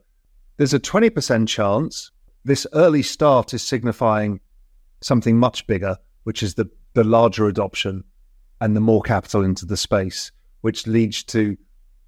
There's 0.57 0.74
a 0.74 0.80
20% 0.82 1.47
chance 1.47 2.11
this 2.43 2.68
early 2.74 3.01
start 3.01 3.53
is 3.53 3.63
signifying 3.63 4.41
something 4.99 5.38
much 5.38 5.65
bigger, 5.68 5.95
which 6.26 6.43
is 6.43 6.55
the, 6.55 6.70
the 6.95 7.05
larger 7.05 7.47
adoption 7.47 8.03
and 8.59 8.76
the 8.76 8.82
more 8.82 9.01
capital 9.01 9.41
into 9.41 9.65
the 9.65 9.78
space, 9.78 10.34
which 10.59 10.86
leads 10.86 11.24
to 11.24 11.55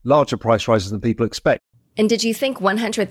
larger 0.03 0.35
price 0.35 0.67
rises 0.67 0.91
than 0.91 0.99
people 0.99 1.25
expect. 1.25 1.63
And 1.99 2.07
did 2.07 2.23
you 2.23 2.33
think 2.33 2.59
$100,000 2.59 3.03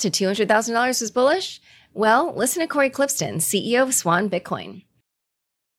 to 0.00 0.24
$200,000 0.24 1.00
was 1.02 1.10
bullish? 1.10 1.60
Well, 1.92 2.32
listen 2.34 2.62
to 2.62 2.66
Cory 2.66 2.88
Klippsten, 2.88 3.42
CEO 3.42 3.82
of 3.82 3.92
Swan 3.92 4.30
Bitcoin. 4.30 4.84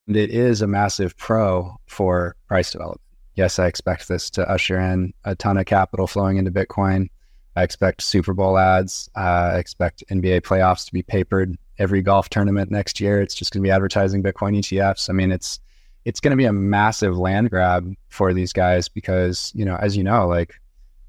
It 0.08 0.30
is 0.30 0.62
a 0.62 0.68
massive 0.68 1.18
pro 1.18 1.76
for 1.88 2.36
price 2.48 2.72
development. 2.72 3.02
Yes, 3.34 3.58
I 3.58 3.66
expect 3.66 4.08
this 4.08 4.30
to 4.30 4.48
usher 4.48 4.80
in 4.80 5.16
a 5.26 5.34
ton 5.34 5.58
of 5.58 5.66
capital 5.66 6.06
flowing 6.06 6.38
into 6.38 6.52
Bitcoin. 6.52 7.08
I 7.56 7.64
expect 7.64 8.04
Super 8.04 8.36
Bowl 8.36 8.60
ads. 8.60 9.10
Uh, 9.16 9.54
I 9.54 9.58
expect 9.58 10.04
NBA 10.12 10.42
playoffs 10.42 10.86
to 10.86 10.94
be 10.94 11.02
papered 11.02 11.58
every 11.80 12.04
golf 12.04 12.30
tournament 12.30 12.70
next 12.70 13.00
year. 13.00 13.20
It's 13.20 13.34
just 13.34 13.52
going 13.52 13.64
to 13.64 13.68
be 13.68 13.72
advertising 13.72 14.22
Bitcoin 14.22 14.60
ETFs. 14.60 15.10
I 15.10 15.14
mean, 15.14 15.32
it's 15.32 15.60
it's 16.06 16.20
going 16.20 16.32
to 16.32 16.38
be 16.38 16.46
a 16.46 16.54
massive 16.54 17.18
land 17.18 17.50
grab 17.50 17.96
for 18.10 18.32
these 18.32 18.54
guys 18.54 18.88
because 18.90 19.52
you 19.56 19.66
know, 19.66 19.78
as 19.78 19.98
you 19.98 20.04
know, 20.04 20.28
like 20.28 20.54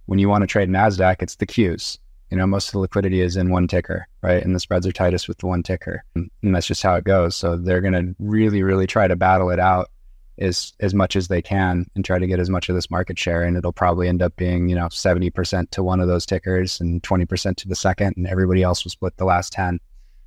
when 0.09 0.19
you 0.19 0.29
want 0.31 0.41
to 0.41 0.47
trade 0.47 0.71
Nasdaq, 0.71 1.17
it's 1.21 1.37
the 1.37 1.45
queues. 1.45 1.99
You 2.31 2.39
know, 2.39 2.47
most 2.47 2.69
of 2.69 2.73
the 2.73 2.79
liquidity 2.79 3.21
is 3.21 3.37
in 3.37 3.51
one 3.51 3.69
ticker, 3.69 4.07
right? 4.23 4.43
And 4.43 4.55
the 4.55 4.61
spreads 4.61 4.87
are 4.87 4.93
tightest 4.93 5.29
with 5.29 5.37
the 5.37 5.47
one 5.47 5.63
ticker, 5.63 6.03
and 6.15 6.31
that's 6.43 6.67
just 6.67 6.83
how 6.83 6.95
it 6.95 7.05
goes. 7.05 7.37
So 7.37 7.57
they're 7.59 7.83
going 7.83 7.93
to 7.93 8.17
really, 8.19 8.63
really 8.63 8.87
try 8.87 9.07
to 9.07 9.17
battle 9.17 9.51
it 9.51 9.61
out 9.61 9.91
as 10.39 10.73
as 10.81 10.95
much 10.95 11.15
as 11.15 11.29
they 11.29 11.43
can 11.43 11.87
and 11.95 12.05
try 12.07 12.19
to 12.19 12.27
get 12.27 12.41
as 12.41 12.49
much 12.49 12.71
of 12.71 12.75
this 12.75 12.91
market 12.91 13.19
share. 13.19 13.43
And 13.43 13.55
it'll 13.55 13.73
probably 13.73 14.09
end 14.09 14.23
up 14.23 14.35
being, 14.37 14.71
you 14.71 14.75
know, 14.77 14.89
seventy 14.89 15.29
percent 15.29 15.71
to 15.73 15.83
one 15.83 16.01
of 16.01 16.09
those 16.09 16.25
tickers 16.25 16.81
and 16.81 17.03
twenty 17.03 17.27
percent 17.27 17.59
to 17.59 17.69
the 17.69 17.77
second, 17.77 18.15
and 18.17 18.27
everybody 18.27 18.63
else 18.63 18.85
will 18.85 18.91
split 18.91 19.17
the 19.19 19.27
last 19.27 19.53
ten. 19.53 19.79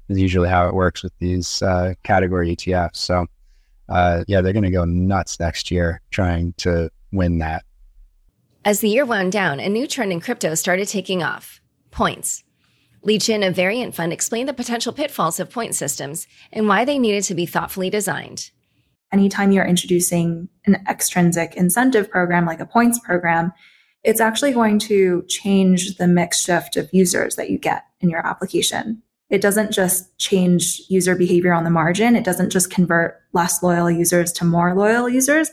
Is 0.10 0.20
usually 0.20 0.50
how 0.50 0.68
it 0.68 0.76
works 0.76 1.02
with 1.02 1.14
these 1.18 1.64
uh, 1.64 1.96
category 2.04 2.56
ETFs. 2.56 2.98
So, 2.98 3.26
uh, 3.90 4.26
yeah, 4.28 4.42
they're 4.42 4.54
going 4.54 4.64
to 4.64 4.70
go 4.70 4.86
nuts 4.86 5.40
next 5.40 5.72
year 5.72 6.02
trying 6.12 6.54
to 6.58 6.92
win 7.12 7.40
that. 7.40 7.64
As 8.64 8.80
the 8.80 8.90
year 8.90 9.06
wound 9.06 9.32
down, 9.32 9.60
a 9.60 9.70
new 9.70 9.88
trend 9.88 10.12
in 10.12 10.22
crypto 10.22 10.56
started 10.56 10.88
taking 10.88 11.24
off: 11.24 11.62
points. 11.90 12.44
Li 13.04 13.18
Jin, 13.18 13.44
a 13.44 13.52
variant 13.52 13.96
fund, 13.96 14.14
explained 14.14 14.48
the 14.48 14.54
potential 14.54 14.94
pitfalls 14.94 15.40
of 15.40 15.50
point 15.50 15.76
systems 15.76 16.28
and 16.54 16.68
why 16.68 16.86
they 16.86 17.00
needed 17.00 17.24
to 17.24 17.36
be 17.36 17.46
thoughtfully 17.46 17.90
designed 17.90 18.52
anytime 19.12 19.52
you're 19.52 19.66
introducing 19.66 20.48
an 20.66 20.78
extrinsic 20.90 21.56
incentive 21.56 22.10
program 22.10 22.46
like 22.46 22.60
a 22.60 22.66
points 22.66 23.00
program, 23.00 23.52
it's 24.04 24.22
actually 24.22 24.52
going 24.52 24.80
to 24.80 25.24
change 25.28 25.98
the 25.98 26.08
mix 26.08 26.40
shift 26.40 26.78
of 26.78 26.90
users 26.92 27.36
that 27.36 27.50
you 27.50 27.58
get 27.58 27.86
in 28.00 28.10
your 28.10 28.26
application. 28.26 29.02
It 29.30 29.42
doesn't 29.42 29.72
just 29.72 30.18
change 30.18 30.82
user 30.90 31.16
behavior 31.16 31.54
on 31.54 31.64
the 31.64 31.70
margin. 31.70 32.16
It 32.16 32.24
doesn't 32.26 32.50
just 32.50 32.72
convert 32.72 33.22
less 33.34 33.62
loyal 33.64 33.90
users 33.90 34.32
to 34.34 34.46
more 34.46 34.74
loyal 34.76 35.08
users. 35.08 35.52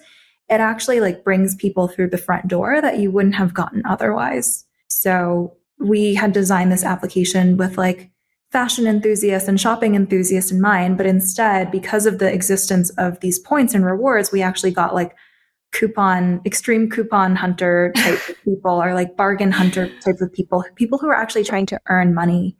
It 0.49 0.61
actually 0.61 1.01
like 1.01 1.25
brings 1.25 1.55
people 1.55 1.89
through 1.89 2.11
the 2.11 2.19
front 2.19 2.49
door 2.49 2.81
that 2.81 2.99
you 2.99 3.11
wouldn't 3.11 3.35
have 3.35 3.55
gotten 3.55 3.85
otherwise. 3.85 4.65
So 4.89 5.57
we 5.79 6.15
had 6.15 6.33
designed 6.33 6.73
this 6.73 6.85
application 6.85 7.57
with 7.57 7.77
like 7.77 8.11
fashion 8.51 8.87
enthusiasts 8.87 9.49
and 9.49 9.61
shopping 9.61 9.95
enthusiasts 9.95 10.51
in 10.51 10.61
mind, 10.61 10.97
but 10.97 11.07
instead, 11.07 11.71
because 11.71 12.07
of 12.07 12.19
the 12.19 12.33
existence 12.33 12.91
of 12.99 13.21
these 13.21 13.39
points 13.39 13.75
and 13.75 13.85
rewards, 13.85 14.33
we 14.33 14.43
actually 14.43 14.71
got 14.71 14.95
like 14.95 15.15
coupon, 15.73 16.41
extreme 16.47 16.89
coupon 16.89 17.37
hunter 17.37 17.93
type 17.95 18.29
of 18.29 18.43
people 18.43 18.83
or 18.83 18.95
like 18.95 19.17
bargain 19.17 19.53
hunter 19.53 19.91
type 20.01 20.21
of 20.21 20.33
people, 20.33 20.65
people 20.77 20.99
who 20.99 21.09
are 21.09 21.15
actually 21.15 21.45
trying 21.45 21.67
to 21.67 21.79
earn 21.89 22.15
money 22.15 22.57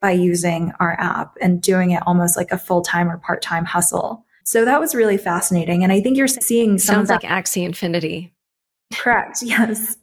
by 0.00 0.10
using 0.10 0.72
our 0.78 0.92
app 1.00 1.36
and 1.40 1.62
doing 1.62 1.90
it 1.92 2.02
almost 2.06 2.36
like 2.36 2.50
a 2.52 2.58
full 2.58 2.82
time 2.82 3.10
or 3.10 3.18
part 3.18 3.42
time 3.42 3.64
hustle. 3.64 4.24
So 4.44 4.64
that 4.64 4.80
was 4.80 4.94
really 4.94 5.18
fascinating. 5.18 5.82
And 5.82 5.92
I 5.92 6.00
think 6.00 6.16
you're 6.16 6.28
seeing 6.28 6.78
some 6.78 7.06
Sounds 7.06 7.10
like 7.10 7.22
Axie 7.22 7.64
Infinity. 7.64 8.32
Correct. 8.92 9.42
Yes. 9.42 9.96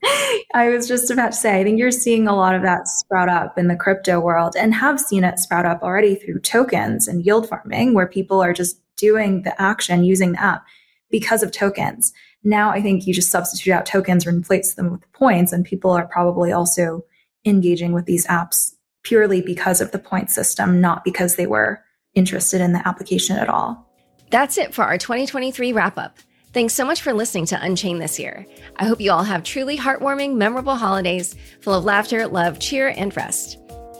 I 0.54 0.70
was 0.70 0.88
just 0.88 1.12
about 1.12 1.32
to 1.32 1.38
say, 1.38 1.60
I 1.60 1.64
think 1.64 1.78
you're 1.78 1.92
seeing 1.92 2.28
a 2.28 2.36
lot 2.36 2.56
of 2.56 2.62
that 2.62 2.88
sprout 2.88 3.30
up 3.30 3.58
in 3.58 3.68
the 3.68 3.76
crypto 3.76 4.20
world 4.20 4.56
and 4.58 4.74
have 4.74 5.00
seen 5.00 5.24
it 5.24 5.40
sprout 5.40 5.66
up 5.66 5.84
already 5.84 6.16
through 6.16 6.40
tokens 6.40 7.08
and 7.08 7.26
yield 7.26 7.50
farming, 7.50 7.94
where 7.94 8.08
people 8.08 8.42
are 8.42 8.54
just 8.54 8.80
doing 8.96 9.44
the 9.44 9.60
action 9.62 10.04
using 10.04 10.32
the 10.32 10.42
app 10.42 10.66
because 11.10 11.44
of 11.44 11.52
tokens. 11.52 12.14
Now 12.44 12.70
I 12.70 12.82
think 12.82 13.06
you 13.06 13.14
just 13.14 13.32
substitute 13.32 13.72
out 13.72 13.86
tokens 13.86 14.26
or 14.26 14.32
replace 14.32 14.74
them 14.74 14.92
with 14.92 15.12
points, 15.12 15.52
and 15.52 15.66
people 15.66 15.92
are 15.92 16.08
probably 16.08 16.52
also 16.52 17.04
engaging 17.46 17.94
with 17.94 18.06
these 18.06 18.26
apps 18.28 18.74
purely 19.04 19.42
because 19.42 19.82
of 19.82 19.92
the 19.92 20.00
point 20.00 20.30
system, 20.30 20.82
not 20.82 21.04
because 21.04 21.36
they 21.36 21.48
were 21.48 21.82
interested 22.16 22.62
in 22.62 22.74
the 22.74 22.86
application 22.88 23.38
at 23.38 23.50
all. 23.50 23.87
That's 24.30 24.57
it 24.57 24.73
for 24.73 24.84
our 24.84 24.97
2023 24.97 25.73
wrap 25.73 25.97
up. 25.97 26.17
Thanks 26.53 26.73
so 26.73 26.86
much 26.86 27.01
for 27.01 27.13
listening 27.13 27.45
to 27.47 27.61
Unchained 27.61 28.01
this 28.01 28.19
year. 28.19 28.45
I 28.78 28.86
hope 28.86 28.99
you 28.99 29.11
all 29.11 29.23
have 29.23 29.43
truly 29.43 29.78
heartwarming, 29.78 30.36
memorable 30.36 30.75
holidays 30.75 31.36
full 31.61 31.75
of 31.75 31.86
laughter, 31.86 32.28
love, 32.28 32.59
cheer, 32.59 32.89
and 32.89 33.15
rest. 33.15 33.57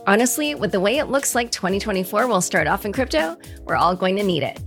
Honestly, 0.07 0.55
with 0.55 0.71
the 0.71 0.80
way 0.80 0.97
it 0.97 1.05
looks 1.05 1.36
like 1.36 1.51
2024 1.51 2.28
will 2.28 2.41
start 2.41 2.67
off 2.67 2.86
in 2.86 2.93
crypto, 2.93 3.38
we're 3.65 3.75
all 3.75 3.95
going 3.95 4.15
to 4.15 4.23
need 4.23 4.43
it. 4.43 4.59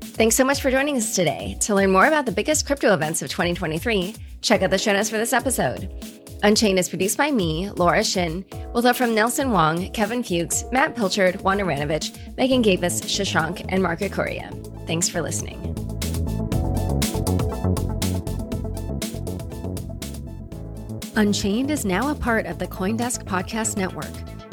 Thanks 0.00 0.36
so 0.36 0.44
much 0.44 0.60
for 0.60 0.70
joining 0.70 0.96
us 0.96 1.14
today. 1.14 1.56
To 1.60 1.74
learn 1.74 1.92
more 1.92 2.06
about 2.06 2.26
the 2.26 2.32
biggest 2.32 2.66
crypto 2.66 2.92
events 2.92 3.22
of 3.22 3.30
2023, 3.30 4.14
check 4.42 4.62
out 4.62 4.70
the 4.70 4.78
show 4.78 4.92
notes 4.92 5.08
for 5.08 5.16
this 5.16 5.32
episode. 5.32 6.19
Unchained 6.42 6.78
is 6.78 6.88
produced 6.88 7.18
by 7.18 7.30
me, 7.30 7.70
Laura 7.70 8.02
Shin, 8.02 8.46
with 8.72 8.84
help 8.84 8.96
from 8.96 9.14
Nelson 9.14 9.50
Wong, 9.50 9.90
Kevin 9.92 10.22
Fuchs, 10.22 10.64
Matt 10.72 10.96
Pilchard, 10.96 11.42
Juan 11.42 11.58
Aranovich, 11.58 12.16
Megan 12.38 12.62
Gavis, 12.62 13.02
Shashank, 13.02 13.66
and 13.68 13.82
Margaret 13.82 14.12
Coria. 14.12 14.50
Thanks 14.86 15.08
for 15.08 15.20
listening. 15.20 15.58
Unchained 21.16 21.70
is 21.70 21.84
now 21.84 22.10
a 22.10 22.14
part 22.14 22.46
of 22.46 22.58
the 22.58 22.66
Coindesk 22.66 23.24
Podcast 23.24 23.76
Network. 23.76 24.06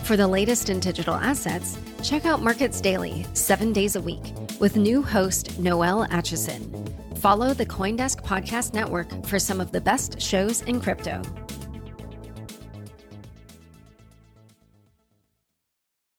For 0.04 0.18
the 0.18 0.28
latest 0.28 0.70
in 0.70 0.82
digital 0.82 1.16
assets, 1.16 1.78
check 2.04 2.26
out 2.26 2.42
Markets 2.42 2.82
Daily, 2.82 3.26
seven 3.34 3.72
days 3.72 3.96
a 3.96 4.02
week, 4.02 4.34
with 4.60 4.76
new 4.76 5.02
host 5.02 5.58
Noelle 5.60 6.06
Acheson. 6.08 7.18
Follow 7.20 7.54
the 7.54 7.66
Coindesk 7.66 8.22
Podcast 8.24 8.74
Network 8.74 9.26
for 9.26 9.40
some 9.40 9.62
of 9.62 9.72
the 9.72 9.80
best 9.80 10.20
shows 10.22 10.62
in 10.64 10.82
crypto. 10.82 11.22